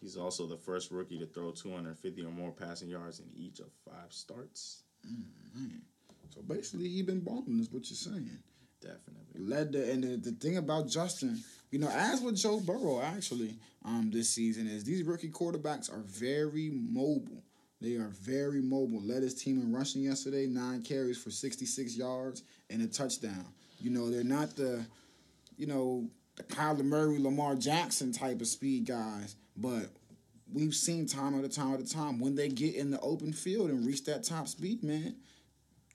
He's 0.00 0.16
also 0.16 0.46
the 0.46 0.56
first 0.56 0.90
rookie 0.90 1.18
to 1.18 1.26
throw 1.26 1.50
250 1.50 2.24
or 2.24 2.30
more 2.30 2.52
passing 2.52 2.88
yards 2.88 3.20
in 3.20 3.26
each 3.36 3.60
of 3.60 3.66
five 3.84 4.10
starts. 4.10 4.82
man. 5.54 5.82
So 6.34 6.42
basically, 6.42 6.88
he 6.88 7.02
been 7.02 7.20
balling. 7.20 7.58
Is 7.60 7.70
what 7.70 7.88
you're 7.90 7.96
saying. 7.96 8.30
Definitely. 8.80 9.40
led 9.40 9.72
the 9.72 9.92
and 9.92 10.02
the, 10.02 10.30
the 10.30 10.32
thing 10.36 10.56
about 10.56 10.88
Justin, 10.88 11.42
you 11.70 11.78
know, 11.78 11.90
as 11.90 12.22
with 12.22 12.36
Joe 12.36 12.60
Burrow 12.60 13.02
actually, 13.02 13.56
um, 13.84 14.10
this 14.10 14.30
season 14.30 14.66
is 14.66 14.84
these 14.84 15.02
rookie 15.02 15.28
quarterbacks 15.28 15.92
are 15.92 16.02
very 16.06 16.70
mobile. 16.70 17.42
They 17.82 17.96
are 17.96 18.08
very 18.08 18.62
mobile. 18.62 19.00
Led 19.02 19.22
his 19.22 19.34
team 19.34 19.60
in 19.60 19.72
rushing 19.72 20.02
yesterday, 20.02 20.46
nine 20.46 20.82
carries 20.82 21.22
for 21.22 21.30
sixty 21.30 21.66
six 21.66 21.96
yards 21.96 22.42
and 22.70 22.80
a 22.82 22.86
touchdown. 22.86 23.44
You 23.78 23.90
know, 23.90 24.10
they're 24.10 24.24
not 24.24 24.56
the, 24.56 24.84
you 25.56 25.66
know, 25.66 26.08
the 26.36 26.42
Kyler 26.44 26.84
Murray, 26.84 27.18
Lamar 27.18 27.54
Jackson 27.56 28.12
type 28.12 28.40
of 28.40 28.46
speed 28.46 28.86
guys, 28.86 29.36
but 29.56 29.90
we've 30.52 30.74
seen 30.74 31.06
time 31.06 31.38
at 31.38 31.44
a 31.44 31.48
time 31.48 31.74
at 31.74 31.80
a 31.80 31.88
time 31.88 32.18
when 32.18 32.34
they 32.34 32.48
get 32.48 32.74
in 32.74 32.90
the 32.90 33.00
open 33.00 33.32
field 33.32 33.70
and 33.70 33.86
reach 33.86 34.04
that 34.04 34.24
top 34.24 34.48
speed, 34.48 34.82
man, 34.82 35.16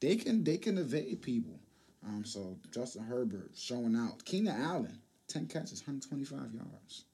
they 0.01 0.15
can 0.15 0.43
they 0.43 0.57
can 0.57 0.77
evade 0.77 1.21
people. 1.21 1.59
Um, 2.05 2.23
so 2.25 2.57
Justin 2.71 3.03
Herbert 3.03 3.51
showing 3.55 3.95
out. 3.95 4.23
Keenan 4.25 4.61
Allen, 4.61 4.99
ten 5.27 5.47
catches, 5.47 5.81
hundred 5.81 6.07
twenty 6.07 6.23
five 6.25 6.53
yards. 6.53 7.05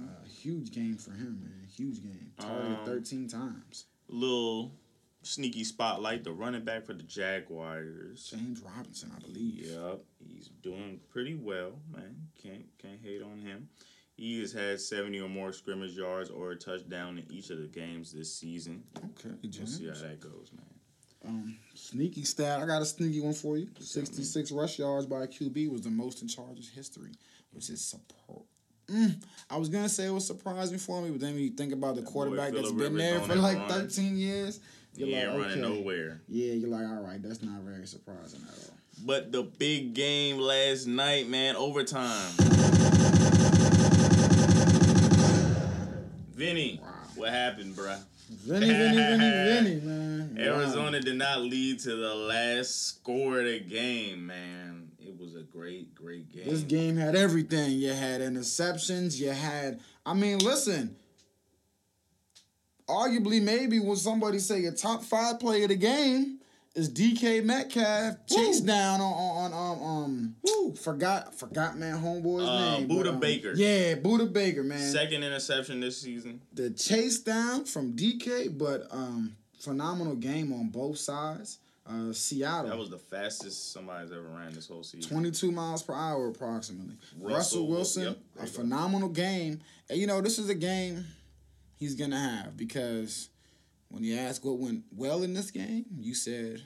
Uh, 0.00 0.04
huge 0.26 0.70
game 0.70 0.96
for 0.96 1.10
him, 1.10 1.40
man. 1.42 1.66
Huge 1.76 2.02
game. 2.02 2.32
Targeted 2.38 2.78
Um, 2.78 2.84
thirteen 2.86 3.28
times. 3.28 3.86
Little 4.08 4.72
sneaky 5.22 5.64
spotlight, 5.64 6.24
the 6.24 6.32
running 6.32 6.64
back 6.64 6.86
for 6.86 6.94
the 6.94 7.02
Jaguars. 7.02 8.30
James 8.30 8.60
Robinson, 8.62 9.12
I 9.14 9.20
believe. 9.20 9.66
Yep, 9.66 10.00
he's 10.26 10.48
doing 10.62 11.00
pretty 11.10 11.34
well, 11.34 11.72
man. 11.92 12.16
Can't 12.42 12.64
can't 12.78 13.00
hate 13.02 13.22
on 13.22 13.38
him. 13.40 13.68
He 14.16 14.40
has 14.40 14.52
had 14.52 14.80
seventy 14.80 15.20
or 15.20 15.28
more 15.28 15.52
scrimmage 15.52 15.92
yards 15.96 16.30
or 16.30 16.52
a 16.52 16.56
touchdown 16.56 17.18
in 17.18 17.30
each 17.30 17.50
of 17.50 17.58
the 17.58 17.66
games 17.66 18.12
this 18.12 18.34
season. 18.34 18.84
Okay, 18.96 19.34
We'll 19.42 19.66
see 19.66 19.88
how 19.88 19.94
that 19.94 20.20
goes, 20.20 20.50
man. 20.54 20.64
Um, 21.26 21.56
sneaky 21.74 22.24
stat. 22.24 22.60
I 22.60 22.66
got 22.66 22.80
a 22.82 22.86
sneaky 22.86 23.20
one 23.20 23.34
for 23.34 23.56
you. 23.56 23.68
Sixty 23.78 24.22
six 24.22 24.50
rush 24.50 24.78
yards 24.78 25.06
by 25.06 25.24
a 25.24 25.26
QB 25.26 25.70
was 25.70 25.82
the 25.82 25.90
most 25.90 26.22
in 26.22 26.28
Chargers 26.28 26.68
history, 26.68 27.10
which 27.52 27.68
is 27.68 27.80
support. 27.84 28.44
Mm, 28.88 29.22
I 29.48 29.56
was 29.56 29.68
gonna 29.68 29.88
say 29.88 30.06
it 30.06 30.10
was 30.10 30.26
surprising 30.26 30.78
for 30.78 31.00
me, 31.02 31.10
but 31.10 31.20
then 31.20 31.34
when 31.34 31.42
you 31.42 31.50
think 31.50 31.72
about 31.72 31.94
the 31.96 32.02
boy 32.02 32.10
quarterback 32.10 32.52
that's 32.52 32.72
been 32.72 32.96
there 32.96 33.20
for 33.20 33.36
like 33.36 33.58
run. 33.58 33.68
thirteen 33.68 34.16
years, 34.16 34.60
you're 34.96 35.08
ain't 35.08 35.28
like, 35.32 35.42
running 35.46 35.64
okay. 35.64 35.74
nowhere. 35.80 36.20
Yeah, 36.26 36.54
you're 36.54 36.70
like, 36.70 36.86
all 36.86 37.02
right, 37.02 37.22
that's 37.22 37.42
not 37.42 37.60
very 37.62 37.86
surprising 37.86 38.40
at 38.48 38.54
all. 38.54 38.76
But 39.04 39.30
the 39.30 39.42
big 39.42 39.94
game 39.94 40.38
last 40.38 40.86
night, 40.86 41.28
man, 41.28 41.54
overtime. 41.56 42.32
Vinny, 46.34 46.80
Wow. 46.82 46.88
what 47.16 47.30
happened, 47.30 47.76
bruh? 47.76 48.00
Vinny, 48.30 48.66
Vinny, 48.66 48.96
Vinny, 48.96 49.18
Vinny, 49.18 49.80
man. 49.84 50.36
Wow. 50.36 50.42
Arizona 50.42 51.00
did 51.00 51.16
not 51.16 51.40
lead 51.40 51.80
to 51.80 51.96
the 51.96 52.14
last 52.14 52.86
score 52.86 53.40
of 53.40 53.44
the 53.44 53.60
game, 53.60 54.28
man. 54.28 54.90
It 55.00 55.18
was 55.18 55.34
a 55.34 55.42
great, 55.42 55.94
great 55.94 56.32
game. 56.32 56.44
This 56.46 56.62
game 56.62 56.96
had 56.96 57.16
everything. 57.16 57.72
You 57.72 57.92
had 57.92 58.20
interceptions. 58.20 59.18
You 59.18 59.30
had. 59.30 59.80
I 60.06 60.14
mean, 60.14 60.38
listen. 60.38 60.96
Arguably, 62.88 63.40
maybe 63.42 63.78
would 63.78 63.98
somebody 63.98 64.38
say 64.38 64.64
a 64.64 64.72
top 64.72 65.02
five 65.04 65.38
player 65.38 65.64
of 65.64 65.68
the 65.68 65.76
game 65.76 66.39
is 66.74 66.88
DK 66.92 67.44
Metcalf 67.44 68.14
chased 68.26 68.62
Woo. 68.62 68.66
down 68.66 69.00
on 69.00 69.52
on 69.52 69.52
um 69.52 69.82
um. 69.82 70.36
Woo, 70.42 70.74
forgot 70.74 71.34
forgot 71.34 71.76
man 71.78 71.96
homeboy's 72.02 72.48
Uh, 72.48 72.78
name. 72.78 72.88
Budda 72.88 73.04
but, 73.04 73.06
um, 73.08 73.20
Baker. 73.20 73.52
Yeah, 73.54 73.94
Budda 73.96 74.32
Baker, 74.32 74.62
man. 74.62 74.78
Second 74.92 75.22
interception 75.24 75.80
this 75.80 76.00
season. 76.00 76.40
the 76.52 76.70
chase 76.70 77.18
down 77.20 77.64
from 77.64 77.94
DK, 77.96 78.56
but 78.56 78.86
um 78.90 79.36
phenomenal 79.58 80.14
game 80.16 80.52
on 80.52 80.68
both 80.68 80.98
sides. 80.98 81.58
Uh, 81.86 82.12
Seattle. 82.12 82.68
That 82.70 82.78
was 82.78 82.88
the 82.90 82.98
fastest 82.98 83.72
somebody's 83.72 84.12
ever 84.12 84.22
ran 84.22 84.52
this 84.54 84.68
whole 84.68 84.84
season. 84.84 85.10
22 85.10 85.50
miles 85.50 85.82
per 85.82 85.92
hour 85.92 86.28
approximately. 86.28 86.94
Russell, 87.18 87.36
Russell, 87.36 87.66
Wilson, 87.66 88.02
yep, 88.04 88.18
a 88.38 88.40
you 88.42 88.46
go. 88.46 88.52
phenomenal 88.52 89.08
game. 89.08 89.60
And 89.88 89.98
you 89.98 90.06
know, 90.06 90.20
this 90.20 90.38
is 90.38 90.48
a 90.48 90.54
game 90.54 91.04
he's 91.78 91.96
gonna 91.96 92.18
have 92.20 92.56
because 92.56 93.29
when 93.90 94.04
you 94.04 94.16
ask 94.16 94.44
what 94.44 94.58
went 94.58 94.84
well 94.96 95.22
in 95.22 95.34
this 95.34 95.50
game, 95.50 95.84
you 95.98 96.14
said 96.14 96.62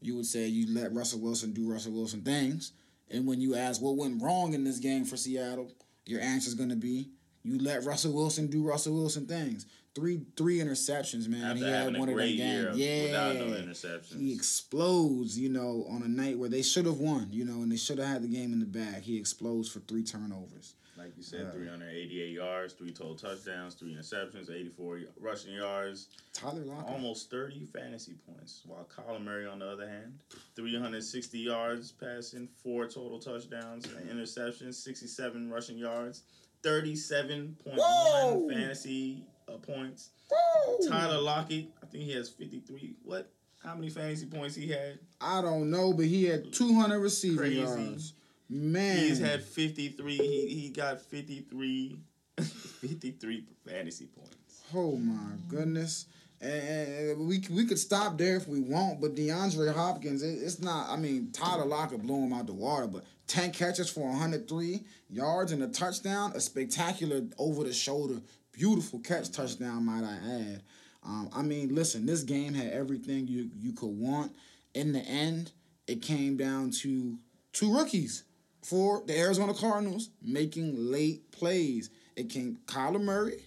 you 0.00 0.16
would 0.16 0.26
say 0.26 0.46
you 0.46 0.74
let 0.74 0.92
Russell 0.92 1.20
Wilson 1.20 1.52
do 1.52 1.70
Russell 1.70 1.92
Wilson 1.92 2.22
things. 2.22 2.72
And 3.10 3.26
when 3.26 3.40
you 3.40 3.54
ask 3.54 3.80
what 3.80 3.96
went 3.96 4.22
wrong 4.22 4.54
in 4.54 4.64
this 4.64 4.78
game 4.78 5.04
for 5.04 5.16
Seattle, 5.16 5.70
your 6.06 6.20
answer 6.20 6.48
is 6.48 6.54
gonna 6.54 6.76
be 6.76 7.10
you 7.44 7.58
let 7.58 7.84
Russell 7.84 8.12
Wilson 8.12 8.46
do 8.46 8.62
Russell 8.62 8.94
Wilson 8.94 9.26
things. 9.26 9.66
Three 9.94 10.22
three 10.36 10.58
interceptions, 10.58 11.28
man. 11.28 11.44
After 11.44 11.64
he 11.64 11.70
had 11.70 11.98
one 11.98 12.08
of 12.08 12.16
them 12.16 12.36
games. 12.36 12.78
Yeah. 12.78 13.02
without 13.02 13.34
no 13.34 13.44
interceptions. 13.46 14.18
He 14.18 14.32
explodes, 14.32 15.38
you 15.38 15.50
know, 15.50 15.84
on 15.90 16.02
a 16.02 16.08
night 16.08 16.38
where 16.38 16.48
they 16.48 16.62
should 16.62 16.86
have 16.86 16.98
won, 16.98 17.28
you 17.30 17.44
know, 17.44 17.62
and 17.62 17.70
they 17.70 17.76
should 17.76 17.98
have 17.98 18.08
had 18.08 18.22
the 18.22 18.28
game 18.28 18.52
in 18.52 18.60
the 18.60 18.66
bag. 18.66 19.02
He 19.02 19.18
explodes 19.18 19.68
for 19.68 19.80
three 19.80 20.02
turnovers. 20.02 20.74
Like 21.02 21.16
you 21.16 21.22
said, 21.24 21.46
Uh, 21.46 21.50
388 21.50 22.30
yards, 22.30 22.74
three 22.74 22.92
total 22.92 23.16
touchdowns, 23.16 23.74
three 23.74 23.92
interceptions, 23.92 24.48
84 24.50 25.00
rushing 25.18 25.52
yards, 25.54 26.06
Tyler 26.32 26.64
Lockett. 26.64 26.88
almost 26.92 27.28
30 27.28 27.64
fantasy 27.66 28.14
points. 28.24 28.62
While 28.66 28.84
Kyler 28.84 29.20
Murray, 29.20 29.46
on 29.48 29.58
the 29.58 29.66
other 29.66 29.88
hand, 29.88 30.20
360 30.54 31.38
yards 31.40 31.90
passing, 31.90 32.46
four 32.62 32.86
total 32.86 33.18
touchdowns, 33.18 33.86
and 33.86 34.08
interceptions, 34.10 34.74
67 34.74 35.50
rushing 35.50 35.76
yards, 35.76 36.22
37.1 36.62 38.48
fantasy 38.48 39.24
uh, 39.48 39.56
points. 39.56 40.10
Woo! 40.30 40.88
Tyler 40.88 41.20
Lockett, 41.20 41.66
I 41.82 41.86
think 41.86 42.04
he 42.04 42.12
has 42.12 42.28
53. 42.28 42.94
What? 43.02 43.28
How 43.64 43.74
many 43.74 43.90
fantasy 43.90 44.26
points 44.26 44.54
he 44.54 44.68
had? 44.68 45.00
I 45.20 45.40
don't 45.42 45.68
know, 45.68 45.92
but 45.92 46.06
he 46.06 46.26
had 46.26 46.52
200 46.52 47.00
receiving 47.00 47.38
Crazy. 47.38 47.56
yards. 47.60 48.12
Man. 48.52 48.98
He's 48.98 49.18
had 49.18 49.42
53. 49.42 50.16
He, 50.16 50.46
he 50.48 50.68
got 50.68 51.00
53, 51.00 51.98
53 52.40 53.44
fantasy 53.66 54.06
points. 54.06 54.62
Oh 54.74 54.96
my 54.96 55.36
goodness. 55.48 56.06
And, 56.40 56.52
and 56.52 57.28
we 57.28 57.42
we 57.50 57.66
could 57.66 57.78
stop 57.78 58.18
there 58.18 58.36
if 58.36 58.48
we 58.48 58.60
want, 58.60 59.00
but 59.00 59.14
DeAndre 59.14 59.72
Hopkins, 59.72 60.22
it, 60.22 60.42
it's 60.42 60.60
not. 60.60 60.90
I 60.90 60.96
mean, 60.96 61.30
Tyler 61.32 61.64
Lockett 61.64 62.02
blew 62.02 62.24
him 62.24 62.32
out 62.32 62.46
the 62.46 62.52
water, 62.52 62.88
but 62.88 63.04
ten 63.26 63.52
catches 63.52 63.88
for 63.88 64.08
103 64.08 64.82
yards 65.08 65.52
and 65.52 65.62
a 65.62 65.68
touchdown, 65.68 66.32
a 66.34 66.40
spectacular 66.40 67.22
over 67.38 67.62
the 67.64 67.72
shoulder, 67.72 68.20
beautiful 68.50 68.98
catch 68.98 69.30
touchdown, 69.30 69.86
might 69.86 70.04
I 70.04 70.16
add. 70.16 70.62
Um, 71.04 71.30
I 71.32 71.42
mean, 71.42 71.74
listen, 71.74 72.06
this 72.06 72.22
game 72.22 72.54
had 72.54 72.72
everything 72.72 73.28
you 73.28 73.48
you 73.56 73.72
could 73.72 73.96
want. 73.96 74.34
In 74.74 74.92
the 74.92 75.00
end, 75.00 75.52
it 75.86 76.02
came 76.02 76.36
down 76.36 76.70
to 76.82 77.18
two 77.52 77.72
rookies 77.72 78.24
for 78.62 79.02
the 79.06 79.18
Arizona 79.18 79.54
Cardinals 79.54 80.10
making 80.22 80.90
late 80.90 81.30
plays. 81.32 81.90
It 82.16 82.28
came 82.30 82.58
Kyler 82.66 83.00
Murray 83.02 83.42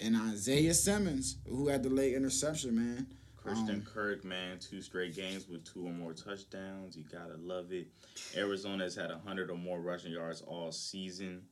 and 0.00 0.16
Isaiah 0.16 0.74
Simmons, 0.74 1.36
who 1.48 1.68
had 1.68 1.82
the 1.82 1.90
late 1.90 2.14
interception, 2.14 2.74
man. 2.76 3.06
Christian 3.36 3.76
Um, 3.76 3.82
Kirk, 3.82 4.24
man, 4.24 4.58
two 4.58 4.82
straight 4.82 5.14
games 5.14 5.48
with 5.48 5.64
two 5.64 5.86
or 5.86 5.92
more 5.92 6.12
touchdowns. 6.12 6.96
You 6.96 7.04
gotta 7.10 7.36
love 7.38 7.72
it. 7.72 7.88
Arizona 8.36 8.84
has 8.84 8.94
had 8.94 9.10
hundred 9.10 9.50
or 9.50 9.56
more 9.56 9.80
rushing 9.80 10.12
yards 10.12 10.42
all 10.42 10.72
season. 10.72 11.42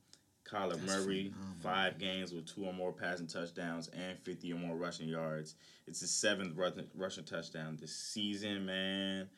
Kyler 0.45 0.79
Murray, 0.85 1.29
phenomenal. 1.29 1.57
five 1.61 1.97
games 1.97 2.31
with 2.31 2.45
two 2.45 2.65
or 2.65 2.73
more 2.73 2.93
passing 2.93 3.27
touchdowns 3.27 3.89
and 3.89 4.17
fifty 4.19 4.53
or 4.53 4.57
more 4.57 4.75
rushing 4.77 5.09
yards. 5.09 5.55
It's 5.87 5.99
his 6.01 6.11
seventh 6.11 6.55
rushing 6.95 7.23
touchdown 7.25 7.77
this 7.79 7.95
season, 7.95 8.65
man. 8.65 9.29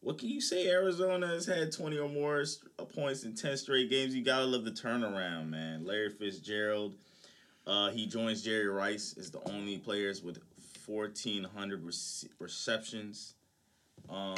What 0.00 0.18
can 0.18 0.28
you 0.28 0.40
say? 0.40 0.68
Arizona 0.68 1.26
has 1.26 1.46
had 1.46 1.72
twenty 1.72 1.98
or 1.98 2.08
more 2.08 2.44
uh, 2.78 2.84
points 2.84 3.24
in 3.24 3.34
ten 3.34 3.56
straight 3.56 3.90
games. 3.90 4.14
You 4.14 4.22
gotta 4.24 4.44
love 4.44 4.64
the 4.64 4.70
turnaround, 4.70 5.48
man. 5.50 5.84
Larry 5.84 6.10
Fitzgerald, 6.10 6.94
uh, 7.66 7.90
he 7.90 8.06
joins 8.06 8.42
Jerry 8.42 8.68
Rice 8.68 9.16
as 9.18 9.30
the 9.30 9.40
only 9.50 9.78
players 9.78 10.22
with 10.22 10.38
fourteen 10.86 11.42
hundred 11.44 11.84
rece- 11.84 12.28
receptions. 12.38 13.34
Um, 14.08 14.36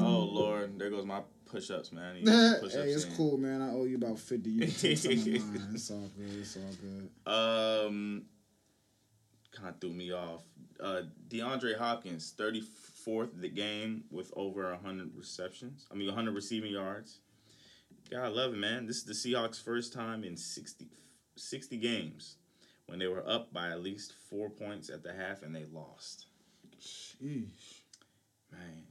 oh 0.00 0.28
Lord, 0.32 0.78
there 0.78 0.90
goes 0.90 1.04
my 1.04 1.20
push-ups, 1.50 1.92
man. 1.92 2.24
To 2.24 2.30
hey, 2.72 2.90
it's 2.90 3.04
in. 3.04 3.14
cool, 3.14 3.36
man. 3.36 3.60
I 3.62 3.70
owe 3.72 3.84
you 3.84 3.96
about 3.96 4.18
50. 4.18 4.50
You 4.50 4.60
can 4.62 4.70
take 4.72 4.98
some. 4.98 5.12
It's 5.74 5.90
all 5.90 6.10
good. 6.16 6.38
It's 6.40 6.56
all 6.56 6.62
good. 6.80 7.10
Um, 7.86 8.22
kind 9.52 9.68
of 9.68 9.80
threw 9.80 9.92
me 9.92 10.12
off. 10.12 10.42
Uh, 10.80 11.02
DeAndre 11.28 11.78
Hopkins, 11.78 12.34
thirty 12.36 12.62
fourth 13.06 13.30
the 13.40 13.48
game 13.48 14.02
with 14.10 14.32
over 14.36 14.74
hundred 14.74 15.16
receptions. 15.16 15.86
I 15.90 15.94
mean, 15.94 16.12
hundred 16.12 16.34
receiving 16.34 16.72
yards. 16.72 17.20
God, 18.10 18.24
I 18.24 18.28
love 18.28 18.52
it, 18.52 18.58
man. 18.58 18.86
This 18.86 18.98
is 18.98 19.04
the 19.04 19.12
Seahawks' 19.12 19.62
first 19.62 19.92
time 19.92 20.22
in 20.24 20.36
60, 20.36 20.86
60 21.36 21.76
games 21.78 22.36
when 22.86 22.98
they 22.98 23.06
were 23.06 23.26
up 23.28 23.52
by 23.52 23.70
at 23.70 23.82
least 23.82 24.12
four 24.28 24.50
points 24.50 24.90
at 24.90 25.02
the 25.02 25.12
half 25.12 25.42
and 25.42 25.54
they 25.54 25.64
lost. 25.72 26.26
Sheesh. 26.80 27.80
Man, 28.52 28.84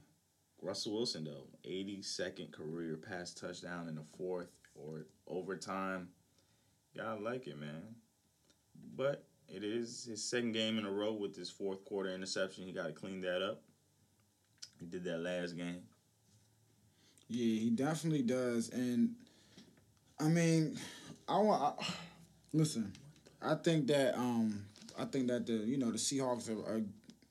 Russell 0.62 0.94
Wilson 0.94 1.24
though, 1.24 1.46
eighty 1.64 2.02
second 2.02 2.52
career 2.52 2.96
pass 2.96 3.32
touchdown 3.32 3.88
in 3.88 3.94
the 3.94 4.04
fourth 4.16 4.50
or 4.74 5.06
overtime. 5.28 6.08
Yeah, 6.94 7.12
I 7.12 7.18
like 7.18 7.46
it, 7.46 7.58
man. 7.58 7.82
But 8.96 9.24
it 9.48 9.62
is 9.62 10.04
his 10.04 10.24
second 10.24 10.52
game 10.52 10.78
in 10.78 10.86
a 10.86 10.90
row 10.90 11.12
with 11.12 11.36
his 11.36 11.50
fourth 11.50 11.84
quarter 11.84 12.14
interception. 12.14 12.64
He 12.64 12.72
got 12.72 12.86
to 12.86 12.92
clean 12.92 13.20
that 13.22 13.42
up. 13.42 13.62
He 14.80 14.86
did 14.86 15.04
that 15.04 15.18
last 15.18 15.56
game. 15.56 15.82
Yeah, 17.28 17.60
he 17.60 17.70
definitely 17.70 18.22
does. 18.22 18.70
And 18.70 19.14
I 20.20 20.24
mean, 20.24 20.78
I 21.28 21.38
want. 21.38 21.62
I, 21.80 21.84
listen, 22.52 22.92
I 23.42 23.54
think 23.54 23.88
that 23.88 24.16
um, 24.16 24.64
I 24.98 25.04
think 25.04 25.28
that 25.28 25.46
the 25.46 25.54
you 25.54 25.76
know 25.76 25.90
the 25.90 25.98
Seahawks 25.98 26.48
are, 26.48 26.74
are 26.74 26.78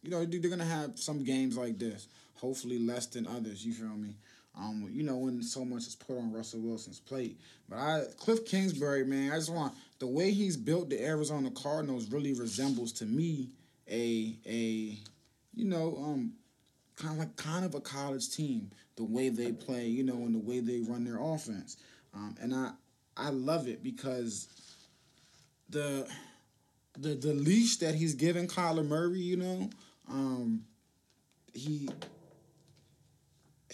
you 0.04 0.10
know 0.10 0.26
they're 0.26 0.50
gonna 0.50 0.66
have 0.66 1.00
some 1.00 1.24
games 1.24 1.58
like 1.58 1.80
this. 1.80 2.08
Hopefully 2.36 2.80
less 2.80 3.08
than 3.08 3.26
others. 3.28 3.66
You 3.66 3.74
feel 3.74 3.88
me? 3.88 4.16
Um, 4.58 4.90
you 4.92 5.04
know 5.04 5.18
when 5.18 5.42
so 5.42 5.66
much 5.66 5.88
is 5.88 5.96
put 5.96 6.18
on 6.18 6.32
Russell 6.32 6.62
Wilson's 6.62 7.00
plate. 7.00 7.40
But 7.70 7.78
I 7.78 8.04
Cliff 8.18 8.46
Kingsbury, 8.46 9.06
man, 9.06 9.32
I 9.32 9.36
just 9.36 9.54
want 9.54 9.74
the 10.00 10.08
way 10.08 10.32
he's 10.32 10.58
built 10.58 10.90
the 10.90 11.02
Arizona 11.04 11.52
Cardinals 11.52 12.10
really 12.10 12.34
resembles 12.34 12.92
to 12.94 13.06
me 13.06 13.50
a 13.90 14.36
a 14.46 14.98
you 15.54 15.66
know 15.66 15.98
um 15.98 16.34
kind 16.96 17.14
of 17.14 17.20
like 17.20 17.36
kind 17.36 17.66
of 17.66 17.76
a 17.76 17.82
college 17.82 18.32
team. 18.32 18.72
The 18.96 19.04
way 19.04 19.30
they 19.30 19.52
play, 19.52 19.88
you 19.88 20.04
know, 20.04 20.14
and 20.14 20.34
the 20.34 20.40
way 20.40 20.62
they 20.62 20.80
run 20.80 21.04
their 21.04 21.20
offense, 21.20 21.78
um, 22.14 22.36
and 22.42 22.54
I 22.54 22.72
I 23.18 23.30
love 23.30 23.68
it 23.68 23.84
because 23.84 24.48
the 25.70 26.08
the 26.98 27.16
the 27.16 27.34
leash 27.34 27.78
that 27.78 27.96
he's 27.96 28.14
giving 28.14 28.48
Kyler 28.48 28.86
Murray, 28.86 29.20
you 29.20 29.38
know, 29.38 29.70
um, 30.10 30.64
he 31.54 31.90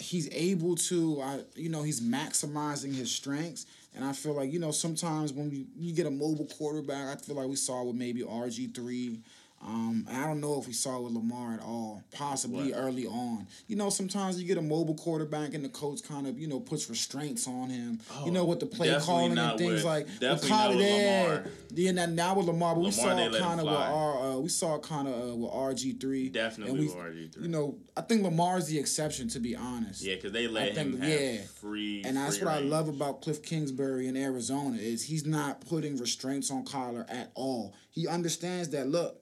he's 0.01 0.29
able 0.31 0.75
to, 0.75 1.21
I 1.21 1.41
you 1.55 1.69
know, 1.69 1.83
he's 1.83 2.01
maximizing 2.01 2.93
his 2.93 3.11
strengths. 3.11 3.65
And 3.93 4.05
I 4.05 4.13
feel 4.13 4.33
like, 4.33 4.51
you 4.51 4.59
know, 4.59 4.71
sometimes 4.71 5.33
when 5.33 5.51
you, 5.51 5.65
you 5.75 5.93
get 5.93 6.05
a 6.05 6.11
mobile 6.11 6.45
quarterback, 6.45 7.15
I 7.17 7.19
feel 7.19 7.35
like 7.35 7.47
we 7.47 7.57
saw 7.57 7.83
with 7.83 7.95
maybe 7.95 8.21
RG3. 8.21 9.19
Um, 9.65 10.07
I 10.11 10.25
don't 10.25 10.41
know 10.41 10.59
if 10.59 10.65
we 10.65 10.73
saw 10.73 10.99
with 10.99 11.13
Lamar 11.13 11.53
at 11.53 11.59
all, 11.61 12.01
possibly 12.11 12.71
What? 12.71 12.79
early 12.79 13.05
on. 13.05 13.47
You 13.67 13.75
know, 13.75 13.89
sometimes 13.89 14.41
you 14.41 14.47
get 14.47 14.57
a 14.57 14.61
mobile 14.61 14.95
quarterback 14.95 15.53
and 15.53 15.63
the 15.63 15.69
coach 15.69 16.01
kind 16.03 16.25
of, 16.25 16.39
you 16.39 16.47
know, 16.47 16.59
puts 16.59 16.89
restraints 16.89 17.47
on 17.47 17.69
him. 17.69 17.99
you 18.25 18.31
know, 18.31 18.43
with 18.45 18.59
the 18.59 18.65
play 18.65 18.95
calling 18.99 19.37
and 19.37 19.57
things 19.57 19.71
with- 19.75 19.83
like 19.85 20.07
definitely 20.19 20.49
Kyler, 20.49 20.51
not 20.51 20.69
with 20.75 20.79
Lamar. 20.87 21.51
yeah. 21.75 21.91
Now, 21.91 22.05
now 22.07 22.35
with 22.35 22.45
Lamar, 22.47 22.75
but 22.75 22.81
we 22.81 22.91
saw 22.91 23.03
kind 23.05 23.59
of 23.59 23.65
with 23.65 23.75
our, 23.75 24.31
uh, 24.31 24.37
we 24.37 24.49
saw 24.49 24.79
kind 24.79 25.07
of 25.07 25.13
uh, 25.13 25.35
with 25.35 25.51
RG 25.51 25.99
three. 26.01 26.29
Definitely 26.29 26.71
and 26.71 26.79
we, 26.79 26.85
with 26.87 26.95
RG3. 26.95 27.41
You 27.43 27.47
know, 27.47 27.77
I 27.95 28.01
think 28.01 28.23
Lamar's 28.23 28.67
the 28.67 28.79
exception 28.79 29.27
to 29.29 29.39
be 29.39 29.55
honest. 29.55 30.01
Yeah, 30.03 30.15
because 30.15 30.31
they 30.31 30.47
let 30.47 30.75
him 30.75 30.93
think- 30.93 31.03
have 31.03 31.21
yeah. 31.21 31.41
free. 31.59 32.01
And 32.03 32.17
that's 32.17 32.37
free 32.37 32.45
what 32.47 32.55
I 32.55 32.59
love 32.59 32.89
about 32.89 33.21
Cliff 33.21 33.43
Kingsbury 33.43 34.07
in 34.07 34.17
Arizona 34.17 34.77
is 34.77 35.03
he's 35.03 35.25
not 35.25 35.61
putting 35.61 35.97
restraints 35.97 36.49
on 36.49 36.65
Kyler 36.65 37.05
at 37.09 37.31
all. 37.35 37.73
He 37.91 38.07
understands 38.07 38.69
that 38.69 38.87
look, 38.87 39.20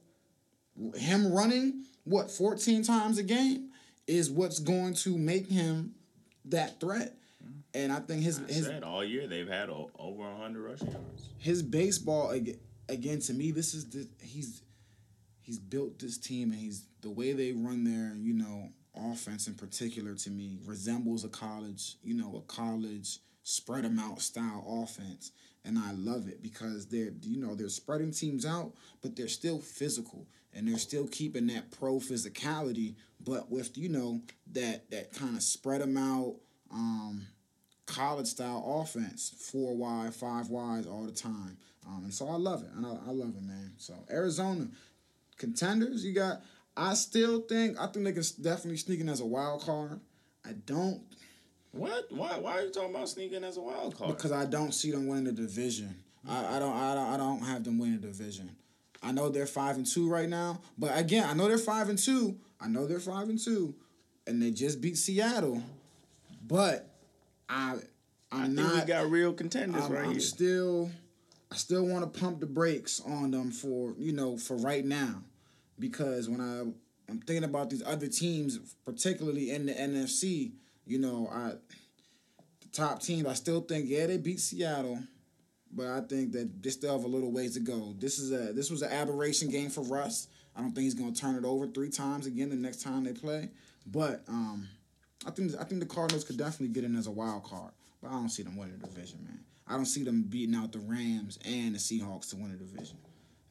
him 0.95 1.31
running 1.31 1.83
what 2.03 2.31
14 2.31 2.83
times 2.83 3.17
a 3.17 3.23
game 3.23 3.69
is 4.07 4.31
what's 4.31 4.59
going 4.59 4.93
to 4.95 5.17
make 5.17 5.47
him 5.47 5.93
that 6.45 6.79
threat. 6.79 7.15
And 7.73 7.91
I 7.91 7.99
think 7.99 8.23
his 8.23 8.39
I 8.39 8.51
his 8.51 8.65
said 8.65 8.83
all 8.83 9.03
year 9.03 9.27
they've 9.27 9.47
had 9.47 9.69
over 9.69 10.23
hundred 10.35 10.63
rushing 10.63 10.91
yards. 10.91 11.29
his 11.37 11.61
baseball 11.61 12.31
again 12.89 13.19
to 13.19 13.33
me 13.33 13.51
this 13.51 13.75
is 13.75 13.87
the 13.89 14.07
he's 14.21 14.63
he's 15.41 15.59
built 15.59 15.99
this 15.99 16.17
team 16.17 16.51
and 16.51 16.59
he's 16.59 16.85
the 17.01 17.11
way 17.11 17.33
they 17.33 17.51
run 17.51 17.83
their 17.83 18.15
you 18.15 18.33
know 18.33 18.69
offense 18.95 19.47
in 19.47 19.53
particular 19.53 20.15
to 20.15 20.31
me 20.31 20.57
resembles 20.65 21.23
a 21.23 21.29
college 21.29 21.95
you 22.01 22.15
know 22.15 22.35
a 22.37 22.41
college 22.51 23.19
spread 23.43 23.83
them 23.83 23.99
out 23.99 24.21
style 24.21 24.83
offense 24.83 25.31
and 25.65 25.77
I 25.77 25.91
love 25.93 26.27
it 26.27 26.41
because 26.41 26.87
they're 26.87 27.11
you 27.21 27.39
know 27.39 27.55
they're 27.55 27.69
spreading 27.69 28.11
teams 28.11 28.45
out 28.45 28.73
but 29.01 29.15
they're 29.15 29.27
still 29.27 29.59
physical 29.59 30.27
and 30.53 30.67
they're 30.67 30.77
still 30.77 31.07
keeping 31.07 31.47
that 31.47 31.71
pro 31.71 31.95
physicality 31.95 32.95
but 33.23 33.49
with 33.51 33.77
you 33.77 33.89
know 33.89 34.21
that 34.53 34.89
that 34.91 35.13
kind 35.13 35.35
of 35.35 35.43
spread 35.43 35.81
them 35.81 35.97
out 35.97 36.35
um 36.71 37.25
college 37.89 38.27
style 38.27 38.63
offense, 38.81 39.33
four 39.51 39.75
wide, 39.75 40.13
five 40.13 40.49
wides 40.49 40.87
all 40.87 41.03
the 41.03 41.11
time. 41.11 41.57
Um, 41.87 42.03
and 42.03 42.13
so 42.13 42.29
I 42.29 42.35
love 42.35 42.63
it. 42.63 42.69
I 42.77 42.81
I 42.81 43.11
love 43.11 43.35
it, 43.35 43.43
man. 43.43 43.73
So 43.77 43.95
Arizona 44.09 44.67
contenders, 45.37 46.05
you 46.05 46.13
got. 46.13 46.41
I 46.77 46.93
still 46.93 47.41
think 47.41 47.77
I 47.79 47.87
think 47.87 48.05
they 48.05 48.13
can 48.13 48.23
definitely 48.41 48.77
sneak 48.77 49.01
in 49.01 49.09
as 49.09 49.19
a 49.19 49.25
wild 49.25 49.63
card. 49.63 49.99
I 50.45 50.53
don't 50.53 51.01
What? 51.71 52.11
Why? 52.11 52.37
Why 52.39 52.59
are 52.59 52.61
you 52.63 52.71
talking 52.71 52.93
about 52.95 53.09
sneaking 53.09 53.43
as 53.43 53.57
a 53.57 53.61
wild 53.61 53.97
card? 53.97 54.15
because 54.15 54.31
I 54.31 54.45
don't 54.45 54.73
see 54.73 54.91
them 54.91 55.07
winning 55.07 55.25
the 55.25 55.31
division. 55.31 55.95
I, 56.27 56.57
I 56.57 56.59
don't 56.59 56.75
I 56.75 56.95
don't 56.95 57.07
I 57.13 57.17
don't 57.17 57.39
have 57.43 57.63
them 57.63 57.77
winning 57.77 58.01
the 58.01 58.07
division. 58.07 58.55
I 59.01 59.11
know 59.11 59.29
they're 59.29 59.45
five 59.45 59.77
and 59.77 59.85
two 59.85 60.09
right 60.09 60.27
now, 60.27 60.59
but 60.77 60.97
again, 60.97 61.25
I 61.29 61.33
know 61.33 61.47
they're 61.47 61.57
five 61.57 61.87
and 61.89 61.97
two. 61.97 62.37
I 62.59 62.67
know 62.67 62.85
they're 62.85 62.99
five 62.99 63.29
and 63.29 63.39
two, 63.39 63.73
and 64.27 64.41
they 64.41 64.51
just 64.51 64.81
beat 64.81 64.97
Seattle. 64.97 65.63
But 66.45 66.89
I 67.47 67.75
I'm 68.31 68.41
I 68.41 68.45
think 68.45 68.55
not. 68.55 68.87
got 68.87 69.09
real 69.09 69.31
contenders 69.33 69.85
I'm, 69.85 69.91
right 69.91 70.05
I'm 70.05 70.11
here. 70.11 70.19
still 70.19 70.89
I 71.51 71.55
still 71.55 71.85
want 71.85 72.11
to 72.13 72.19
pump 72.19 72.39
the 72.41 72.45
brakes 72.45 72.99
on 73.05 73.31
them 73.31 73.51
for 73.51 73.93
you 73.97 74.11
know 74.11 74.37
for 74.37 74.57
right 74.57 74.83
now, 74.83 75.23
because 75.79 76.27
when 76.27 76.41
I 76.41 76.61
I'm 77.11 77.19
thinking 77.19 77.43
about 77.45 77.69
these 77.69 77.83
other 77.85 78.07
teams, 78.07 78.59
particularly 78.85 79.51
in 79.51 79.65
the 79.67 79.73
NFC, 79.73 80.51
you 80.89 80.99
know 80.99 81.29
I 81.31 81.53
the 82.61 82.67
top 82.71 83.01
teams 83.01 83.25
I 83.27 83.33
still 83.33 83.61
think 83.61 83.85
yeah 83.87 84.07
they 84.07 84.17
beat 84.17 84.39
Seattle, 84.39 84.99
but 85.71 85.87
I 85.87 86.01
think 86.01 86.31
that 86.33 86.61
they 86.63 86.69
still 86.69 86.93
have 86.93 87.05
a 87.05 87.07
little 87.07 87.31
ways 87.31 87.53
to 87.53 87.59
go. 87.59 87.93
This 87.97 88.19
is 88.19 88.31
a 88.31 88.53
this 88.53 88.69
was 88.69 88.81
an 88.81 88.91
aberration 88.91 89.49
game 89.49 89.69
for 89.69 89.81
Russ. 89.81 90.27
I 90.55 90.61
don't 90.61 90.73
think 90.73 90.83
he's 90.85 90.95
gonna 90.95 91.13
turn 91.13 91.35
it 91.35 91.45
over 91.45 91.67
three 91.67 91.89
times 91.89 92.25
again 92.25 92.49
the 92.49 92.55
next 92.55 92.81
time 92.81 93.03
they 93.03 93.13
play, 93.13 93.49
but 93.85 94.23
um. 94.27 94.67
I 95.27 95.31
think 95.31 95.51
I 95.59 95.65
think 95.65 95.81
the 95.81 95.85
Cardinals 95.85 96.23
could 96.23 96.37
definitely 96.37 96.69
get 96.69 96.85
in 96.85 96.95
as 96.95 97.07
a 97.07 97.11
wild 97.11 97.43
card, 97.43 97.73
but 98.01 98.07
I 98.07 98.11
don't 98.13 98.29
see 98.29 98.41
them 98.41 98.55
winning 98.55 98.77
the 98.79 98.87
division, 98.87 99.19
man. 99.25 99.41
I 99.67 99.73
don't 99.75 99.85
see 99.85 100.01
them 100.03 100.21
beating 100.23 100.55
out 100.55 100.71
the 100.71 100.79
Rams 100.79 101.37
and 101.43 101.75
the 101.75 101.77
Seahawks 101.77 102.29
to 102.29 102.37
win 102.37 102.53
the 102.53 102.57
division. 102.57 102.95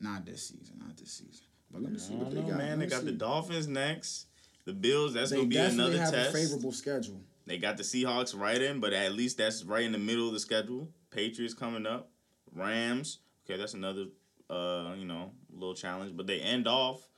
Not 0.01 0.25
this 0.25 0.49
season, 0.49 0.77
not 0.79 0.97
this 0.97 1.13
season. 1.13 1.45
But 1.71 1.83
let 1.83 1.93
me 1.93 1.99
see 1.99 2.15
what 2.15 2.31
they 2.31 2.41
know, 2.41 2.49
got. 2.49 2.57
man. 2.57 2.79
They 2.79 2.87
got 2.87 3.05
the. 3.05 3.13
Dolphins 3.13 3.69
next. 3.69 4.29
The 4.65 4.73
Bills. 4.73 5.13
That's 5.13 5.29
They 5.29 5.37
gonna 5.37 5.49
be 5.49 5.57
definitely 5.57 5.97
another 5.99 6.05
have 6.05 6.15
test. 6.15 6.31
a 6.31 6.39
favorable 6.39 6.73
schedule. 6.73 7.21
They 7.49 7.59
got 7.59 7.77
the 7.77 7.83
Seahawks 7.83 8.39
right 8.39 8.61
in, 8.61 8.79
but 8.79 8.93
at 8.93 9.13
least 9.13 9.39
that's 9.39 9.65
right 9.65 9.83
in 9.83 9.93
the 9.93 9.99
middle 9.99 10.29
of 10.29 10.35
the 10.35 10.41
schedule. 10.41 10.89
Patriots 11.11 11.55
coming 11.55 11.87
up, 11.87 12.11
Rams. 12.55 13.19
Okay, 13.45 13.59
that's 13.59 13.75
another 13.75 14.07
uh, 14.51 14.95
you 14.97 15.05
know, 15.05 15.33
little 15.53 15.75
challenge. 15.75 16.17
But 16.17 16.27
they 16.27 16.41
end 16.41 16.69
off 16.69 17.09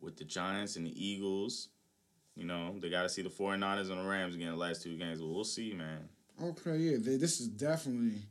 with 0.00 0.16
the 0.16 0.24
Giants 0.24 0.76
and 0.76 0.86
the 0.86 1.04
Eagles. 1.04 1.68
You 2.34 2.44
know, 2.44 2.74
they 2.78 2.88
got 2.88 3.02
to 3.02 3.08
see 3.08 3.22
the 3.22 3.28
49ers 3.28 3.90
and 3.90 3.98
the 3.98 4.08
Rams 4.08 4.34
again 4.34 4.50
the 4.50 4.56
last 4.56 4.82
two 4.82 4.96
games. 4.96 5.20
But 5.20 5.28
we'll 5.28 5.44
see, 5.44 5.74
man. 5.74 6.08
Okay, 6.42 6.76
yeah, 6.76 6.96
they, 6.98 7.16
this 7.16 7.40
is 7.40 7.48
definitely, 7.48 8.22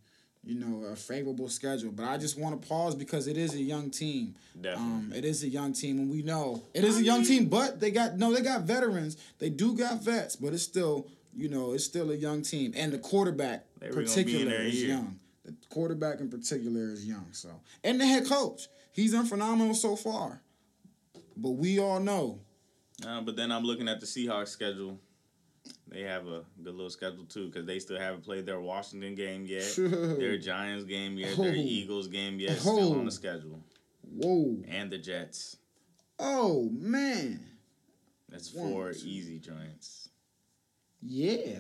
you 0.44 0.56
know, 0.56 0.86
a 0.86 0.96
favorable 0.96 1.50
schedule. 1.50 1.92
But 1.92 2.06
I 2.06 2.18
just 2.18 2.38
want 2.38 2.60
to 2.60 2.68
pause 2.68 2.96
because 2.96 3.28
it 3.28 3.38
is 3.38 3.54
a 3.54 3.62
young 3.62 3.92
team. 3.92 4.36
Definitely. 4.60 4.92
Um, 4.92 5.14
it 5.16 5.24
is 5.24 5.44
a 5.44 5.48
young 5.48 5.74
team, 5.74 6.00
and 6.00 6.10
we 6.10 6.24
know 6.24 6.64
it 6.74 6.84
is 6.84 6.98
a 6.98 7.04
young 7.04 7.24
team. 7.24 7.46
But 7.46 7.80
they 7.80 7.92
got 7.92 8.18
no, 8.18 8.34
they 8.34 8.42
got 8.42 8.62
veterans. 8.62 9.18
They 9.38 9.50
do 9.50 9.78
got 9.78 10.02
vets, 10.02 10.36
but 10.36 10.52
it's 10.54 10.64
still, 10.64 11.08
you 11.36 11.50
know, 11.50 11.74
it's 11.74 11.86
still 11.86 12.12
a 12.12 12.16
young 12.16 12.42
team, 12.42 12.74
and 12.76 12.92
the 12.92 12.98
quarterback 13.00 13.66
They 13.80 13.88
were 13.90 14.04
gonna 14.04 14.06
be 14.06 14.12
in 14.12 14.16
particular 14.26 14.56
is 14.62 14.74
here. 14.74 14.88
young. 14.90 15.20
The 15.46 15.56
quarterback 15.70 16.20
in 16.20 16.30
particular 16.30 16.82
is 16.92 17.06
young. 17.06 17.28
So, 17.32 17.50
and 17.84 18.00
the 18.00 18.06
head 18.06 18.26
coach, 18.28 18.68
he's 18.92 19.12
done 19.14 19.26
phenomenal 19.26 19.74
so 19.74 19.96
far. 19.96 20.42
But 21.38 21.52
we 21.52 21.80
all 21.80 22.00
know 22.00 22.40
Uh, 23.06 23.22
but 23.22 23.36
then 23.36 23.52
I'm 23.52 23.64
looking 23.64 23.88
at 23.88 24.00
the 24.00 24.06
Seahawks 24.06 24.50
schedule. 24.50 25.00
They 25.88 26.02
have 26.02 26.28
a 26.28 26.44
good 26.62 26.74
little 26.76 26.90
schedule 26.90 27.26
too 27.26 27.48
because 27.48 27.66
they 27.66 27.80
still 27.80 28.00
haven't 28.00 28.24
played 28.24 28.46
their 28.46 28.60
Washington 28.62 29.16
game 29.16 29.46
yet, 29.46 29.74
their 29.78 30.38
Giants 30.38 30.86
game 30.86 31.18
yet, 31.18 31.36
their 31.38 31.52
Oh. 31.52 31.56
Eagles 31.56 32.08
game 32.08 32.40
yet. 32.40 32.60
Still 32.60 32.94
Oh. 32.94 33.00
on 33.00 33.06
the 33.06 33.12
schedule, 33.12 33.64
Whoa. 34.04 34.64
and 34.68 34.92
the 34.92 34.98
Jets. 35.00 35.58
Oh 36.20 36.70
man. 36.72 37.40
That's 38.30 38.54
One, 38.54 38.70
four 38.72 38.94
two. 38.94 39.08
easy 39.08 39.40
joints. 39.40 40.10
Yeah. 41.02 41.60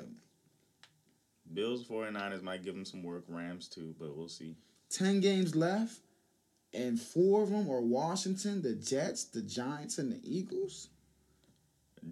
Bills 1.54 1.86
49ers 1.86 2.42
might 2.42 2.64
give 2.64 2.74
them 2.76 2.86
some 2.86 3.04
work. 3.04 3.24
Rams 3.28 3.68
too, 3.68 3.94
but 4.00 4.16
we'll 4.16 4.30
see. 4.30 4.56
Ten 4.89 5.20
games 5.20 5.56
left. 5.56 6.00
And 6.74 6.98
four 7.00 7.44
of 7.44 7.50
them 7.50 7.70
are 7.70 7.82
Washington, 7.82 8.62
the 8.62 8.74
Jets, 8.76 9.26
the 9.26 9.42
Giants, 9.42 9.98
and 9.98 10.10
the 10.12 10.20
Eagles. 10.24 10.88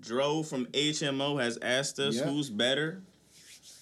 Dro 0.02 0.44
from 0.44 0.66
HMO 0.68 1.42
has 1.42 1.58
asked 1.62 1.98
us 2.00 2.18
Yep. 2.18 2.26
who's 2.28 2.50
better, 2.50 3.02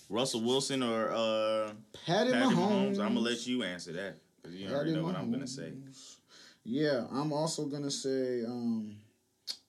Russell 0.08 0.42
Wilson 0.42 0.84
or 0.84 1.12
uh, 1.12 1.72
Patty, 2.06 2.32
Patrick 2.32 2.50
Mahomes. 2.56 2.56
Mahomes. 2.56 3.00
I'm 3.00 3.16
gonna 3.16 3.20
let 3.22 3.48
you 3.48 3.64
answer 3.64 3.92
that 3.94 4.18
because 4.42 4.56
you 4.56 4.70
already 4.70 4.92
Patty 4.92 5.02
know 5.02 5.08
what 5.08 5.16
I'm 5.18 5.32
gonna 5.32 5.48
say. 5.48 5.74
Yeah, 6.64 7.08
I'm 7.12 7.34
also 7.34 7.66
gonna 7.66 7.92
say, 7.92 8.44
um, 8.46 8.96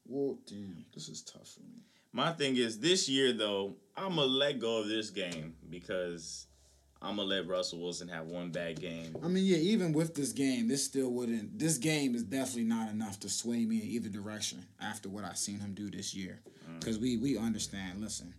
well, 0.07 0.39
damn, 0.47 0.85
this 0.95 1.09
is 1.09 1.23
tough 1.23 1.49
for 1.49 1.61
me. 1.61 1.68
My 2.13 2.33
thing 2.33 2.57
is 2.57 2.79
this 2.79 3.09
year 3.09 3.33
though, 3.33 3.77
I'm 3.97 4.17
gonna 4.17 4.23
let 4.23 4.59
go 4.59 4.79
of 4.79 4.89
this 4.89 5.11
game 5.11 5.55
because 5.69 6.47
I'm 7.01 7.17
gonna 7.17 7.29
let 7.29 7.47
Russell 7.47 7.81
Wilson 7.81 8.09
have 8.09 8.27
one 8.27 8.51
bad 8.51 8.81
game. 8.81 9.17
I 9.23 9.29
mean, 9.29 9.45
yeah, 9.45 9.59
even 9.59 9.93
with 9.93 10.15
this 10.15 10.33
game, 10.33 10.69
this 10.69 10.85
still 10.85 11.11
wouldn't. 11.11 11.59
This 11.59 11.79
game 11.79 12.15
is 12.15 12.25
definitely 12.25 12.65
not 12.65 12.91
enough 12.91 13.21
to 13.21 13.29
sway 13.29 13.65
me 13.67 13.83
in 13.83 13.89
either 13.89 14.09
direction 14.09 14.65
after 14.81 15.09
what 15.09 15.25
I've 15.25 15.39
seen 15.39 15.61
him 15.61 15.75
do 15.75 15.91
this 15.91 16.15
year. 16.15 16.41
Mm. 16.69 16.81
Because 16.81 16.99
we 16.99 17.17
we 17.19 17.37
understand. 17.37 18.01
Listen, 18.01 18.35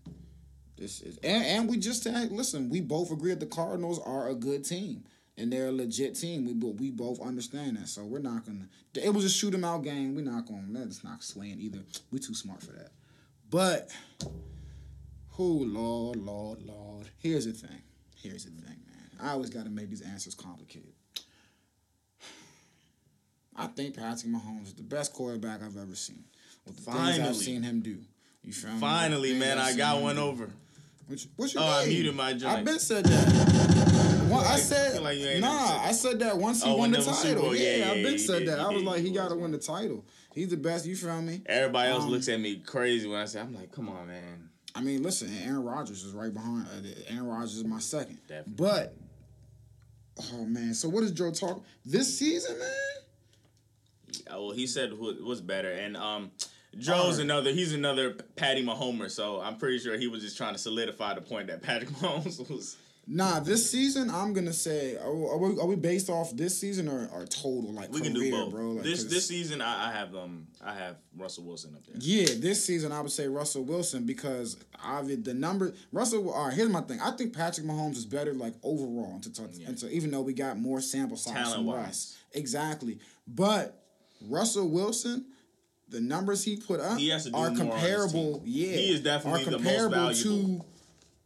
this 0.77 1.01
is 1.01 1.17
and, 1.23 1.45
and 1.45 1.69
we 1.69 1.77
just 1.77 2.03
said, 2.03 2.31
listen, 2.31 2.69
we 2.69 2.81
both 2.81 3.11
agree 3.11 3.31
that 3.31 3.39
the 3.39 3.45
Cardinals 3.45 3.99
are 3.99 4.29
a 4.29 4.35
good 4.35 4.65
team 4.65 5.03
and 5.37 5.53
they're 5.53 5.67
a 5.67 5.71
legit 5.71 6.15
team. 6.15 6.45
We 6.45 6.53
bo- 6.53 6.75
we 6.77 6.91
both 6.91 7.21
understand 7.21 7.77
that, 7.77 7.87
so 7.87 8.03
we're 8.03 8.19
not 8.19 8.45
gonna. 8.45 8.67
It 8.95 9.13
was 9.13 9.25
a 9.25 9.29
shoot 9.29 9.53
'em 9.53 9.63
out 9.63 9.83
game. 9.83 10.15
We're 10.15 10.25
not 10.25 10.47
gonna. 10.47 10.67
That's 10.69 11.03
not 11.03 11.23
swaying 11.23 11.61
either. 11.61 11.79
We're 12.11 12.19
too 12.19 12.33
smart 12.33 12.61
for 12.61 12.73
that. 12.73 12.91
But, 13.49 13.89
oh 15.37 15.43
Lord, 15.43 16.17
Lord, 16.17 16.61
Lord. 16.61 17.07
Here's 17.17 17.45
the 17.45 17.53
thing. 17.53 17.81
Here's 18.15 18.45
the 18.45 18.51
thing, 18.51 18.77
man. 18.87 19.09
I 19.21 19.31
always 19.31 19.49
got 19.49 19.63
to 19.65 19.69
make 19.69 19.89
these 19.89 20.01
answers 20.01 20.35
complicated. 20.35 20.93
I 23.55 23.67
think 23.67 23.95
Patrick 23.95 24.31
Mahomes 24.31 24.67
is 24.67 24.73
the 24.73 24.83
best 24.83 25.13
quarterback 25.13 25.61
I've 25.63 25.75
ever 25.77 25.95
seen. 25.95 26.23
With 26.65 26.77
the 26.77 26.81
things 26.83 26.97
Finally. 26.97 27.21
I've 27.29 27.35
seen 27.35 27.63
him 27.63 27.81
do. 27.81 27.97
You? 28.43 28.53
Finally, 28.53 29.37
man, 29.37 29.57
I've 29.57 29.75
I 29.75 29.77
got 29.77 30.01
one 30.01 30.15
do. 30.15 30.21
over. 30.21 30.49
What, 31.07 31.23
you- 31.23 31.29
what 31.35 31.53
you 31.53 31.59
Oh, 31.59 31.65
I 31.65 31.85
mean? 31.85 31.93
muted 31.95 32.15
my 32.15 32.33
joint. 32.33 32.45
I've 32.59 32.65
been 32.65 32.79
said 32.79 33.05
that. 33.05 33.49
I 34.31 34.57
said 34.57 35.01
like 35.01 35.17
nah. 35.39 35.81
I 35.83 35.91
said 35.91 36.19
that 36.19 36.37
once 36.37 36.63
he 36.63 36.69
Oh, 36.69 36.75
won 36.77 36.91
the 36.91 37.01
title. 37.01 37.53
Yeah, 37.55 37.61
yeah, 37.63 37.77
yeah, 37.85 37.91
I've 37.91 38.03
been 38.03 38.19
said 38.19 38.39
did, 38.39 38.47
that. 38.49 38.59
I 38.59 38.67
was 38.69 38.81
did. 38.83 38.85
like, 38.85 39.01
he 39.01 39.11
got 39.11 39.29
to 39.29 39.35
win 39.35 39.51
the 39.51 39.57
title. 39.57 40.05
He's 40.33 40.49
the 40.49 40.57
best. 40.57 40.85
You 40.85 40.95
feel 40.95 41.21
me? 41.21 41.41
Everybody 41.47 41.89
else 41.91 42.03
Um, 42.03 42.09
looks 42.11 42.27
at 42.29 42.39
me 42.39 42.57
crazy 42.57 43.07
when 43.07 43.19
I 43.19 43.25
say, 43.25 43.39
I'm 43.39 43.53
like, 43.55 43.71
come 43.71 43.89
on, 43.89 44.07
man. 44.07 44.49
I 44.75 44.81
mean, 44.81 45.01
listen, 45.01 45.29
Aaron 45.43 45.63
Rodgers 45.63 46.03
is 46.03 46.13
right 46.13 46.33
behind. 46.33 46.67
Uh, 46.67 46.87
Aaron 47.13 47.27
Rodgers 47.27 47.55
is 47.57 47.63
my 47.65 47.79
second. 47.79 48.19
Definitely. 48.27 48.53
But, 48.55 48.95
oh 50.33 50.45
man, 50.45 50.73
so 50.75 50.87
what 50.89 51.03
is 51.03 51.11
Joe 51.11 51.31
talking 51.31 51.63
this 51.85 52.17
season, 52.19 52.57
man? 52.59 52.69
Oh, 54.31 54.47
well, 54.47 54.55
he 54.55 54.67
said 54.67 54.89
who 54.91 55.23
was 55.25 55.41
better, 55.41 55.71
and 55.71 55.97
um, 55.97 56.31
Joe's 56.77 56.95
Alright. 56.99 57.19
another. 57.21 57.51
He's 57.51 57.73
another 57.73 58.11
Patty 58.35 58.63
Mahomer, 58.65 59.09
so 59.09 59.41
I'm 59.41 59.57
pretty 59.57 59.79
sure 59.79 59.97
he 59.97 60.07
was 60.07 60.21
just 60.21 60.37
trying 60.37 60.53
to 60.53 60.59
solidify 60.59 61.15
the 61.15 61.21
point 61.21 61.47
that 61.47 61.61
Patrick 61.63 61.89
Mahomes 61.93 62.49
was. 62.49 62.77
Nah, 63.11 63.39
this 63.39 63.69
season 63.71 64.11
I'm 64.11 64.33
gonna 64.33 64.53
say 64.53 64.95
are, 64.97 65.07
are, 65.07 65.37
we, 65.37 65.59
are 65.59 65.65
we 65.65 65.75
based 65.75 66.11
off 66.11 66.31
this 66.37 66.55
season 66.59 66.87
or, 66.87 67.09
or 67.11 67.25
total 67.25 67.73
like 67.73 67.91
We 67.91 68.01
career, 68.01 68.11
can 68.11 68.21
do 68.21 68.31
both, 68.31 68.51
bro? 68.51 68.69
Like, 68.73 68.83
this 68.83 69.05
this 69.05 69.27
season, 69.27 69.61
I, 69.61 69.89
I 69.89 69.91
have 69.91 70.15
um, 70.15 70.45
I 70.63 70.75
have 70.75 70.97
Russell 71.17 71.45
Wilson 71.45 71.73
up 71.75 71.83
there. 71.87 71.95
Yeah, 71.99 72.27
this 72.37 72.63
season 72.63 72.91
I 72.91 73.01
would 73.01 73.11
say 73.11 73.27
Russell 73.27 73.63
Wilson 73.63 74.05
because 74.05 74.57
obvi- 74.85 75.23
the 75.23 75.33
number 75.33 75.73
Russell. 75.91 76.29
All 76.29 76.45
right, 76.45 76.53
here's 76.53 76.69
my 76.69 76.81
thing. 76.81 76.99
I 77.01 77.09
think 77.11 77.35
Patrick 77.35 77.65
Mahomes 77.65 77.97
is 77.97 78.05
better 78.05 78.33
like 78.35 78.53
overall 78.61 79.15
into, 79.15 79.33
to, 79.33 79.49
Yeah. 79.53 79.69
into 79.69 79.89
even 79.89 80.11
though 80.11 80.21
we 80.21 80.33
got 80.33 80.59
more 80.59 80.79
sample 80.79 81.17
size 81.17 81.33
from 81.33 81.43
Talent-wise. 81.43 81.85
Russ. 81.85 82.17
Exactly, 82.33 82.99
but 83.27 83.83
Russell 84.21 84.69
Wilson. 84.69 85.25
The 85.91 85.99
numbers 85.99 86.43
he 86.43 86.55
put 86.55 86.79
up 86.79 86.99
He 86.99 87.09
has 87.09 87.23
to 87.23 87.31
do 87.31 87.35
are 87.35 87.49
comparable. 87.49 88.43
Yeah, 88.45 88.67
He 88.75 88.93
is 88.93 89.01
definitely 89.01 89.41
are 89.41 89.45
the 89.45 89.51
most 89.57 89.63
comparable 89.65 90.13
to 90.13 90.65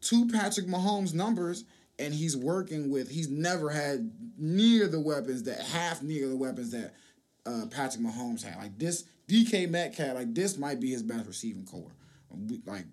to 0.04 0.28
Patrick 0.30 0.68
Mahomes' 0.68 1.14
numbers, 1.14 1.66
and 2.00 2.14
he's 2.14 2.36
working 2.36 2.90
with. 2.90 3.10
He's 3.10 3.30
never 3.30 3.70
had 3.70 4.12
near 4.38 4.88
the 4.88 5.00
weapons 5.00 5.44
that 5.44 5.60
half 5.62 6.02
near 6.02 6.28
the 6.28 6.36
weapons 6.36 6.72
that 6.72 6.94
uh, 7.46 7.66
Patrick 7.70 8.04
Mahomes 8.04 8.44
had. 8.44 8.58
Like 8.58 8.78
this, 8.78 9.04
DK 9.28 9.70
Metcalf, 9.70 10.16
like 10.16 10.34
this 10.34 10.58
might 10.58 10.80
be 10.80 10.92
his 10.92 11.04
best 11.04 11.28
receiving 11.28 11.66
corps. 11.66 11.92
Like, 12.66 12.86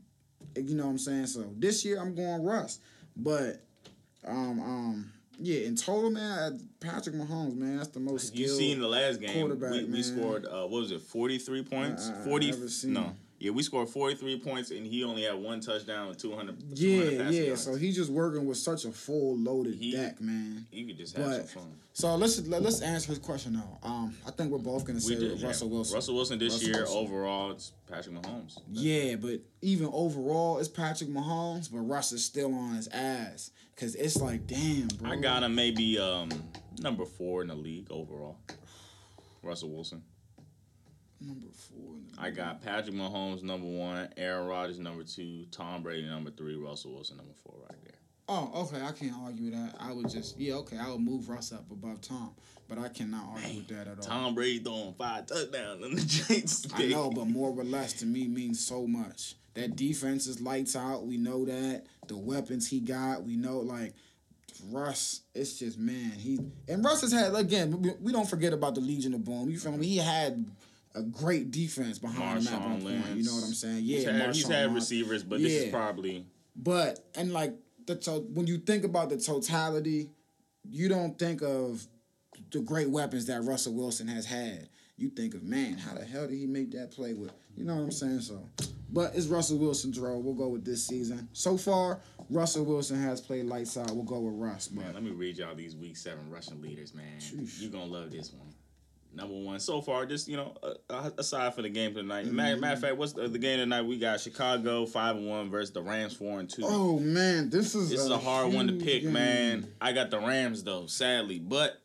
you 0.57 0.75
know 0.75 0.85
what 0.85 0.91
I'm 0.91 0.99
saying? 0.99 1.27
So 1.27 1.47
this 1.57 1.85
year 1.85 2.01
I'm 2.01 2.15
going 2.15 2.43
Russ, 2.43 2.79
but 3.17 3.63
um 4.27 4.61
um 4.61 5.13
yeah, 5.43 5.61
in 5.61 5.75
total, 5.75 6.11
man, 6.11 6.61
Patrick 6.81 7.15
Mahomes, 7.17 7.57
man, 7.57 7.79
that's 7.79 7.89
the 7.89 8.01
most 8.01 8.37
You 8.37 8.47
seen 8.49 8.79
the 8.79 8.89
last 8.89 9.21
game? 9.23 9.31
quarterback, 9.33 9.73
We, 9.73 9.85
we 9.85 10.03
scored. 10.03 10.45
Uh, 10.45 10.67
what 10.67 10.83
was 10.83 10.93
it? 10.93 11.01
Forty 11.01 11.39
three 11.39 11.63
points. 11.63 12.11
Forty. 12.25 12.51
never 12.51 12.69
seen. 12.69 12.93
No, 12.93 13.15
Yeah, 13.43 13.53
we 13.53 13.63
scored 13.63 13.89
43 13.89 14.39
points 14.41 14.71
and 14.71 14.87
he 14.87 15.03
only 15.03 15.23
had 15.23 15.35
one 15.35 15.61
touchdown 15.61 16.09
with 16.09 16.19
200. 16.19 16.77
200 16.77 17.13
Yeah, 17.13 17.23
passing 17.25 17.41
yeah. 17.41 17.47
yards. 17.47 17.65
So 17.65 17.75
he's 17.75 17.97
just 17.97 18.11
working 18.11 18.45
with 18.45 18.59
such 18.59 18.85
a 18.85 18.93
full 18.93 19.39
loaded 19.39 19.77
He- 19.77 19.93
deck, 19.93 20.21
man. 20.21 20.67
he 20.71 20.85
could 20.85 20.99
just 20.99 21.17
have 21.17 21.25
But 21.27 21.49
some 21.49 21.63
fun. 21.63 21.73
so 21.95 22.15
let's 22.17 22.47
let, 22.47 22.61
let's 22.63 22.83
answer 22.83 23.09
his 23.09 23.19
question 23.19 23.55
now. 23.55 23.79
Um, 23.83 24.15
I 24.27 24.31
think 24.31 24.51
we're 24.53 24.59
both 24.59 24.85
gonna 24.85 25.01
say 25.01 25.15
did, 25.19 25.39
yeah. 25.39 25.47
Russell 25.47 25.71
Wilson. 25.71 25.95
Russell 25.95 26.15
Wilson 26.17 26.39
this 26.39 26.53
Russell 26.53 26.69
year 26.69 26.79
Wilson. 26.81 26.99
overall, 26.99 27.51
it's 27.53 27.73
Patrick 27.91 28.15
Mahomes. 28.17 28.59
Yeah, 28.71 29.15
but 29.17 29.41
even 29.63 29.89
overall, 29.91 30.59
it's 30.59 30.69
Patrick 30.69 31.09
Mahomes, 31.09 31.73
but 31.73 31.79
Russ 31.79 32.13
is 32.13 32.23
still 32.23 32.55
on 32.55 32.75
his 32.75 32.89
ass 32.89 33.53
because 33.75 33.95
it's 33.95 34.17
like, 34.17 34.47
damn, 34.47 34.89
bro. 34.89 35.13
I 35.13 35.17
got 35.17 35.43
him 35.45 35.55
maybe 35.55 35.99
um, 35.99 36.29
number 36.79 37.07
four 37.07 37.41
in 37.41 37.49
the 37.49 37.55
league 37.55 37.87
overall. 37.91 38.37
Russell 39.43 39.71
Wilson. 39.71 40.03
Number 41.21 41.49
four. 41.53 41.97
I 42.19 42.31
got 42.31 42.63
Patrick 42.63 42.95
Mahomes 42.95 43.43
number 43.43 43.67
one, 43.67 44.09
Aaron 44.17 44.47
Rodgers 44.47 44.79
number 44.79 45.05
two, 45.05 45.45
Tom 45.51 45.83
Brady 45.83 46.09
number 46.09 46.31
three, 46.31 46.57
Russell 46.57 46.93
Wilson 46.95 47.17
number 47.17 47.35
four 47.43 47.55
right 47.69 47.79
there. 47.85 47.95
Oh, 48.29 48.51
okay. 48.63 48.81
I 48.81 48.93
can't 48.93 49.15
argue 49.25 49.51
that. 49.51 49.75
I 49.81 49.93
would 49.93 50.09
just 50.09 50.39
yeah, 50.39 50.55
okay. 50.55 50.79
I 50.79 50.89
would 50.89 51.01
move 51.01 51.29
Russ 51.29 51.53
up 51.53 51.69
above 51.71 52.01
Tom, 52.01 52.31
but 52.69 52.79
I 52.79 52.89
cannot 52.89 53.25
argue 53.35 53.57
with 53.57 53.69
that 53.69 53.89
at 53.89 53.99
all. 53.99 54.05
Tom 54.05 54.35
Brady 54.37 54.61
throwing 54.61 54.95
five 54.95 55.27
touchdowns 55.27 55.85
in 55.85 55.97
the 55.97 56.03
Jays. 56.03 56.67
I 56.75 56.87
know, 56.87 57.11
but 57.11 57.27
more 57.27 57.51
or 57.51 57.65
less 57.65 57.95
to 57.95 58.07
me 58.07 58.29
means 58.29 58.65
so 58.65 58.87
much. 58.87 59.35
That 59.55 59.75
defense 59.75 60.29
is 60.29 60.41
lights 60.41 60.77
out. 60.77 61.07
We 61.07 61.17
know 61.17 61.45
that 61.45 61.87
the 62.07 62.17
weapons 62.17 62.69
he 62.69 62.79
got. 62.79 63.25
We 63.25 63.35
know 63.37 63.59
like 63.59 63.95
Russ. 64.69 65.23
It's 65.35 65.59
just 65.59 65.77
man. 65.77 66.13
He 66.13 66.39
and 66.69 66.85
Russ 66.85 67.01
has 67.01 67.13
had 67.13 67.35
again. 67.35 67.83
We, 67.83 67.91
we 68.01 68.13
don't 68.13 68.31
forget 68.31 68.53
about 68.53 68.77
the 68.77 68.81
Legion 68.81 69.13
of 69.15 69.25
Boom. 69.25 69.51
You 69.51 69.59
feel 69.59 69.73
me? 69.73 69.89
He 69.89 69.97
had 69.97 70.47
a 70.95 71.03
great 71.03 71.51
defense 71.51 71.99
behind 71.99 72.47
him 72.47 72.55
at 72.55 72.61
one 72.61 72.81
Marshawn 72.81 72.83
point. 72.83 73.17
You 73.17 73.25
know 73.25 73.35
what 73.35 73.45
I'm 73.45 73.55
saying? 73.55 73.81
Yeah, 73.85 73.97
he's 73.97 74.05
had, 74.05 74.35
he's 74.35 74.49
had 74.49 74.75
receivers, 74.75 75.23
but 75.23 75.41
this 75.41 75.53
is 75.53 75.71
probably 75.71 76.27
But 76.57 77.01
and 77.15 77.33
like 77.33 77.55
the 77.87 77.97
to- 77.97 78.27
when 78.35 78.47
you 78.47 78.59
think 78.59 78.85
about 78.85 79.09
the 79.11 79.19
totality, 79.19 80.11
you 80.69 80.89
don't 80.89 81.19
think 81.19 81.43
of 81.43 81.87
the 82.51 82.61
great 82.61 82.91
weapons 82.91 83.27
that 83.27 83.43
Russell 83.43 83.75
Wilson 83.75 84.09
has 84.09 84.27
had. 84.27 84.69
You 84.97 85.09
think 85.09 85.35
of 85.35 85.43
man, 85.43 85.79
how 85.79 85.95
the 85.95 86.05
hell 86.05 86.27
did 86.27 86.37
he 86.37 86.47
make 86.47 86.73
that 86.73 86.91
play 86.91 87.15
with? 87.15 87.33
You 87.57 87.65
know 87.65 87.75
what 87.77 87.83
I'm 87.83 87.91
saying? 87.91 88.21
So, 88.21 88.47
but 88.93 89.15
it's 89.15 89.27
Russell 89.27 89.59
Wilson's 89.59 89.99
role. 89.99 90.21
We'll 90.21 90.35
go 90.35 90.49
with 90.49 90.65
this 90.65 90.87
season. 90.87 91.29
So 91.33 91.57
far, 91.57 92.01
Russell 92.29 92.65
Wilson 92.65 93.01
has 93.03 93.21
played 93.21 93.47
lights 93.47 93.77
out. 93.77 93.91
We'll 93.93 94.05
go 94.05 94.21
with 94.21 94.35
Russ. 94.35 94.69
But 94.69 94.85
Man, 94.85 94.95
let 94.95 95.03
me 95.03 95.11
read 95.11 95.39
y'all 95.39 95.55
these 95.55 95.75
week 95.75 95.97
seven 95.97 96.29
rushing 96.31 96.61
leaders, 96.61 96.95
man. 96.95 97.19
Sheesh. 97.19 97.61
You're 97.63 97.71
gonna 97.71 97.85
love 97.87 98.11
this 98.11 98.33
one. 98.33 98.49
Number 99.13 99.35
one, 99.35 99.59
so 99.59 99.81
far, 99.81 100.07
just 100.07 100.29
you 100.29 100.37
know, 100.37 100.55
uh, 100.63 100.75
uh, 100.89 101.11
aside 101.19 101.55
for 101.55 101.63
the 101.63 101.69
game 101.69 101.95
tonight. 101.95 102.27
Mm-hmm. 102.27 102.37
Matter, 102.37 102.57
matter 102.57 102.75
of 102.75 102.81
fact, 102.81 102.97
what's 102.97 103.13
the, 103.13 103.27
the 103.27 103.39
game 103.41 103.59
tonight? 103.59 103.83
We 103.83 103.99
got 103.99 104.21
Chicago 104.21 104.87
five 104.87 105.17
and 105.17 105.29
one 105.29 105.51
versus 105.51 105.73
the 105.73 105.83
Rams 105.83 106.15
four 106.15 106.39
and 106.39 106.49
two. 106.49 106.63
oh 106.65 106.99
man, 107.01 107.51
this 107.51 107.75
is 107.75 107.91
this 107.91 108.01
is 108.01 108.11
a 108.11 108.19
hard 108.19 108.53
one 108.53 108.69
to 108.69 108.73
pick, 108.75 109.03
game. 109.03 109.13
man. 109.13 109.73
I 109.81 109.93
got 109.93 110.11
the 110.11 110.21
Rams 110.21 110.63
though, 110.63 110.87
sadly, 110.87 111.41
but 111.41 111.81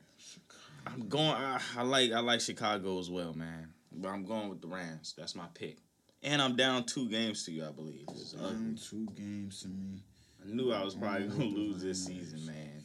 I'm 0.85 1.07
going. 1.09 1.31
I, 1.31 1.59
I 1.77 1.81
like 1.81 2.11
I 2.11 2.19
like 2.19 2.41
Chicago 2.41 2.99
as 2.99 3.09
well, 3.09 3.33
man. 3.33 3.69
But 3.91 4.09
I'm 4.09 4.23
going 4.23 4.49
with 4.49 4.61
the 4.61 4.67
Rams. 4.67 5.15
That's 5.17 5.35
my 5.35 5.47
pick, 5.55 5.77
and 6.21 6.39
I'm 6.39 6.55
down 6.55 6.83
two 6.83 7.09
games 7.09 7.43
to 7.45 7.51
you, 7.51 7.65
I 7.65 7.71
believe. 7.71 8.05
Um, 8.39 8.75
two 8.79 9.07
games 9.15 9.63
to 9.63 9.69
me. 9.69 10.03
I 10.43 10.53
knew 10.53 10.71
I 10.71 10.83
was 10.83 10.93
probably 10.93 11.27
gonna 11.27 11.45
lose 11.45 11.81
this 11.81 12.05
season, 12.05 12.45
man. 12.45 12.83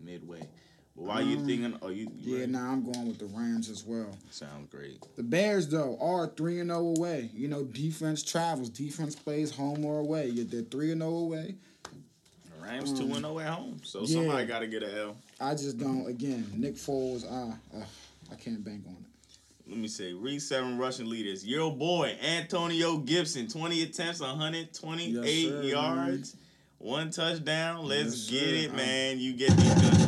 Midway. 0.00 0.48
Why 0.96 1.20
you 1.22 1.44
thinking? 1.44 1.76
Oh, 1.82 1.88
you, 1.88 2.08
you 2.14 2.34
Yeah, 2.34 2.40
ready? 2.40 2.52
nah, 2.52 2.70
I'm 2.72 2.84
going 2.90 3.08
with 3.08 3.18
the 3.18 3.26
Rams 3.26 3.68
as 3.68 3.84
well. 3.84 4.16
sounds 4.30 4.68
great. 4.70 5.02
The 5.16 5.24
Bears, 5.24 5.68
though, 5.68 5.98
are 6.00 6.28
3 6.28 6.60
and 6.60 6.70
0 6.70 6.94
away. 6.96 7.30
You 7.34 7.48
know, 7.48 7.64
defense 7.64 8.22
travels. 8.22 8.68
Defense 8.70 9.16
plays 9.16 9.50
home 9.50 9.84
or 9.84 9.98
away. 9.98 10.30
They're 10.30 10.62
3 10.62 10.92
and 10.92 11.00
0 11.02 11.10
away. 11.10 11.56
The 11.84 12.62
Rams 12.70 12.92
two 12.98 13.04
and 13.06 13.16
zero 13.16 13.38
at 13.40 13.48
home, 13.48 13.80
so. 13.82 14.00
Yeah. 14.02 14.06
somebody 14.20 14.46
got 14.46 14.60
to 14.60 14.66
get 14.66 14.82
an 14.82 14.96
L. 14.96 15.16
I 15.40 15.52
just 15.52 15.76
don't, 15.78 16.06
again, 16.06 16.50
Nick 16.56 16.76
Foles, 16.76 17.24
uh, 17.30 17.52
uh, 17.76 17.84
I 18.32 18.36
can't 18.36 18.64
bank 18.64 18.84
on 18.86 18.94
it. 18.94 19.68
Let 19.70 19.78
me 19.78 19.88
say, 19.88 20.12
read 20.14 20.40
seven 20.40 20.78
rushing 20.78 21.10
leaders. 21.10 21.44
Your 21.46 21.74
boy 21.76 22.16
Antonio 22.22 22.98
Gibson, 22.98 23.48
twenty 23.48 23.82
attempts, 23.82 24.20
one 24.20 24.38
hundred 24.38 24.72
twenty-eight 24.72 25.44
Yes, 25.50 25.64
yards, 25.64 26.36
one 26.78 27.10
touchdown. 27.10 27.84
Let's 27.84 28.30
Yes, 28.30 28.42
get 28.42 28.48
sir. 28.48 28.54
it, 28.70 28.74
man. 28.74 29.18
You 29.18 29.34
get 29.34 29.50
these 29.56 29.74
touchdowns. 29.74 30.03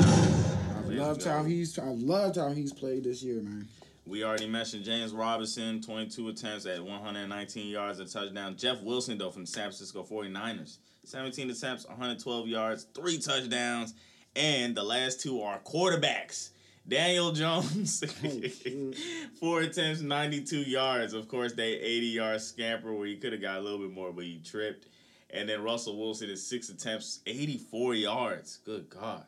Loved 0.97 1.25
how 1.25 1.45
he's, 1.45 1.79
I've 1.79 1.99
loved 1.99 2.37
how 2.37 2.51
he's 2.51 2.73
played 2.73 3.05
this 3.05 3.23
year, 3.23 3.43
man. 3.43 3.69
We 4.07 4.23
already 4.23 4.47
mentioned 4.47 4.85
James 4.85 5.13
Robinson, 5.13 5.83
22 5.83 6.29
attempts 6.29 6.65
at 6.67 6.83
119 6.83 7.69
yards, 7.69 7.99
a 7.99 8.05
touchdown. 8.07 8.57
Jeff 8.57 8.81
Wilson, 8.83 9.19
though, 9.19 9.31
from 9.31 9.43
the 9.43 9.49
San 9.49 9.65
Francisco 9.65 10.05
49ers, 10.05 10.79
17 11.05 11.51
attempts, 11.51 11.87
112 11.87 12.47
yards, 12.47 12.87
three 12.95 13.19
touchdowns. 13.19 13.95
And 14.37 14.77
the 14.77 14.83
last 14.83 15.21
two 15.21 15.43
are 15.43 15.59
quarterbacks. 15.61 16.51
Daniel 16.87 17.33
Jones, 17.33 18.05
oh, 18.25 18.93
four 19.41 19.63
attempts, 19.63 20.03
92 20.03 20.59
yards. 20.59 21.13
Of 21.15 21.27
course, 21.27 21.55
they 21.55 21.73
80 21.73 22.07
yard 22.07 22.41
scamper 22.43 22.93
where 22.93 23.07
he 23.09 23.17
could 23.17 23.33
have 23.33 23.43
got 23.43 23.59
a 23.59 23.61
little 23.61 23.81
bit 23.81 23.93
more, 23.93 24.13
but 24.13 24.25
he 24.25 24.41
tripped. 24.45 24.87
And 25.31 25.49
then 25.49 25.63
Russell 25.63 25.99
Wilson 25.99 26.31
is 26.31 26.47
six 26.47 26.69
attempts, 26.69 27.21
84 27.27 27.95
yards. 27.95 28.59
Good 28.65 28.89
God. 28.89 29.25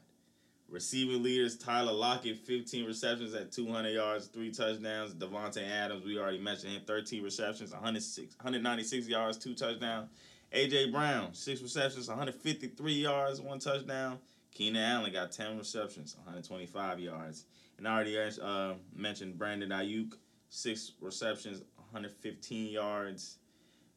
Receiving 0.70 1.22
leaders, 1.22 1.56
Tyler 1.56 1.92
Lockett, 1.92 2.36
15 2.36 2.84
receptions 2.84 3.32
at 3.32 3.50
200 3.50 3.88
yards, 3.88 4.26
three 4.26 4.50
touchdowns. 4.50 5.14
Davante 5.14 5.66
Adams, 5.66 6.04
we 6.04 6.18
already 6.18 6.38
mentioned 6.38 6.74
him, 6.74 6.82
13 6.86 7.22
receptions, 7.22 7.72
106, 7.72 8.36
196 8.36 9.08
yards, 9.08 9.38
two 9.38 9.54
touchdowns. 9.54 10.10
A.J. 10.52 10.90
Brown, 10.90 11.32
six 11.32 11.62
receptions, 11.62 12.08
153 12.08 12.92
yards, 12.92 13.40
one 13.40 13.58
touchdown. 13.58 14.18
Keenan 14.52 14.82
Allen 14.82 15.12
got 15.12 15.32
10 15.32 15.56
receptions, 15.56 16.16
125 16.16 17.00
yards. 17.00 17.44
And 17.78 17.86
I 17.86 17.94
already 17.94 18.18
uh, 18.18 18.74
mentioned 18.94 19.38
Brandon 19.38 19.70
Aiyuk, 19.70 20.14
six 20.50 20.92
receptions, 21.00 21.62
115 21.76 22.70
yards. 22.70 23.36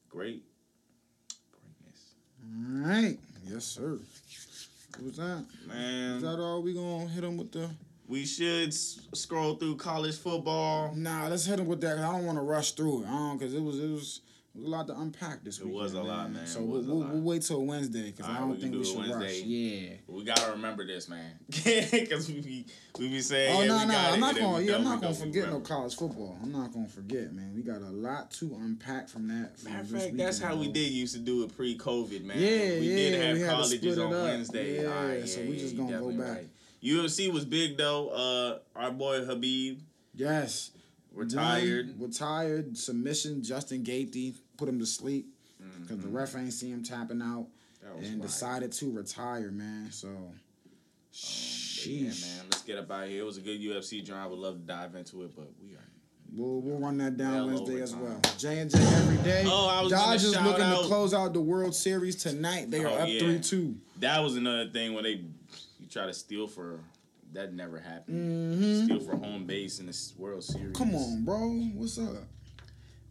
Great. 0.09 0.43
Greatness. 1.51 2.15
All 2.43 2.89
right. 2.89 3.17
Yes, 3.45 3.65
sir. 3.65 3.97
What 4.97 5.05
was 5.07 5.17
that? 5.17 5.45
Man. 5.67 6.17
Is 6.17 6.21
that 6.23 6.39
all 6.39 6.61
we 6.61 6.73
gonna 6.73 7.07
hit 7.07 7.23
him 7.23 7.37
with 7.37 7.51
the? 7.51 7.69
We 8.07 8.25
should 8.25 8.69
s- 8.69 8.99
scroll 9.13 9.55
through 9.55 9.77
college 9.77 10.17
football. 10.17 10.93
Nah, 10.95 11.27
let's 11.27 11.45
hit 11.45 11.59
him 11.59 11.65
with 11.67 11.81
that. 11.81 11.97
I 11.99 12.11
don't 12.11 12.25
want 12.25 12.37
to 12.37 12.41
rush 12.43 12.73
through 12.73 13.03
it. 13.03 13.07
I 13.07 13.11
don't, 13.11 13.39
cause 13.39 13.53
it 13.53 13.61
was 13.61 13.79
it 13.79 13.89
was. 13.89 14.21
It 14.53 14.65
a 14.65 14.67
lot 14.67 14.87
to 14.87 14.99
unpack 14.99 15.43
this 15.43 15.59
It 15.59 15.65
week. 15.65 15.75
was 15.75 15.93
a 15.93 16.01
lot, 16.03 16.31
man. 16.31 16.45
So 16.45 16.61
we'll, 16.61 16.81
we'll, 16.81 16.97
we'll 17.07 17.21
wait 17.21 17.41
till 17.41 17.65
Wednesday 17.65 18.11
because 18.11 18.27
I 18.27 18.39
don't 18.39 18.49
we 18.49 18.57
think 18.57 18.73
we 18.73 18.79
do 18.79 18.81
it 18.81 18.85
should 18.85 18.97
rush. 18.99 19.09
Wednesday. 19.21 19.43
Yeah. 19.45 19.93
We 20.07 20.23
gotta 20.25 20.51
remember 20.51 20.85
this, 20.85 21.07
man, 21.07 21.31
because 21.47 22.27
we 22.27 22.41
be 22.41 22.65
we 22.99 23.07
be 23.07 23.21
saying. 23.21 23.55
Oh 23.55 23.61
yeah, 23.61 23.67
no, 23.67 23.77
we 23.79 23.85
no, 23.85 23.97
I'm 23.97 24.19
not 24.19 24.35
gonna. 24.37 24.63
Yeah, 24.63 24.75
I'm 24.75 24.83
don't, 24.83 25.01
gonna 25.01 25.13
forget 25.13 25.49
no 25.49 25.61
college 25.61 25.95
football. 25.95 26.37
I'm 26.43 26.51
not 26.51 26.73
gonna 26.73 26.87
forget, 26.89 27.31
man. 27.31 27.53
We 27.55 27.61
got 27.61 27.81
a 27.81 27.89
lot 27.89 28.31
to 28.31 28.53
unpack 28.59 29.07
from 29.07 29.27
that. 29.29 29.57
From 29.57 29.71
Matter 29.71 29.95
of 29.95 30.01
fact, 30.01 30.17
that's 30.17 30.39
how 30.39 30.55
we 30.57 30.69
did 30.69 30.91
used 30.91 31.13
to 31.13 31.21
do 31.21 31.43
it 31.43 31.55
pre-COVID, 31.55 32.23
man. 32.25 32.37
Yeah, 32.37 32.49
we 32.49 32.89
yeah, 32.89 32.95
did 32.95 33.21
have 33.21 33.37
we 33.37 33.45
colleges 33.45 33.97
on 33.99 34.13
up. 34.13 34.23
Wednesday. 34.23 34.83
Yeah, 34.83 34.89
All 34.89 35.07
right, 35.07 35.29
so 35.29 35.41
we 35.41 35.57
just 35.57 35.77
gonna 35.77 35.97
go 35.97 36.11
back. 36.11 36.27
right. 36.27 36.47
UFC 36.83 37.31
was 37.31 37.45
big 37.45 37.77
though. 37.77 38.09
Uh, 38.09 38.59
our 38.75 38.91
boy 38.91 39.19
Khabib 39.21 39.79
Yes. 40.13 40.71
Retired. 41.13 41.97
One 41.99 42.09
retired. 42.09 42.77
Submission. 42.77 43.43
Justin 43.43 43.83
Gaethje 43.83 44.35
put 44.57 44.67
him 44.69 44.79
to 44.79 44.85
sleep 44.85 45.27
because 45.81 45.99
the 45.99 46.07
Mhm. 46.07 46.13
ref 46.13 46.35
ain't 46.35 46.53
see 46.53 46.69
him 46.69 46.83
tapping 46.83 47.21
out 47.21 47.47
and 47.97 48.05
fire. 48.05 48.17
decided 48.21 48.71
to 48.73 48.91
retire, 48.91 49.51
man. 49.51 49.91
So. 49.91 50.07
But 51.11 51.87
yeah, 51.87 52.03
man. 52.09 52.45
Let's 52.49 52.63
get 52.63 52.77
up 52.77 52.89
out 52.91 53.07
here. 53.07 53.21
It 53.21 53.25
was 53.25 53.37
a 53.37 53.41
good 53.41 53.59
UFC 53.59 54.01
joint. 54.01 54.19
I 54.19 54.27
would 54.27 54.39
love 54.39 54.55
to 54.55 54.61
dive 54.61 54.95
into 54.95 55.23
it, 55.23 55.35
but 55.35 55.49
we 55.61 55.73
are. 55.75 55.79
We'll, 56.33 56.61
we'll 56.61 56.77
run 56.77 56.97
that 56.99 57.17
down 57.17 57.33
Well 57.47 57.47
Wednesday 57.65 57.81
as 57.81 57.93
well. 57.93 58.17
J 58.37 58.59
and 58.59 58.71
J 58.71 58.77
every 58.79 59.17
day. 59.17 59.43
Oh, 59.45 59.67
I 59.67 59.81
was 59.81 59.91
Dodgers 59.91 60.31
looking 60.41 60.61
out- 60.63 60.81
to 60.83 60.87
close 60.87 61.13
out 61.13 61.33
the 61.33 61.41
World 61.41 61.75
Series 61.75 62.15
tonight. 62.15 62.71
They 62.71 62.85
are 62.85 62.87
Oh, 62.87 62.95
up 62.99 63.09
yeah. 63.09 63.19
three 63.19 63.39
two. 63.39 63.75
That 63.99 64.19
was 64.19 64.37
another 64.37 64.69
thing 64.69 64.93
when 64.93 65.03
they 65.03 65.15
you 65.79 65.87
try 65.89 66.05
to 66.05 66.13
steal 66.13 66.47
for. 66.47 66.79
That 67.33 67.53
never 67.53 67.79
happened. 67.79 68.59
Mm-hmm. 68.61 68.85
Steal 68.85 68.99
for 68.99 69.15
home 69.15 69.45
base 69.45 69.79
in 69.79 69.85
this 69.85 70.13
World 70.17 70.43
Series. 70.43 70.75
Come 70.75 70.93
on, 70.95 71.23
bro. 71.23 71.49
What's 71.75 71.97
up? 71.97 72.15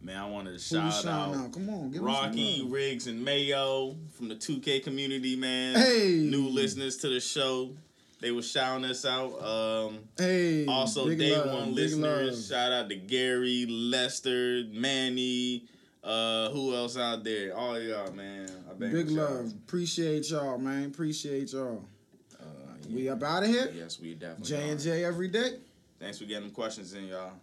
man. 0.03 0.17
I 0.17 0.27
wanted 0.29 0.53
to 0.53 0.59
shout 0.59 1.05
out 1.05 1.35
out? 1.35 1.51
Come 1.53 1.69
on, 1.69 1.91
give 1.91 2.01
Rocky, 2.01 2.59
some. 2.59 2.71
Riggs, 2.71 3.07
and 3.07 3.23
Mayo 3.23 3.95
from 4.17 4.29
the 4.29 4.35
2K 4.35 4.83
community, 4.83 5.35
man. 5.35 5.75
Hey. 5.75 6.27
New 6.29 6.47
listeners 6.49 6.97
to 6.97 7.07
the 7.09 7.19
show. 7.19 7.71
They 8.19 8.31
were 8.31 8.41
shouting 8.43 8.85
us 8.85 9.05
out. 9.05 9.41
Um, 9.43 9.99
Hey. 10.17 10.65
also, 10.67 11.09
day 11.09 11.35
love, 11.35 11.51
one 11.53 11.73
listeners. 11.75 12.51
love. 12.51 12.59
Shout 12.59 12.71
out 12.71 12.89
to 12.89 12.95
Gary, 12.95 13.65
Lester, 13.67 14.63
Manny. 14.71 15.65
Uh, 16.03 16.49
who 16.49 16.75
else 16.75 16.97
out 16.97 17.23
there? 17.23 17.55
All 17.55 17.79
y'all, 17.79 18.11
man. 18.11 18.49
I 18.69 18.73
Big 18.73 18.93
with 18.93 19.09
y'all. 19.11 19.23
love. 19.25 19.51
Appreciate 19.51 20.29
y'all, 20.29 20.57
man. 20.57 20.85
Appreciate 20.85 21.53
y'all. 21.53 21.85
We 22.93 23.09
up 23.09 23.23
out 23.23 23.43
of 23.43 23.49
here. 23.49 23.71
Yes, 23.75 23.99
we 23.99 24.13
definitely. 24.13 24.45
J 24.45 24.69
and 24.69 24.79
J 24.79 25.05
every 25.05 25.27
day. 25.27 25.59
Thanks 25.99 26.17
for 26.17 26.25
getting 26.25 26.51
questions 26.51 26.93
in, 26.93 27.05
y'all. 27.05 27.33